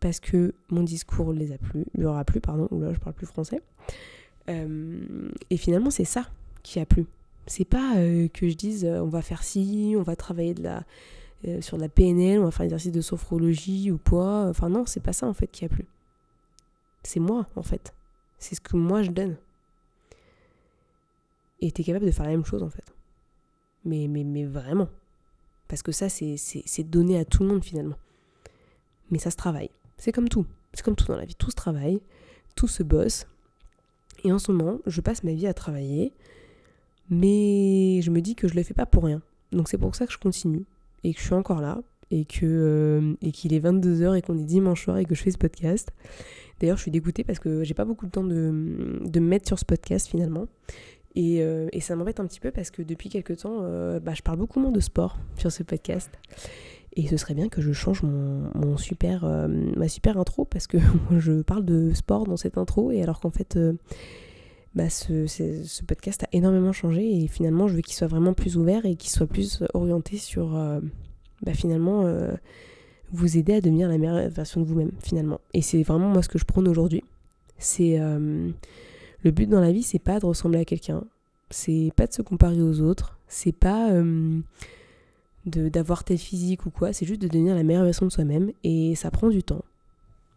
parce 0.00 0.20
que 0.20 0.54
mon 0.70 0.82
discours 0.82 1.32
les 1.32 1.52
a 1.52 1.58
plu, 1.58 1.84
lui 1.94 2.06
aura 2.06 2.24
plu, 2.24 2.40
pardon, 2.40 2.68
ou 2.70 2.80
là 2.80 2.92
je 2.92 2.98
parle 2.98 3.14
plus 3.14 3.26
français. 3.26 3.60
Euh, 4.48 5.28
et 5.50 5.56
finalement, 5.56 5.90
c'est 5.90 6.04
ça 6.04 6.26
qui 6.62 6.80
a 6.80 6.86
plu. 6.86 7.06
C'est 7.46 7.64
pas 7.64 7.96
euh, 7.96 8.28
que 8.28 8.48
je 8.48 8.54
dise 8.54 8.84
on 8.84 9.08
va 9.08 9.22
faire 9.22 9.42
ci, 9.42 9.94
on 9.96 10.02
va 10.02 10.16
travailler 10.16 10.54
de 10.54 10.62
la, 10.62 10.84
sur 11.60 11.76
de 11.76 11.82
la 11.82 11.88
PNL, 11.88 12.40
on 12.40 12.44
va 12.44 12.50
faire 12.50 12.62
un 12.62 12.64
exercice 12.64 12.92
de 12.92 13.00
sophrologie 13.00 13.90
ou 13.90 13.98
quoi. 13.98 14.46
Enfin, 14.48 14.68
non, 14.68 14.86
c'est 14.86 15.00
pas 15.02 15.12
ça 15.12 15.26
en 15.26 15.34
fait 15.34 15.46
qui 15.46 15.64
a 15.64 15.68
plu. 15.68 15.86
C'est 17.02 17.20
moi 17.20 17.46
en 17.56 17.62
fait. 17.62 17.94
C'est 18.38 18.54
ce 18.54 18.60
que 18.60 18.76
moi 18.76 19.02
je 19.02 19.10
donne. 19.10 19.36
Et 21.60 21.72
t'es 21.72 21.82
capable 21.82 22.06
de 22.06 22.10
faire 22.10 22.24
la 22.24 22.32
même 22.32 22.44
chose 22.44 22.62
en 22.62 22.70
fait. 22.70 22.84
Mais, 23.84 24.06
mais, 24.08 24.44
vraiment. 24.44 24.88
Parce 25.68 25.82
que 25.82 25.92
ça, 25.92 26.08
c'est 26.08 26.84
donné 26.84 27.18
à 27.18 27.24
tout 27.24 27.42
le 27.42 27.48
monde 27.48 27.64
finalement. 27.64 27.96
Mais 29.10 29.18
ça 29.18 29.30
se 29.30 29.36
travaille. 29.36 29.70
C'est 29.96 30.12
comme 30.12 30.28
tout. 30.28 30.46
C'est 30.72 30.84
comme 30.84 30.96
tout 30.96 31.06
dans 31.06 31.16
la 31.16 31.24
vie. 31.24 31.34
Tout 31.34 31.50
se 31.50 31.56
travaille. 31.56 32.00
tout 32.54 32.68
se 32.68 32.82
bosse. 32.82 33.26
Et 34.24 34.32
en 34.32 34.38
ce 34.38 34.50
moment, 34.50 34.80
je 34.86 35.00
passe 35.00 35.22
ma 35.22 35.32
vie 35.32 35.46
à 35.46 35.54
travailler, 35.54 36.12
mais 37.08 38.00
je 38.02 38.10
me 38.10 38.20
dis 38.20 38.34
que 38.34 38.48
je 38.48 38.54
le 38.54 38.64
fais 38.64 38.74
pas 38.74 38.86
pour 38.86 39.04
rien. 39.04 39.22
Donc 39.52 39.68
c'est 39.68 39.78
pour 39.78 39.94
ça 39.94 40.06
que 40.06 40.12
je 40.12 40.18
continue 40.18 40.64
et 41.04 41.14
que 41.14 41.20
je 41.20 41.24
suis 41.24 41.34
encore 41.34 41.60
là 41.60 41.80
et 42.10 42.24
que 42.24 42.44
euh, 42.44 43.14
et 43.22 43.32
qu'il 43.32 43.52
est 43.52 43.60
22h 43.60 44.16
et 44.16 44.22
qu'on 44.22 44.38
est 44.38 44.44
dimanche 44.44 44.84
soir 44.84 44.98
et 44.98 45.04
que 45.04 45.14
je 45.14 45.22
fais 45.22 45.30
ce 45.30 45.38
podcast. 45.38 45.92
D'ailleurs, 46.60 46.76
je 46.76 46.82
suis 46.82 46.90
dégoûtée 46.90 47.24
parce 47.24 47.38
que 47.38 47.62
j'ai 47.62 47.74
pas 47.74 47.84
beaucoup 47.84 48.06
de 48.06 48.10
temps 48.10 48.24
de, 48.24 49.00
de 49.04 49.20
me 49.20 49.28
mettre 49.28 49.46
sur 49.46 49.58
ce 49.58 49.64
podcast 49.64 50.08
finalement. 50.08 50.46
Et, 51.14 51.42
euh, 51.42 51.68
et 51.72 51.80
ça 51.80 51.96
m'embête 51.96 52.20
un 52.20 52.26
petit 52.26 52.40
peu 52.40 52.50
parce 52.50 52.70
que 52.70 52.82
depuis 52.82 53.08
quelques 53.08 53.38
temps, 53.38 53.60
euh, 53.62 54.00
bah, 54.00 54.14
je 54.14 54.22
parle 54.22 54.38
beaucoup 54.38 54.60
moins 54.60 54.70
de 54.70 54.80
sport 54.80 55.18
sur 55.36 55.52
ce 55.52 55.62
podcast. 55.62 56.10
Et 56.96 57.06
ce 57.06 57.16
serait 57.16 57.34
bien 57.34 57.48
que 57.48 57.60
je 57.60 57.72
change 57.72 58.02
mon, 58.02 58.50
mon 58.54 58.76
super, 58.76 59.24
ma 59.76 59.88
super 59.88 60.18
intro 60.18 60.44
parce 60.44 60.66
que 60.66 60.78
je 61.18 61.42
parle 61.42 61.64
de 61.64 61.92
sport 61.92 62.24
dans 62.24 62.36
cette 62.36 62.58
intro 62.58 62.90
et 62.90 63.02
alors 63.02 63.20
qu'en 63.20 63.30
fait 63.30 63.56
bah, 64.74 64.90
ce, 64.90 65.26
ce, 65.26 65.82
podcast 65.82 66.24
a 66.24 66.28
énormément 66.32 66.72
changé 66.72 67.22
et 67.22 67.26
finalement 67.26 67.68
je 67.68 67.74
veux 67.74 67.80
qu'il 67.80 67.94
soit 67.94 68.06
vraiment 68.06 68.34
plus 68.34 68.56
ouvert 68.56 68.84
et 68.84 68.96
qu'il 68.96 69.10
soit 69.10 69.26
plus 69.26 69.62
orienté 69.72 70.18
sur 70.18 70.56
euh, 70.56 70.80
bah, 71.42 71.54
finalement 71.54 72.04
euh, 72.04 72.32
vous 73.12 73.38
aider 73.38 73.54
à 73.54 73.60
devenir 73.60 73.88
la 73.88 73.98
meilleure 73.98 74.28
version 74.28 74.60
de 74.60 74.66
vous-même 74.66 74.92
finalement. 75.02 75.40
Et 75.54 75.62
c'est 75.62 75.82
vraiment 75.82 76.08
moi 76.08 76.22
ce 76.22 76.28
que 76.28 76.38
je 76.38 76.44
prône 76.44 76.68
aujourd'hui. 76.68 77.02
C'est 77.56 77.98
euh, 77.98 78.50
le 79.24 79.30
but 79.30 79.48
dans 79.48 79.60
la 79.60 79.72
vie, 79.72 79.82
c'est 79.82 79.98
pas 79.98 80.20
de 80.20 80.26
ressembler 80.26 80.60
à 80.60 80.64
quelqu'un, 80.64 81.02
c'est 81.50 81.90
pas 81.96 82.06
de 82.06 82.12
se 82.12 82.22
comparer 82.22 82.62
aux 82.62 82.80
autres, 82.80 83.18
c'est 83.26 83.52
pas 83.52 83.90
d'avoir 85.44 86.04
tel 86.04 86.18
physique 86.18 86.66
ou 86.66 86.70
quoi, 86.70 86.92
c'est 86.92 87.06
juste 87.06 87.22
de 87.22 87.26
devenir 87.26 87.56
la 87.56 87.64
meilleure 87.64 87.84
version 87.84 88.06
de 88.06 88.12
soi-même 88.12 88.52
et 88.62 88.94
ça 88.94 89.10
prend 89.10 89.28
du 89.28 89.42
temps. 89.42 89.64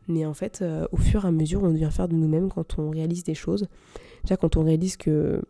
Mais 0.07 0.25
en 0.25 0.33
fait, 0.33 0.63
au 0.91 0.97
fur 0.97 1.25
et 1.25 1.27
à 1.27 1.31
mesure, 1.31 1.61
on 1.61 1.69
devient 1.69 1.89
faire 1.91 2.07
de 2.07 2.15
nous-mêmes 2.15 2.49
quand 2.49 2.79
on 2.79 2.89
réalise 2.89 3.23
des 3.23 3.35
choses. 3.35 3.67
Déjà, 4.23 4.37
quand 4.37 4.57
on 4.57 4.63
réalise 4.63 4.97
que 4.97 5.41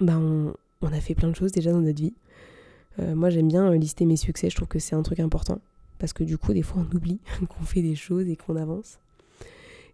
bah, 0.00 0.18
on, 0.18 0.54
a 0.86 1.00
fait 1.00 1.14
plein 1.14 1.28
de 1.28 1.36
choses 1.36 1.52
déjà 1.52 1.72
dans 1.72 1.80
notre 1.80 2.00
vie. 2.00 2.14
Euh, 2.98 3.14
moi, 3.14 3.30
j'aime 3.30 3.48
bien 3.48 3.74
lister 3.74 4.04
mes 4.04 4.16
succès, 4.16 4.50
je 4.50 4.56
trouve 4.56 4.68
que 4.68 4.78
c'est 4.78 4.94
un 4.94 5.02
truc 5.02 5.20
important. 5.20 5.60
Parce 5.98 6.12
que 6.12 6.24
du 6.24 6.38
coup, 6.38 6.52
des 6.52 6.62
fois, 6.62 6.84
on 6.90 6.96
oublie 6.96 7.20
qu'on 7.48 7.64
fait 7.64 7.82
des 7.82 7.94
choses 7.94 8.28
et 8.28 8.36
qu'on 8.36 8.56
avance. 8.56 8.98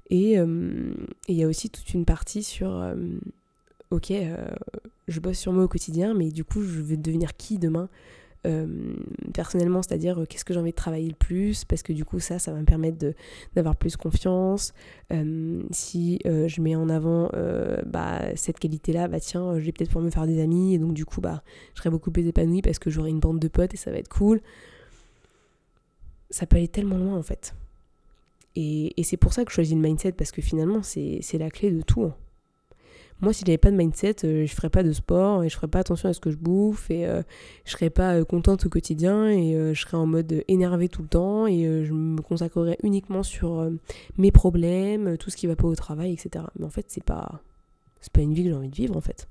Et 0.09 0.39
euh, 0.39 0.95
il 1.29 1.35
y 1.35 1.43
a 1.43 1.49
aussi 1.49 1.69
toute 1.69 1.93
une 1.93 2.05
partie 2.05 2.45
sur, 2.45 2.71
euh, 2.71 2.95
ok, 3.91 4.13
je 5.09 5.21
bosse 5.21 5.39
sur 5.39 5.53
moi 5.53 5.65
au 5.65 5.69
quotidien, 5.69 6.15
mais 6.15 6.31
du 6.31 6.45
coup, 6.45 6.63
je 6.63 6.81
veux 6.81 6.97
devenir 6.97 7.37
qui 7.37 7.59
demain? 7.59 7.89
Euh, 8.47 8.97
personnellement, 9.33 9.83
c'est-à-dire 9.83 10.21
euh, 10.21 10.25
qu'est-ce 10.27 10.45
que 10.45 10.53
j'ai 10.53 10.61
envie 10.61 10.71
de 10.71 10.77
travailler 10.77 11.09
le 11.09 11.15
plus, 11.15 11.65
parce 11.65 11.83
que 11.83 11.93
du 11.93 12.05
coup 12.05 12.21
ça, 12.21 12.39
ça 12.39 12.53
va 12.53 12.61
me 12.61 12.65
permettre 12.65 13.15
d'avoir 13.55 13.77
plus 13.77 13.97
confiance. 13.97 14.73
Euh, 15.13 15.63
si 15.71 16.21
je 16.25 16.61
mets 16.61 16.77
en 16.77 16.89
avant 16.89 17.31
bah, 17.87 18.23
cette 18.37 18.59
qualité-là, 18.59 19.09
bah 19.09 19.21
tiens, 19.21 19.59
je 19.59 19.65
vais 19.65 19.73
peut-être 19.73 19.89
pouvoir 19.89 20.05
me 20.05 20.11
faire 20.11 20.27
des 20.27 20.41
amis, 20.41 20.75
et 20.75 20.79
donc 20.79 20.95
du 20.95 21.05
coup, 21.05 21.21
bah, 21.21 21.43
je 21.75 21.81
serai 21.81 21.91
beaucoup 21.91 22.11
plus 22.11 22.27
épanouie 22.27 22.63
parce 22.63 22.79
que 22.79 22.91
j'aurai 22.91 23.11
une 23.11 23.21
bande 23.21 23.39
de 23.39 23.49
potes 23.49 23.75
et 23.75 23.77
ça 23.77 23.91
va 23.91 23.99
être 23.99 24.09
cool. 24.09 24.41
Ça 26.31 26.47
peut 26.47 26.57
aller 26.57 26.69
tellement 26.69 26.99
loin 26.99 27.17
en 27.17 27.23
fait. 27.23 27.55
Et, 28.57 28.99
et 28.99 29.05
c'est 29.05 29.17
pour 29.17 29.33
ça 29.33 29.45
que 29.45 29.51
je 29.51 29.55
choisis 29.55 29.75
le 29.75 29.81
mindset, 29.81 30.13
parce 30.13 30.33
que 30.33 30.43
finalement, 30.43 30.83
c'est 30.83 31.39
la 31.39 31.51
clé 31.51 31.71
de 31.71 31.83
tout. 31.83 32.05
Hein. 32.05 32.15
Moi, 33.23 33.33
si 33.33 33.45
j'avais 33.47 33.57
pas 33.57 33.71
de 33.71 33.77
mindset, 33.77 34.25
euh, 34.25 34.47
je 34.47 34.55
ferais 34.55 34.69
pas 34.69 34.83
de 34.83 34.93
sport 34.93 35.43
et 35.43 35.49
je 35.49 35.55
ferais 35.57 35.69
pas 35.69 35.79
attention 35.79 36.09
à 36.11 36.13
ce 36.13 36.21
que 36.21 36.31
je 36.31 36.37
bouffe 36.37 36.91
et 36.91 37.07
euh, 37.07 37.23
je 37.65 37.73
serais 37.73 37.89
pas 37.89 38.17
euh, 38.17 38.25
contente 38.25 38.67
au 38.67 38.69
quotidien 38.69 39.27
et 39.29 39.75
je 39.75 39.81
serais 39.81 39.97
en 39.97 40.07
mode 40.07 40.45
énervé 40.49 40.89
tout 40.89 41.03
le 41.03 41.09
temps 41.09 41.47
et 41.47 41.85
je 41.85 41.93
me 41.93 42.21
consacrerais 42.21 42.77
uniquement 42.83 43.23
sur 43.23 43.71
mes 44.19 44.31
problèmes, 44.31 45.17
tout 45.17 45.31
ce 45.31 45.37
qui 45.37 45.47
va 45.47 45.57
pas 45.57 45.67
au 45.67 45.75
travail, 45.75 46.13
etc. 46.13 46.45
Mais 46.59 46.67
en 46.67 46.71
fait, 46.71 46.87
c'est 46.89 47.05
pas 47.05 47.41
pas 48.13 48.21
une 48.21 48.35
vie 48.35 48.45
que 48.45 48.51
j'ai 48.51 48.55
envie 48.55 48.69
de 48.69 48.75
vivre 48.75 48.97
en 48.97 49.01
fait. 49.01 49.29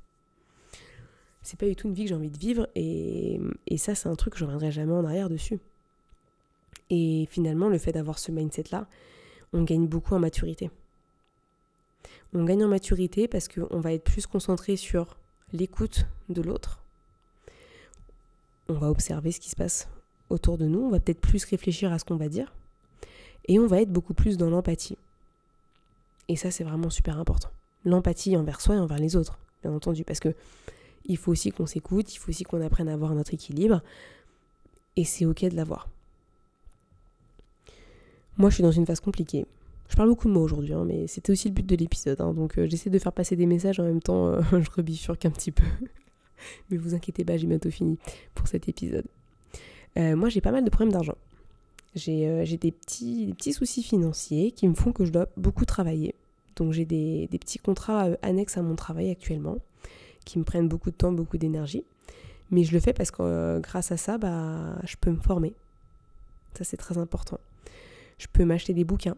C'est 1.41 1.59
pas 1.59 1.67
du 1.67 1.75
tout 1.75 1.87
une 1.87 1.93
vie 1.93 2.03
que 2.03 2.09
j'ai 2.09 2.15
envie 2.15 2.29
de 2.29 2.37
vivre 2.37 2.67
et, 2.75 3.39
ça, 3.77 3.93
c'est 3.93 4.09
un 4.09 4.15
truc 4.15 4.33
que 4.33 4.39
je 4.39 4.45
reviendrai 4.45 4.71
jamais 4.71 4.93
en 4.93 5.05
arrière 5.05 5.29
dessus. 5.29 5.59
Et 6.89 7.27
finalement, 7.29 7.69
le 7.69 7.77
fait 7.77 7.91
d'avoir 7.91 8.19
ce 8.19 8.31
mindset 8.31 8.65
là, 8.71 8.87
on 9.53 9.63
gagne 9.63 9.85
beaucoup 9.85 10.15
en 10.15 10.19
maturité. 10.19 10.71
On 12.37 12.43
gagne 12.43 12.65
en 12.65 12.67
maturité 12.67 13.29
parce 13.29 13.47
qu'on 13.47 13.79
va 13.79 13.93
être 13.93 14.03
plus 14.03 14.27
concentré 14.27 14.75
sur 14.75 15.15
l'écoute 15.53 16.05
de 16.27 16.41
l'autre. 16.41 16.81
On 18.67 18.73
va 18.73 18.89
observer 18.89 19.31
ce 19.31 19.39
qui 19.39 19.49
se 19.49 19.55
passe 19.55 19.87
autour 20.29 20.57
de 20.57 20.65
nous, 20.65 20.81
on 20.81 20.89
va 20.89 20.99
peut-être 20.99 21.21
plus 21.21 21.45
réfléchir 21.45 21.93
à 21.93 21.99
ce 21.99 22.03
qu'on 22.03 22.17
va 22.17 22.27
dire 22.27 22.53
et 23.47 23.57
on 23.57 23.67
va 23.67 23.81
être 23.81 23.91
beaucoup 23.91 24.13
plus 24.13 24.37
dans 24.37 24.49
l'empathie. 24.49 24.97
Et 26.27 26.35
ça 26.35 26.51
c'est 26.51 26.65
vraiment 26.65 26.89
super 26.89 27.17
important. 27.19 27.49
L'empathie 27.85 28.35
envers 28.35 28.59
soi 28.59 28.75
et 28.75 28.79
envers 28.79 28.97
les 28.97 29.15
autres, 29.15 29.37
bien 29.63 29.71
entendu, 29.71 30.03
parce 30.03 30.19
que 30.19 30.35
il 31.05 31.17
faut 31.17 31.31
aussi 31.31 31.51
qu'on 31.51 31.67
s'écoute, 31.67 32.13
il 32.13 32.17
faut 32.17 32.31
aussi 32.31 32.43
qu'on 32.43 32.59
apprenne 32.59 32.89
à 32.89 32.93
avoir 32.93 33.13
notre 33.13 33.33
équilibre 33.33 33.81
et 34.97 35.05
c'est 35.05 35.25
OK 35.25 35.45
de 35.45 35.55
l'avoir. 35.55 35.87
Moi, 38.37 38.49
je 38.49 38.55
suis 38.55 38.63
dans 38.63 38.71
une 38.71 38.85
phase 38.85 38.99
compliquée. 38.99 39.45
Je 39.89 39.95
parle 39.95 40.09
beaucoup 40.09 40.27
de 40.27 40.33
moi 40.33 40.41
aujourd'hui, 40.41 40.73
hein, 40.73 40.83
mais 40.85 41.07
c'était 41.07 41.31
aussi 41.31 41.47
le 41.47 41.53
but 41.53 41.65
de 41.65 41.75
l'épisode. 41.75 42.19
Hein, 42.21 42.33
donc 42.33 42.57
euh, 42.57 42.67
j'essaie 42.67 42.89
de 42.89 42.99
faire 42.99 43.13
passer 43.13 43.35
des 43.35 43.45
messages 43.45 43.79
en 43.79 43.83
même 43.83 44.01
temps, 44.01 44.27
euh, 44.27 44.41
je 44.51 44.69
rebifurque 44.71 45.25
un 45.25 45.31
petit 45.31 45.51
peu. 45.51 45.63
mais 46.69 46.77
vous 46.77 46.95
inquiétez 46.95 47.23
pas, 47.23 47.37
j'ai 47.37 47.47
bientôt 47.47 47.69
fini 47.69 47.97
pour 48.33 48.47
cet 48.47 48.67
épisode. 48.67 49.05
Euh, 49.97 50.15
moi 50.15 50.29
j'ai 50.29 50.41
pas 50.41 50.51
mal 50.51 50.63
de 50.63 50.69
problèmes 50.69 50.91
d'argent. 50.91 51.15
J'ai 51.93 52.57
des, 52.57 52.71
petits, 52.71 53.35
soucis 53.53 53.81
financiers 53.81 54.51
qui 54.51 54.67
me 54.67 54.73
font 54.73 54.91
que 54.91 55.05
je 55.05 55.11
dois 55.11 55.27
beaucoup 55.37 55.63
travailler. 55.63 56.13
Donc 56.57 56.73
j'ai 56.73 56.83
des, 56.83 57.27
des, 57.27 57.39
petits 57.39 57.59
contrats 57.59 58.09
annexes 58.21 58.57
à 58.57 58.61
mon 58.61 58.75
travail 58.75 59.09
actuellement 59.11 59.59
qui 60.25 60.37
me 60.39 60.43
prennent 60.43 60.67
beaucoup 60.67 60.91
de 60.91 60.95
temps, 60.95 61.13
beaucoup 61.13 61.37
d'énergie. 61.37 61.85
Mais 62.51 62.65
je 62.65 62.73
le 62.73 62.81
fais 62.81 62.91
parce 62.91 63.11
que 63.11 63.59
grâce 63.59 63.93
à 63.93 63.97
ça, 63.97 64.17
bah, 64.17 64.75
je 64.83 64.97
peux 64.99 65.09
me 65.09 65.21
former. 65.21 65.53
Ça 66.57 66.65
c'est 66.65 66.75
très 66.75 66.97
important. 66.97 67.39
Je 68.17 68.27
peux 68.31 68.43
m'acheter 68.43 68.73
des 68.73 68.83
bouquins 68.83 69.15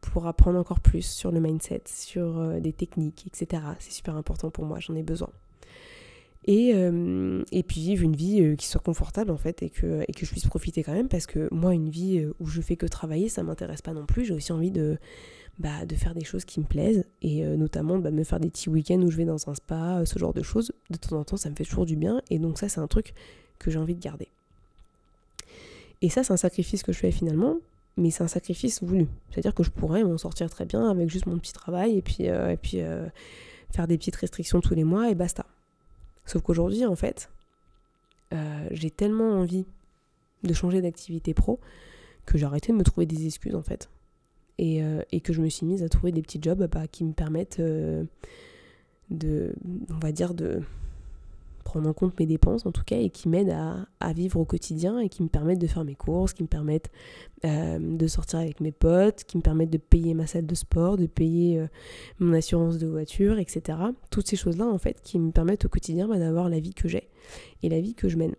pour 0.00 0.26
apprendre 0.26 0.58
encore 0.58 0.80
plus 0.80 1.02
sur 1.02 1.30
le 1.30 1.40
mindset, 1.40 1.82
sur 1.86 2.38
euh, 2.38 2.60
des 2.60 2.72
techniques, 2.72 3.26
etc. 3.26 3.62
C'est 3.78 3.92
super 3.92 4.16
important 4.16 4.50
pour 4.50 4.64
moi, 4.64 4.78
j'en 4.80 4.94
ai 4.94 5.02
besoin. 5.02 5.30
Et, 6.46 6.72
euh, 6.74 7.44
puis 7.68 7.80
vivre 7.80 8.02
une 8.02 8.16
vie 8.16 8.40
euh, 8.40 8.56
qui 8.56 8.66
soit 8.66 8.80
confortable 8.80 9.30
en 9.30 9.36
fait 9.36 9.62
et 9.62 9.68
que, 9.68 10.02
et 10.08 10.12
je 10.18 10.30
puisse 10.30 10.46
profiter 10.46 10.82
quand 10.82 10.94
même 10.94 11.08
parce 11.08 11.26
que 11.26 11.48
moi 11.52 11.74
une 11.74 11.90
vie 11.90 12.26
où 12.40 12.46
je 12.46 12.62
fais 12.62 12.76
que 12.76 12.86
travailler 12.86 13.28
ça 13.28 13.42
m'intéresse 13.42 13.82
pas 13.82 13.92
non 13.92 14.06
plus 14.06 14.24
j'ai 14.24 14.32
aussi 14.32 14.50
envie 14.50 14.70
de, 14.70 14.96
bah, 15.58 15.80
faire 15.96 16.14
des 16.14 16.24
choses 16.24 16.46
qui 16.46 16.58
me 16.58 16.64
plaisent 16.64 17.04
et 17.20 17.44
notamment 17.44 17.98
bah, 17.98 18.10
me 18.10 18.24
faire 18.24 18.40
des 18.40 18.48
petits 18.48 18.70
week-ends 18.70 19.02
où 19.02 19.10
je 19.10 19.18
vais 19.18 19.26
dans 19.26 19.50
un 19.50 19.54
spa 19.54 20.02
ce 20.06 20.18
genre 20.18 20.32
de 20.32 20.42
choses 20.42 20.72
de 20.88 20.96
temps 20.96 21.20
en 21.20 21.24
temps 21.24 21.36
ça 21.36 21.50
me 21.50 21.54
fait 21.54 21.64
toujours 21.64 21.84
du 21.84 21.94
bien 21.94 22.22
et 22.30 22.38
donc 22.38 22.58
ça 22.58 22.70
c'est 22.70 22.80
un 22.80 22.88
truc 22.88 23.12
que 23.58 23.70
j'ai 23.70 23.78
envie 23.78 23.94
de 23.94 24.02
garder 24.02 24.28
et 26.00 26.08
ça 26.08 26.24
c'est 26.24 26.32
un 26.32 26.38
sacrifice 26.38 26.82
que 26.82 26.92
je 26.92 26.98
fais 26.98 27.12
finalement 27.12 27.58
mais 27.96 28.10
c'est 28.10 28.22
un 28.22 28.28
sacrifice 28.28 28.82
voulu. 28.82 29.06
C'est-à-dire 29.30 29.54
que 29.54 29.62
je 29.62 29.70
pourrais 29.70 30.04
m'en 30.04 30.18
sortir 30.18 30.48
très 30.50 30.64
bien 30.64 30.88
avec 30.88 31.10
juste 31.10 31.26
mon 31.26 31.38
petit 31.38 31.52
travail 31.52 31.96
et 31.96 32.02
puis, 32.02 32.28
euh, 32.28 32.50
et 32.50 32.56
puis 32.56 32.80
euh, 32.80 33.08
faire 33.70 33.86
des 33.86 33.98
petites 33.98 34.16
restrictions 34.16 34.60
tous 34.60 34.74
les 34.74 34.84
mois 34.84 35.10
et 35.10 35.14
basta. 35.14 35.46
Sauf 36.24 36.42
qu'aujourd'hui, 36.42 36.86
en 36.86 36.96
fait, 36.96 37.30
euh, 38.32 38.68
j'ai 38.70 38.90
tellement 38.90 39.32
envie 39.32 39.66
de 40.42 40.54
changer 40.54 40.80
d'activité 40.80 41.34
pro 41.34 41.60
que 42.26 42.38
j'ai 42.38 42.46
arrêté 42.46 42.72
de 42.72 42.78
me 42.78 42.84
trouver 42.84 43.06
des 43.06 43.26
excuses 43.26 43.54
en 43.54 43.62
fait. 43.62 43.90
Et, 44.58 44.82
et 45.10 45.22
que 45.22 45.32
je 45.32 45.40
me 45.40 45.48
suis 45.48 45.64
mise 45.64 45.82
à 45.82 45.88
trouver 45.88 46.12
des 46.12 46.20
petits 46.20 46.38
jobs 46.42 46.68
bah, 46.70 46.86
qui 46.86 47.02
me 47.02 47.14
permettent 47.14 47.62
de, 49.10 49.54
on 49.88 49.98
va 49.98 50.12
dire, 50.12 50.34
de, 50.34 50.60
prendre 51.64 51.88
en 51.88 51.92
compte 51.92 52.18
mes 52.18 52.26
dépenses 52.26 52.66
en 52.66 52.72
tout 52.72 52.82
cas 52.84 52.98
et 52.98 53.10
qui 53.10 53.28
m'aident 53.28 53.56
à, 54.00 54.12
vivre 54.12 54.40
au 54.40 54.44
quotidien 54.44 54.98
et 54.98 55.08
qui 55.08 55.22
me 55.22 55.28
permettent 55.28 55.60
de 55.60 55.66
faire 55.66 55.84
mes 55.84 55.94
courses, 55.94 56.32
qui 56.32 56.42
me 56.42 56.48
permettent 56.48 56.90
euh, 57.44 57.78
de 57.78 58.06
sortir 58.06 58.38
avec 58.38 58.60
mes 58.60 58.72
potes, 58.72 59.24
qui 59.24 59.36
me 59.36 59.42
permettent 59.42 59.70
de 59.70 59.78
payer 59.78 60.14
ma 60.14 60.26
salle 60.26 60.46
de 60.46 60.54
sport, 60.54 60.96
de 60.96 61.06
payer 61.06 61.60
euh, 61.60 61.66
mon 62.18 62.32
assurance 62.34 62.78
de 62.78 62.86
voiture, 62.86 63.38
etc. 63.38 63.78
Toutes 64.10 64.28
ces 64.28 64.36
choses-là 64.36 64.66
en 64.66 64.78
fait 64.78 65.00
qui 65.02 65.18
me 65.18 65.30
permettent 65.30 65.64
au 65.64 65.68
quotidien 65.68 66.08
bah, 66.08 66.18
d'avoir 66.18 66.48
la 66.48 66.60
vie 66.60 66.74
que 66.74 66.88
j'ai 66.88 67.08
et 67.62 67.68
la 67.68 67.80
vie 67.80 67.94
que 67.94 68.08
je 68.08 68.16
mène. 68.16 68.34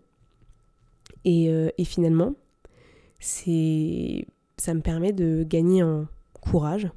Et, 1.24 1.50
euh, 1.50 1.70
et 1.78 1.84
finalement, 1.84 2.34
ça 3.20 4.74
me 4.74 4.80
permet 4.80 5.12
de 5.12 5.44
gagner 5.48 5.82
en 5.82 6.06
courage, 6.40 6.88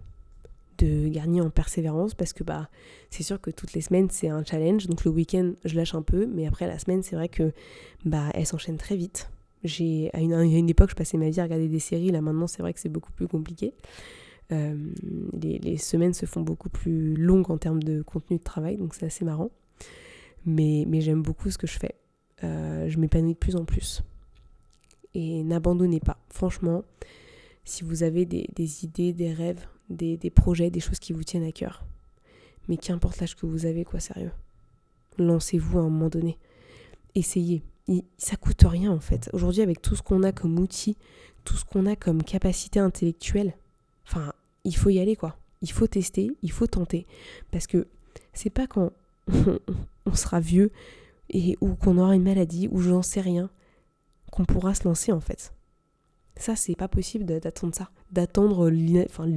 de 0.77 1.07
gagner 1.07 1.41
en 1.41 1.49
persévérance 1.49 2.13
parce 2.13 2.33
que 2.33 2.43
bah 2.43 2.69
c'est 3.09 3.23
sûr 3.23 3.39
que 3.39 3.51
toutes 3.51 3.73
les 3.73 3.81
semaines 3.81 4.09
c'est 4.09 4.29
un 4.29 4.43
challenge. 4.43 4.87
Donc 4.87 5.05
le 5.05 5.11
week-end 5.11 5.53
je 5.63 5.75
lâche 5.75 5.95
un 5.95 6.01
peu 6.01 6.25
mais 6.25 6.47
après 6.47 6.67
la 6.67 6.79
semaine 6.79 7.03
c'est 7.03 7.15
vrai 7.15 7.29
que 7.29 7.51
bah 8.05 8.29
elle 8.33 8.45
s'enchaîne 8.45 8.77
très 8.77 8.95
vite. 8.95 9.29
J'ai 9.63 10.09
à 10.13 10.19
une, 10.19 10.33
une, 10.33 10.69
époque 10.69 10.91
je 10.91 10.95
passais 10.95 11.17
ma 11.17 11.29
vie 11.29 11.39
à 11.39 11.43
regarder 11.43 11.67
des 11.67 11.79
séries. 11.79 12.11
Là 12.11 12.21
maintenant 12.21 12.47
c'est 12.47 12.61
vrai 12.61 12.73
que 12.73 12.79
c'est 12.79 12.89
beaucoup 12.89 13.11
plus 13.11 13.27
compliqué. 13.27 13.73
Euh, 14.51 14.75
les, 15.41 15.57
les, 15.57 15.77
semaines 15.77 16.13
se 16.13 16.27
font 16.27 16.41
beaucoup 16.41 16.69
plus 16.69 17.15
longues 17.15 17.49
en 17.49 17.57
termes 17.57 17.81
de 17.81 18.03
contenu 18.03 18.37
de 18.37 18.43
travail 18.43 18.77
donc 18.77 18.93
c'est 18.93 19.05
assez 19.05 19.25
marrant. 19.25 19.49
Mais, 20.45 20.85
mais 20.87 21.01
j'aime 21.01 21.23
beaucoup 21.23 21.49
ce 21.49 21.57
que 21.57 21.65
je 21.65 21.79
fais. 21.79 21.95
Euh, 22.43 22.87
je 22.87 22.99
m'épanouis 22.99 23.33
de 23.33 23.39
plus 23.39 23.55
en 23.55 23.65
plus. 23.65 24.03
Et 25.15 25.43
n'abandonnez 25.43 25.99
pas. 25.99 26.19
Franchement 26.29 26.83
si 27.65 27.83
vous 27.83 28.03
avez 28.03 28.25
des, 28.25 28.47
des 28.55 28.85
idées, 28.85 29.11
des 29.11 29.33
rêves, 29.33 29.67
des, 29.89 30.17
des 30.17 30.29
projets, 30.29 30.69
des 30.69 30.79
choses 30.79 30.99
qui 30.99 31.13
vous 31.13 31.23
tiennent 31.23 31.43
à 31.43 31.51
cœur. 31.51 31.85
Mais 32.67 32.77
qu'importe 32.77 33.19
l'âge 33.19 33.35
que 33.35 33.45
vous 33.45 33.65
avez, 33.65 33.85
quoi, 33.85 33.99
sérieux. 33.99 34.31
Lancez-vous 35.17 35.79
à 35.79 35.81
un 35.81 35.89
moment 35.89 36.09
donné. 36.09 36.37
Essayez. 37.13 37.63
Ça 38.17 38.35
coûte 38.35 38.63
rien 38.65 38.91
en 38.91 38.99
fait. 38.99 39.29
Aujourd'hui, 39.31 39.61
avec 39.61 39.81
tout 39.81 39.95
ce 39.95 40.01
qu'on 40.01 40.23
a 40.23 40.31
comme 40.31 40.57
outils, 40.57 40.97
tout 41.43 41.55
ce 41.55 41.63
qu'on 41.63 41.85
a 41.85 41.95
comme 41.95 42.23
capacité 42.23 42.79
intellectuelle, 42.79 43.53
enfin, 44.07 44.33
il 44.63 44.75
faut 44.75 44.89
y 44.89 44.99
aller 44.99 45.15
quoi. 45.15 45.37
Il 45.61 45.71
faut 45.71 45.85
tester, 45.85 46.31
il 46.41 46.51
faut 46.51 46.65
tenter. 46.65 47.05
Parce 47.51 47.67
que 47.67 47.87
c'est 48.33 48.49
pas 48.49 48.65
quand 48.65 48.91
on 50.05 50.15
sera 50.15 50.39
vieux 50.39 50.71
et 51.29 51.57
ou 51.61 51.75
qu'on 51.75 51.97
aura 51.97 52.15
une 52.15 52.23
maladie 52.23 52.67
ou 52.67 52.79
j'en 52.79 53.01
sais 53.01 53.21
rien 53.21 53.49
qu'on 54.31 54.45
pourra 54.45 54.73
se 54.73 54.87
lancer 54.87 55.11
en 55.11 55.21
fait. 55.21 55.53
Ça, 56.37 56.55
c'est 56.55 56.75
pas 56.75 56.87
possible 56.87 57.25
d'attendre 57.25 57.75
ça. 57.75 57.91
D'attendre 58.11 58.71
enfin, 59.05 59.31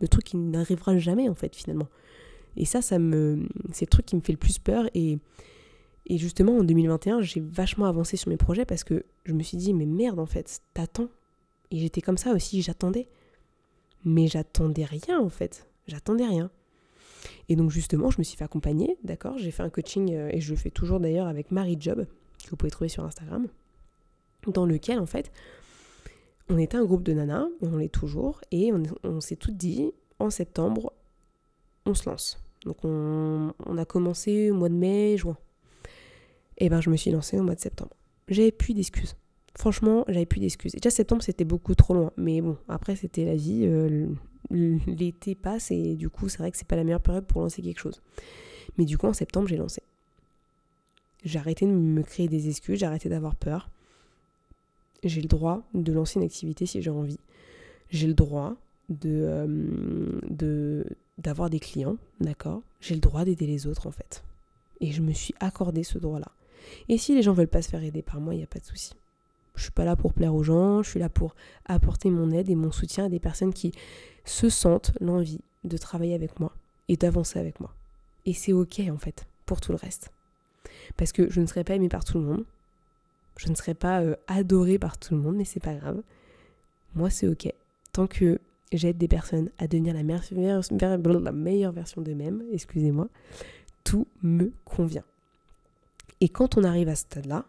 le 0.00 0.08
truc 0.08 0.24
qui 0.24 0.36
n'arrivera 0.36 0.96
jamais 0.98 1.28
en 1.28 1.34
fait 1.34 1.54
finalement. 1.54 1.88
Et 2.56 2.64
ça, 2.64 2.82
ça 2.82 2.98
me, 2.98 3.46
c'est 3.72 3.86
le 3.86 3.90
truc 3.90 4.06
qui 4.06 4.16
me 4.16 4.20
fait 4.20 4.32
le 4.32 4.38
plus 4.38 4.58
peur. 4.58 4.88
Et, 4.94 5.18
et 6.06 6.18
justement, 6.18 6.58
en 6.58 6.64
2021, 6.64 7.20
j'ai 7.20 7.40
vachement 7.40 7.86
avancé 7.86 8.16
sur 8.16 8.28
mes 8.28 8.36
projets 8.36 8.64
parce 8.64 8.84
que 8.84 9.04
je 9.24 9.32
me 9.32 9.42
suis 9.42 9.56
dit, 9.56 9.72
mais 9.72 9.86
merde, 9.86 10.18
en 10.18 10.26
fait, 10.26 10.60
t'attends. 10.74 11.08
Et 11.70 11.78
j'étais 11.78 12.00
comme 12.00 12.18
ça 12.18 12.32
aussi, 12.32 12.62
j'attendais. 12.62 13.08
Mais 14.04 14.26
j'attendais 14.26 14.84
rien, 14.84 15.20
en 15.20 15.28
fait. 15.28 15.68
J'attendais 15.86 16.26
rien. 16.26 16.50
Et 17.48 17.56
donc, 17.56 17.70
justement, 17.70 18.10
je 18.10 18.18
me 18.18 18.24
suis 18.24 18.36
fait 18.36 18.44
accompagner, 18.44 18.96
d'accord? 19.04 19.38
J'ai 19.38 19.50
fait 19.50 19.62
un 19.62 19.70
coaching, 19.70 20.12
euh, 20.14 20.30
et 20.32 20.40
je 20.40 20.50
le 20.50 20.56
fais 20.56 20.70
toujours 20.70 21.00
d'ailleurs 21.00 21.26
avec 21.26 21.50
Marie 21.50 21.76
Job, 21.78 22.06
que 22.42 22.50
vous 22.50 22.56
pouvez 22.56 22.70
trouver 22.70 22.88
sur 22.88 23.04
Instagram, 23.04 23.46
dans 24.46 24.64
lequel, 24.64 24.98
en 24.98 25.06
fait, 25.06 25.30
on 26.50 26.58
était 26.58 26.76
un 26.76 26.84
groupe 26.84 27.04
de 27.04 27.12
nanas, 27.12 27.46
on 27.62 27.76
l'est 27.76 27.88
toujours, 27.88 28.40
et 28.50 28.72
on, 29.04 29.20
s'est 29.20 29.36
toutes 29.36 29.56
dit, 29.56 29.92
en 30.18 30.30
septembre, 30.30 30.92
on 31.86 31.94
se 31.94 32.08
lance. 32.10 32.42
Donc 32.64 32.84
on, 32.84 33.52
a 33.78 33.84
commencé 33.84 34.50
au 34.50 34.54
mois 34.54 34.68
de 34.68 34.74
mai, 34.74 35.16
juin. 35.16 35.38
Et 36.58 36.68
ben 36.68 36.80
je 36.80 36.90
me 36.90 36.96
suis 36.96 37.10
lancée 37.10 37.38
au 37.38 37.42
mois 37.42 37.54
de 37.54 37.60
septembre. 37.60 37.92
J'avais 38.28 38.52
plus 38.52 38.74
d'excuses. 38.74 39.16
Franchement, 39.56 40.04
j'avais 40.08 40.26
plus 40.26 40.40
d'excuses. 40.40 40.72
déjà 40.72 40.90
septembre 40.90 41.22
c'était 41.22 41.44
beaucoup 41.44 41.74
trop 41.74 41.94
loin. 41.94 42.12
Mais 42.18 42.42
bon, 42.42 42.58
après 42.68 42.96
c'était 42.96 43.24
la 43.24 43.34
vie. 43.34 43.62
Euh, 43.64 44.08
l'été 44.50 45.34
passe 45.34 45.70
et 45.70 45.94
du 45.94 46.10
coup 46.10 46.28
c'est 46.28 46.38
vrai 46.38 46.50
que 46.50 46.58
c'est 46.58 46.66
pas 46.66 46.76
la 46.76 46.84
meilleure 46.84 47.00
période 47.00 47.26
pour 47.26 47.40
lancer 47.40 47.62
quelque 47.62 47.78
chose. 47.78 48.02
Mais 48.76 48.84
du 48.84 48.98
coup 48.98 49.06
en 49.06 49.14
septembre 49.14 49.48
j'ai 49.48 49.56
lancé. 49.56 49.82
J'ai 51.24 51.38
arrêté 51.38 51.64
de 51.66 51.70
me 51.70 52.02
créer 52.02 52.28
des 52.28 52.48
excuses, 52.48 52.80
j'ai 52.80 52.86
arrêté 52.86 53.08
d'avoir 53.08 53.36
peur. 53.36 53.70
J'ai 55.02 55.20
le 55.20 55.28
droit 55.28 55.62
de 55.74 55.92
lancer 55.92 56.18
une 56.18 56.24
activité 56.24 56.66
si 56.66 56.82
j'ai 56.82 56.90
envie. 56.90 57.18
J'ai 57.90 58.06
le 58.06 58.14
droit 58.14 58.56
de, 58.88 59.24
euh, 59.26 60.84
d'avoir 61.18 61.50
des 61.50 61.60
clients, 61.60 61.96
d'accord? 62.20 62.62
J'ai 62.80 62.94
le 62.94 63.00
droit 63.00 63.24
d'aider 63.24 63.46
les 63.46 63.66
autres 63.66 63.86
en 63.86 63.92
fait. 63.92 64.22
Et 64.80 64.92
je 64.92 65.02
me 65.02 65.12
suis 65.12 65.34
accordé 65.40 65.82
ce 65.82 65.98
droit-là. 65.98 66.30
Et 66.88 66.98
si 66.98 67.14
les 67.14 67.22
gens 67.22 67.32
veulent 67.32 67.48
pas 67.48 67.62
se 67.62 67.68
faire 67.68 67.82
aider 67.82 68.02
par 68.02 68.20
moi, 68.20 68.34
il 68.34 68.38
n'y 68.38 68.44
a 68.44 68.48
pas 68.48 68.58
de 68.58 68.64
souci. 68.64 68.94
Je 69.54 69.62
suis 69.62 69.72
pas 69.72 69.84
là 69.84 69.96
pour 69.96 70.12
plaire 70.12 70.34
aux 70.34 70.42
gens, 70.42 70.82
je 70.82 70.90
suis 70.90 71.00
là 71.00 71.08
pour 71.08 71.34
apporter 71.66 72.10
mon 72.10 72.30
aide 72.30 72.48
et 72.48 72.54
mon 72.54 72.72
soutien 72.72 73.06
à 73.06 73.08
des 73.08 73.20
personnes 73.20 73.52
qui 73.52 73.72
se 74.24 74.48
sentent 74.48 74.92
l'envie 75.00 75.40
de 75.64 75.76
travailler 75.76 76.14
avec 76.14 76.40
moi 76.40 76.52
et 76.88 76.96
d'avancer 76.96 77.38
avec 77.38 77.60
moi. 77.60 77.74
Et 78.26 78.32
c'est 78.32 78.52
ok 78.52 78.80
en 78.90 78.98
fait 78.98 79.26
pour 79.46 79.60
tout 79.60 79.72
le 79.72 79.78
reste. 79.78 80.10
Parce 80.96 81.12
que 81.12 81.30
je 81.30 81.40
ne 81.40 81.46
serai 81.46 81.64
pas 81.64 81.74
aimée 81.74 81.88
par 81.88 82.04
tout 82.04 82.18
le 82.18 82.24
monde, 82.24 82.44
je 83.40 83.48
ne 83.48 83.54
serai 83.54 83.72
pas 83.72 84.02
euh, 84.02 84.16
adorée 84.26 84.78
par 84.78 84.98
tout 84.98 85.14
le 85.14 85.20
monde, 85.20 85.36
mais 85.36 85.46
c'est 85.46 85.60
pas 85.60 85.74
grave. 85.74 86.02
Moi 86.94 87.08
c'est 87.08 87.26
ok. 87.26 87.50
Tant 87.92 88.06
que 88.06 88.38
j'aide 88.70 88.98
des 88.98 89.08
personnes 89.08 89.48
à 89.58 89.66
devenir 89.66 89.94
la 89.94 90.02
meilleure, 91.32 91.72
version 91.72 92.02
d'eux-mêmes, 92.02 92.44
excusez-moi, 92.52 93.08
tout 93.82 94.06
me 94.22 94.52
convient. 94.66 95.04
Et 96.20 96.28
quand 96.28 96.58
on 96.58 96.64
arrive 96.64 96.90
à 96.90 96.94
ce 96.94 97.02
stade-là, 97.02 97.46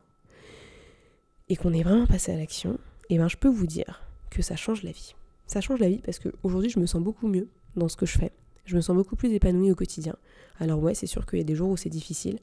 et 1.49 1.57
qu'on 1.57 1.73
est 1.73 1.83
vraiment 1.83 2.07
passé 2.07 2.31
à 2.31 2.37
l'action, 2.37 2.75
et 3.09 3.15
eh 3.15 3.17
ben 3.17 3.27
je 3.27 3.35
peux 3.35 3.49
vous 3.49 3.67
dire 3.67 4.01
que 4.29 4.41
ça 4.41 4.55
change 4.55 4.83
la 4.83 4.91
vie. 4.91 5.13
Ça 5.45 5.59
change 5.59 5.79
la 5.79 5.89
vie 5.89 6.01
parce 6.05 6.19
qu'aujourd'hui 6.19 6.69
je 6.69 6.79
me 6.79 6.85
sens 6.85 7.01
beaucoup 7.03 7.27
mieux 7.27 7.49
dans 7.75 7.89
ce 7.89 7.97
que 7.97 8.05
je 8.05 8.17
fais. 8.17 8.31
Je 8.63 8.77
me 8.77 8.81
sens 8.81 8.95
beaucoup 8.95 9.17
plus 9.17 9.33
épanouie 9.33 9.71
au 9.71 9.75
quotidien. 9.75 10.15
Alors 10.61 10.81
ouais, 10.81 10.93
c'est 10.93 11.07
sûr 11.07 11.25
qu'il 11.25 11.39
y 11.39 11.41
a 11.41 11.45
des 11.45 11.55
jours 11.55 11.71
où 11.71 11.75
c'est 11.75 11.89
difficile, 11.89 12.39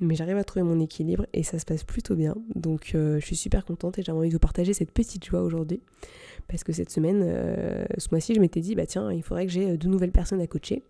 mais 0.00 0.14
j'arrive 0.14 0.36
à 0.36 0.44
trouver 0.44 0.62
mon 0.62 0.78
équilibre 0.80 1.26
et 1.32 1.42
ça 1.42 1.58
se 1.58 1.64
passe 1.64 1.84
plutôt 1.84 2.14
bien. 2.14 2.36
Donc 2.54 2.92
euh, 2.94 3.18
je 3.20 3.26
suis 3.26 3.36
super 3.36 3.64
contente 3.64 3.98
et 3.98 4.02
j'ai 4.02 4.12
envie 4.12 4.28
de 4.28 4.34
vous 4.34 4.38
partager 4.38 4.72
cette 4.72 4.92
petite 4.92 5.24
joie 5.24 5.42
aujourd'hui. 5.42 5.80
Parce 6.46 6.64
que 6.64 6.72
cette 6.72 6.90
semaine, 6.90 7.22
euh, 7.22 7.84
ce 7.98 8.08
mois-ci, 8.10 8.34
je 8.34 8.40
m'étais 8.40 8.60
dit, 8.60 8.74
bah 8.74 8.86
tiens, 8.86 9.12
il 9.12 9.22
faudrait 9.22 9.46
que 9.46 9.52
j'ai 9.52 9.70
euh, 9.70 9.76
deux 9.76 9.88
nouvelles 9.88 10.12
personnes 10.12 10.40
à 10.40 10.46
coacher 10.46 10.82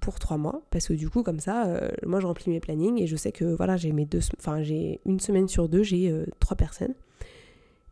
pour 0.00 0.18
trois 0.18 0.38
mois. 0.38 0.62
Parce 0.70 0.88
que 0.88 0.94
du 0.94 1.10
coup, 1.10 1.22
comme 1.22 1.40
ça, 1.40 1.80
moi 2.06 2.20
je 2.20 2.26
remplis 2.26 2.50
mes 2.50 2.60
plannings 2.60 3.00
et 3.00 3.06
je 3.06 3.16
sais 3.16 3.32
que 3.32 3.44
voilà, 3.44 3.76
j'ai 3.76 3.92
mes 3.92 4.06
deux 4.06 4.20
enfin 4.38 4.62
j'ai 4.62 5.00
une 5.04 5.20
semaine 5.20 5.48
sur 5.48 5.68
deux, 5.68 5.82
j'ai 5.82 6.12
trois 6.40 6.56
personnes. 6.56 6.94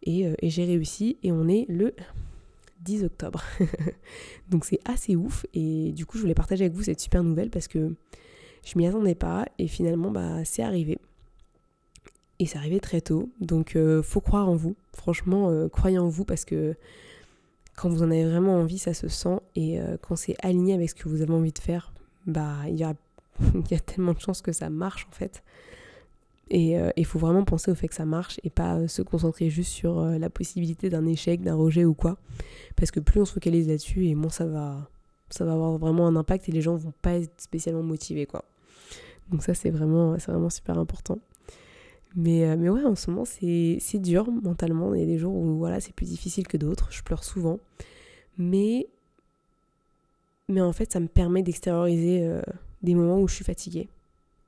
Et, 0.04 0.24
et 0.40 0.48
j'ai 0.48 0.64
réussi 0.64 1.16
et 1.24 1.32
on 1.32 1.48
est 1.48 1.66
le 1.68 1.92
10 2.82 3.04
octobre. 3.04 3.42
Donc 4.48 4.64
c'est 4.64 4.78
assez 4.84 5.16
ouf 5.16 5.44
et 5.52 5.92
du 5.92 6.06
coup 6.06 6.16
je 6.16 6.22
voulais 6.22 6.34
partager 6.34 6.64
avec 6.64 6.74
vous 6.74 6.84
cette 6.84 7.00
super 7.00 7.24
nouvelle 7.24 7.50
parce 7.50 7.66
que 7.66 7.92
je 8.66 8.76
m'y 8.76 8.87
attendais 8.87 9.14
pas 9.14 9.46
et 9.59 9.68
finalement 9.68 10.11
bah 10.11 10.44
c'est 10.44 10.62
arrivé. 10.62 10.98
Et 12.38 12.46
c'est 12.46 12.59
arrivé 12.59 12.81
très 12.81 13.00
tôt, 13.00 13.31
donc 13.40 13.76
euh, 13.76 14.02
faut 14.02 14.20
croire 14.20 14.48
en 14.48 14.57
vous. 14.57 14.74
Franchement, 14.92 15.48
euh, 15.50 15.68
croyez 15.68 15.98
en 15.98 16.09
vous 16.09 16.26
parce 16.26 16.44
que 16.44 16.74
quand 17.76 17.88
vous 17.88 18.02
en 18.02 18.11
avez 18.11 18.24
vraiment 18.24 18.57
envie, 18.57 18.79
ça 18.79 18.92
se 18.92 19.09
sent 19.09 19.38
et 19.55 19.81
euh, 19.81 19.96
quand 20.02 20.16
c'est 20.16 20.35
aligné 20.42 20.74
avec 20.74 20.90
ce 20.90 20.94
que 20.94 21.09
vous 21.09 21.22
avez 21.22 21.33
envie 21.33 21.52
de 21.52 21.59
faire, 21.59 21.92
bah 22.26 22.57
il 22.66 22.74
y 22.74 22.85
a, 22.85 22.94
y 23.70 23.74
a 23.74 23.79
tellement 23.79 24.12
de 24.12 24.20
chances 24.20 24.42
que 24.42 24.52
ça 24.52 24.68
marche 24.68 25.07
en 25.09 25.14
fait. 25.14 25.42
Et 26.48 26.76
il 26.96 27.05
faut 27.05 27.18
vraiment 27.18 27.42
penser 27.42 27.72
au 27.72 27.74
fait 27.74 27.88
que 27.88 27.94
ça 27.96 28.05
marche 28.05 28.38
et 28.44 28.50
pas 28.50 28.87
se 28.87 29.02
concentrer 29.02 29.50
juste 29.50 29.72
sur 29.72 30.00
la 30.00 30.31
possibilité 30.31 30.88
d'un 30.88 31.05
échec, 31.05 31.42
d'un 31.42 31.57
rejet 31.57 31.85
ou 31.85 31.92
quoi. 31.92 32.18
Parce 32.76 32.92
que 32.92 33.00
plus 33.00 33.20
on 33.20 33.24
se 33.24 33.33
focalise 33.33 33.66
là-dessus 33.66 34.07
et 34.07 34.14
moins 34.14 34.31
ça 34.31 34.46
va, 34.46 34.88
ça 35.29 35.44
va 35.44 35.55
avoir 35.55 35.76
vraiment 35.76 36.07
un 36.07 36.14
impact 36.14 36.48
et 36.48 36.52
les 36.52 36.61
gens 36.61 36.76
vont 36.76 36.94
pas 37.02 37.14
être 37.14 37.40
spécialement 37.40 37.83
motivés 37.83 38.26
quoi. 38.26 38.44
Donc 39.30 39.42
ça, 39.42 39.54
c'est 39.54 39.70
vraiment, 39.70 40.16
super 40.50 40.78
important. 40.78 41.18
Mais, 42.14 42.44
euh, 42.44 42.56
mais 42.58 42.68
ouais, 42.68 42.84
en 42.84 42.94
ce 42.94 43.10
moment, 43.10 43.24
c'est, 43.24 43.78
c'est 43.80 43.98
dur 43.98 44.30
mentalement. 44.30 44.94
Il 44.94 45.00
y 45.00 45.04
a 45.04 45.06
des 45.06 45.18
jours 45.18 45.34
où 45.34 45.58
voilà, 45.58 45.80
c'est 45.80 45.94
plus 45.94 46.06
difficile 46.08 46.46
que 46.46 46.56
d'autres. 46.56 46.88
Je 46.90 47.02
pleure 47.02 47.24
souvent. 47.24 47.58
Mais, 48.38 48.88
mais 50.48 50.60
en 50.60 50.72
fait, 50.72 50.92
ça 50.92 51.00
me 51.00 51.08
permet 51.08 51.42
d'extérioriser 51.42 52.24
euh, 52.24 52.40
des 52.82 52.94
moments 52.94 53.20
où 53.20 53.28
je 53.28 53.34
suis 53.34 53.44
fatiguée. 53.44 53.88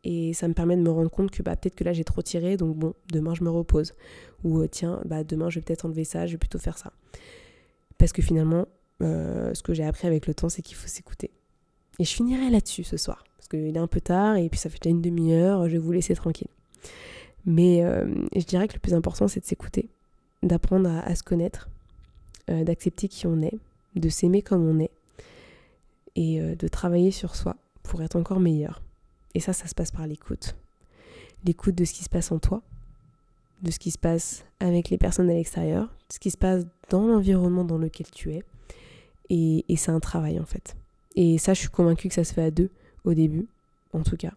Et 0.05 0.33
ça 0.33 0.47
me 0.49 0.55
permet 0.55 0.77
de 0.77 0.83
me 0.83 0.91
rendre 0.91 1.11
compte 1.11 1.31
que 1.31 1.43
bah, 1.43 1.57
peut-être 1.57 1.75
que 1.75 1.85
là, 1.85 1.93
j'ai 1.93 2.05
trop 2.05 2.23
tiré. 2.23 2.57
Donc 2.57 2.77
bon, 2.77 2.95
demain, 3.13 3.35
je 3.35 3.45
me 3.45 3.51
repose. 3.51 3.95
Ou 4.45 4.61
euh, 4.61 4.69
tiens, 4.69 5.03
bah, 5.05 5.25
demain, 5.25 5.51
je 5.51 5.59
vais 5.59 5.65
peut-être 5.65 5.85
enlever 5.85 6.05
ça. 6.05 6.27
Je 6.27 6.33
vais 6.33 6.39
plutôt 6.39 6.59
faire 6.59 6.79
ça. 6.79 6.93
Parce 7.99 8.13
que 8.13 8.23
finalement, 8.23 8.67
ce 9.01 9.63
que 9.63 9.75
j'ai 9.75 9.85
appris 9.85 10.07
avec 10.07 10.27
le 10.27 10.35
temps, 10.35 10.49
c'est 10.49 10.63
qu'il 10.63 10.77
faut 10.77 10.89
s'écouter. 10.89 11.33
Et 11.99 12.05
je 12.05 12.15
finirai 12.15 12.51
là-dessus 12.51 12.85
ce 12.85 12.97
soir 12.97 13.25
parce 13.37 13.49
qu'il 13.49 13.77
est 13.77 13.81
un 13.81 13.87
peu 13.87 14.01
tard 14.01 14.37
et 14.37 14.49
puis 14.49 14.59
ça 14.59 14.71
fait 14.71 14.79
déjà 14.83 14.91
une 14.91 15.03
demi-heure, 15.03 15.69
je 15.69 15.73
vais 15.73 15.79
vous 15.79 15.93
laisser 15.93 16.15
tranquille. 16.15 16.49
Mais 17.47 17.83
euh, 17.83 18.07
je 18.37 18.45
dirais 18.45 18.69
que 18.69 18.75
le 18.75 18.81
plus 18.81 18.95
important, 18.95 19.27
c'est 19.27 19.41
de 19.41 19.47
s'écouter, 19.47 19.89
d'apprendre 20.43 20.91
à, 20.91 21.15
se 21.15 21.23
connaître, 21.23 21.69
euh, 22.51 22.65
d'accepter 22.65 23.09
qui 23.09 23.27
on 23.27 23.41
est, 23.41 23.55
de 23.97 24.09
s'aimer 24.09 24.43
comme 24.43 24.69
on 24.69 24.79
est 24.79 24.91
et 26.15 26.41
euh, 26.41 26.55
de 26.55 26.69
travailler 26.69 27.11
sur 27.11 27.35
soi 27.35 27.57
pour 27.83 28.03
être 28.03 28.17
encore 28.17 28.41
meilleur. 28.41 28.83
Et 29.35 29.41
ça, 29.41 29.53
ça 29.53 29.67
se 29.67 29.75
passe 29.75 29.91
par 29.91 30.07
l'écoute. 30.07 30.57
L'écoute 31.45 31.75
de 31.75 31.85
ce 31.85 31.95
qui 31.95 32.05
se 32.05 32.11
passe 32.11 32.33
en 32.33 32.39
toi, 32.39 32.63
de 33.63 33.71
ce 33.71 33.79
qui 33.79 33.91
se 33.91 33.99
passe 33.99 34.45
avec 34.61 34.91
les 34.91 34.99
personnes 34.99 35.31
à 35.31 35.35
l'extérieur, 35.35 35.85
de 35.85 36.15
ce 36.15 36.19
qui 36.19 36.31
se 36.31 36.39
passe 36.39 36.65
dans 36.91 37.07
l'environnement 37.07 37.65
dans 37.65 37.79
lequel 37.79 38.11
tu 38.11 38.33
es. 38.33 38.43
Et, 39.31 39.65
et 39.69 39.77
c'est 39.77 39.91
un 39.91 40.01
travail 40.01 40.39
en 40.41 40.47
fait. 40.47 40.77
Et 41.21 41.37
ça, 41.37 41.53
je 41.53 41.59
suis 41.59 41.69
convaincue 41.69 42.07
que 42.07 42.15
ça 42.15 42.23
se 42.23 42.33
fait 42.33 42.45
à 42.45 42.53
deux 42.53 42.71
au 43.05 43.13
début, 43.13 43.49
en 43.93 44.05
tout 44.05 44.17
cas. 44.17 44.31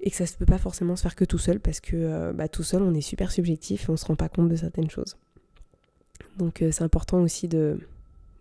Et 0.00 0.10
que 0.10 0.16
ça 0.16 0.24
ne 0.24 0.36
peut 0.36 0.46
pas 0.46 0.58
forcément 0.58 0.96
se 0.96 1.02
faire 1.02 1.14
que 1.14 1.24
tout 1.24 1.38
seul, 1.38 1.60
parce 1.60 1.78
que 1.78 1.94
euh, 1.94 2.32
bah, 2.32 2.48
tout 2.48 2.64
seul, 2.64 2.82
on 2.82 2.92
est 2.92 3.00
super 3.00 3.30
subjectif 3.30 3.84
et 3.84 3.90
on 3.90 3.92
ne 3.92 3.96
se 3.96 4.04
rend 4.04 4.16
pas 4.16 4.28
compte 4.28 4.48
de 4.48 4.56
certaines 4.56 4.90
choses. 4.90 5.16
Donc 6.38 6.60
euh, 6.60 6.72
c'est 6.72 6.82
important 6.82 7.22
aussi 7.22 7.46
de, 7.46 7.78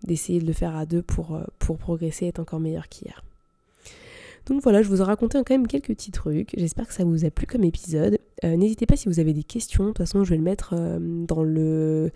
d'essayer 0.06 0.40
de 0.40 0.48
le 0.48 0.54
faire 0.54 0.76
à 0.76 0.88
deux 0.88 1.04
pour, 1.04 1.36
euh, 1.36 1.44
pour 1.60 1.78
progresser 1.78 2.26
et 2.26 2.30
être 2.30 2.40
encore 2.40 2.60
meilleur 2.60 2.90
qu'hier. 2.90 3.24
Donc 4.48 4.64
voilà, 4.64 4.82
je 4.82 4.88
vous 4.88 5.00
ai 5.00 5.04
raconté 5.04 5.38
quand 5.38 5.52
même 5.54 5.68
quelques 5.68 5.90
petits 5.90 6.12
trucs. 6.12 6.56
J'espère 6.58 6.88
que 6.88 6.94
ça 6.96 7.04
vous 7.04 7.26
a 7.26 7.30
plu 7.30 7.46
comme 7.46 7.64
épisode. 7.64 8.18
N'hésitez 8.44 8.88
pas 8.88 8.96
si 8.96 9.08
vous 9.08 9.20
avez 9.20 9.34
des 9.34 9.44
questions. 9.44 9.84
De 9.84 9.90
toute 9.90 9.98
façon, 10.00 10.24
je 10.24 10.32
vais 10.32 10.38
le 10.38 10.44
mettre 10.44 10.74
dans 11.00 11.44
le 11.44 12.12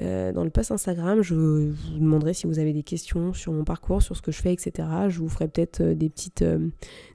euh, 0.00 0.32
dans 0.32 0.42
le 0.42 0.50
post 0.50 0.72
Instagram, 0.72 1.22
je 1.22 1.34
vous 1.34 1.98
demanderai 1.98 2.34
si 2.34 2.46
vous 2.46 2.58
avez 2.58 2.72
des 2.72 2.82
questions 2.82 3.32
sur 3.32 3.52
mon 3.52 3.64
parcours, 3.64 4.02
sur 4.02 4.16
ce 4.16 4.22
que 4.22 4.32
je 4.32 4.40
fais, 4.40 4.52
etc. 4.52 4.88
Je 5.08 5.20
vous 5.20 5.28
ferai 5.28 5.46
peut-être 5.46 5.82
euh, 5.82 5.94
des 5.94 6.08
petites, 6.08 6.42
euh, 6.42 6.68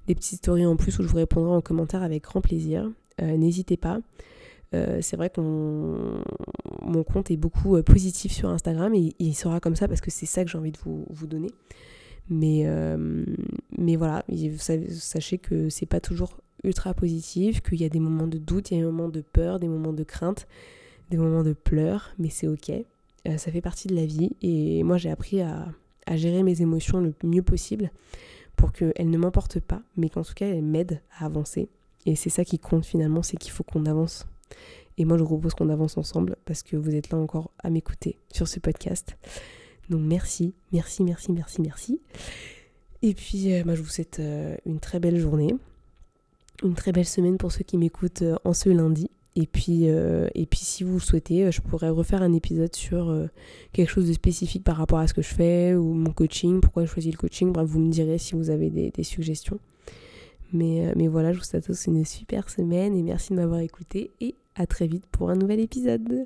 des 0.07 0.15
petites 0.15 0.38
stories 0.39 0.65
en 0.65 0.77
plus 0.77 0.97
où 0.99 1.03
je 1.03 1.07
vous 1.07 1.17
répondrai 1.17 1.51
en 1.51 1.61
commentaire 1.61 2.03
avec 2.03 2.23
grand 2.23 2.41
plaisir. 2.41 2.89
N'hésitez 3.21 3.75
pas. 3.75 3.99
C'est 4.71 5.17
vrai 5.17 5.30
que 5.30 5.41
mon 5.41 7.03
compte 7.03 7.32
est 7.32 7.36
beaucoup 7.36 7.84
positif 7.84 8.32
sur 8.32 8.47
Instagram 8.47 8.93
et 8.95 9.13
il 9.19 9.34
sera 9.34 9.59
comme 9.59 9.75
ça 9.75 9.89
parce 9.89 9.99
que 9.99 10.09
c'est 10.09 10.25
ça 10.25 10.45
que 10.45 10.49
j'ai 10.49 10.57
envie 10.57 10.71
de 10.71 10.77
vous, 10.77 11.05
vous 11.09 11.27
donner. 11.27 11.49
Mais, 12.30 12.65
mais 13.77 13.97
voilà, 13.97 14.23
sachez 14.88 15.38
que 15.38 15.67
c'est 15.67 15.86
pas 15.86 15.99
toujours 15.99 16.39
ultra 16.63 16.93
positif, 16.93 17.61
qu'il 17.61 17.82
y 17.82 17.84
a 17.84 17.89
des 17.89 17.99
moments 17.99 18.27
de 18.27 18.38
doute, 18.38 18.71
il 18.71 18.75
y 18.75 18.77
a 18.77 18.80
des 18.80 18.89
moments 18.89 19.09
de 19.09 19.19
peur, 19.19 19.59
des 19.59 19.67
moments 19.67 19.91
de 19.91 20.03
crainte, 20.05 20.47
des 21.10 21.18
moments 21.18 21.43
de 21.43 21.53
pleurs, 21.53 22.14
mais 22.18 22.30
c'est 22.30 22.47
ok. 22.47 22.72
ça 23.26 23.51
fait 23.51 23.62
partie 23.62 23.88
de 23.88 23.95
la 23.95 24.05
vie 24.05 24.32
et 24.41 24.84
moi 24.84 24.97
j'ai 24.97 25.10
appris 25.10 25.41
à, 25.41 25.68
gérer 26.16 26.41
mes 26.41 26.62
émotions 26.62 27.01
le 27.01 27.14
mieux 27.24 27.43
possible 27.43 27.91
pour 28.55 28.72
qu'elles 28.72 29.10
ne 29.10 29.18
m'emportent 29.18 29.60
pas, 29.60 29.82
mais 29.95 30.10
qu'en 30.10 30.24
tout 30.24 30.34
cas 30.34 30.47
elles 30.47 30.64
m'aident 30.64 31.01
à 31.20 31.26
avancer. 31.26 31.70
Et 32.05 32.16
c'est 32.16 32.30
ça 32.30 32.43
qui 32.43 32.60
compte 32.60 32.86
finalement, 32.86 33.22
c'est 33.22 33.38
qu'il 33.38 33.51
faut 33.51 33.64
qu'on 33.64 33.86
avance. 33.86 34.26
Et 34.97 35.05
moi 35.05 35.18
je 35.18 35.24
propose 35.24 35.53
qu'on 35.53 35.70
avance 35.70 35.97
ensemble 35.97 36.36
parce 36.45 36.64
que 36.64 36.76
vous 36.76 36.95
êtes 36.95 37.12
là 37.12 37.18
encore 37.18 37.51
à 37.60 37.70
m'écouter 37.70 38.18
sur 38.32 38.47
ce 38.47 38.60
podcast. 38.60 39.18
Donc 39.89 40.01
merci, 40.01 40.53
merci, 40.72 41.03
merci, 41.03 41.32
merci, 41.32 41.62
merci. 41.62 42.01
Et 43.01 43.14
puis 43.14 43.53
euh, 43.53 43.64
moi 43.66 43.76
je 43.76 43.82
vous 43.82 43.89
souhaite 43.89 44.20
euh, 44.20 44.55
une 44.66 44.80
très 44.80 44.99
belle 44.99 45.18
journée, 45.18 45.55
une 46.64 46.76
très 46.76 46.91
belle 46.91 47.07
semaine 47.07 47.38
pour 47.38 47.51
ceux 47.51 47.64
qui 47.64 47.78
m'écoutent 47.78 48.22
euh, 48.22 48.36
en 48.43 48.53
ce 48.53 48.70
lundi. 48.70 49.10
Et 49.39 49.47
puis, 49.47 49.83
euh, 49.87 50.27
et 50.35 50.45
puis 50.45 50.59
si 50.59 50.83
vous 50.83 50.95
le 50.95 50.99
souhaitez, 50.99 51.45
euh, 51.45 51.51
je 51.51 51.61
pourrais 51.61 51.87
refaire 51.87 52.21
un 52.21 52.33
épisode 52.33 52.75
sur 52.75 53.09
euh, 53.09 53.27
quelque 53.71 53.89
chose 53.89 54.05
de 54.05 54.11
spécifique 54.11 54.65
par 54.65 54.75
rapport 54.75 54.99
à 54.99 55.07
ce 55.07 55.13
que 55.13 55.21
je 55.21 55.33
fais 55.33 55.75
ou 55.75 55.93
mon 55.93 56.11
coaching, 56.11 56.59
pourquoi 56.59 56.83
je 56.83 56.91
choisis 56.91 57.13
le 57.13 57.17
coaching. 57.17 57.53
Bref, 57.53 57.65
vous 57.65 57.79
me 57.79 57.89
direz 57.89 58.17
si 58.17 58.35
vous 58.35 58.49
avez 58.49 58.69
des, 58.69 59.03
suggestions. 59.03 59.57
Mais, 60.51 60.93
mais 60.97 61.07
voilà, 61.07 61.31
je 61.31 61.37
vous 61.37 61.45
souhaite 61.45 61.65
tous 61.65 61.85
une 61.85 62.03
super 62.03 62.49
semaine 62.49 62.97
et 62.97 63.01
merci 63.01 63.31
de 63.31 63.37
m'avoir 63.37 63.61
écouté 63.61 64.11
et 64.19 64.35
à 64.55 64.67
très 64.67 64.87
vite 64.87 65.05
pour 65.09 65.29
un 65.29 65.35
nouvel 65.35 65.61
épisode. 65.61 66.25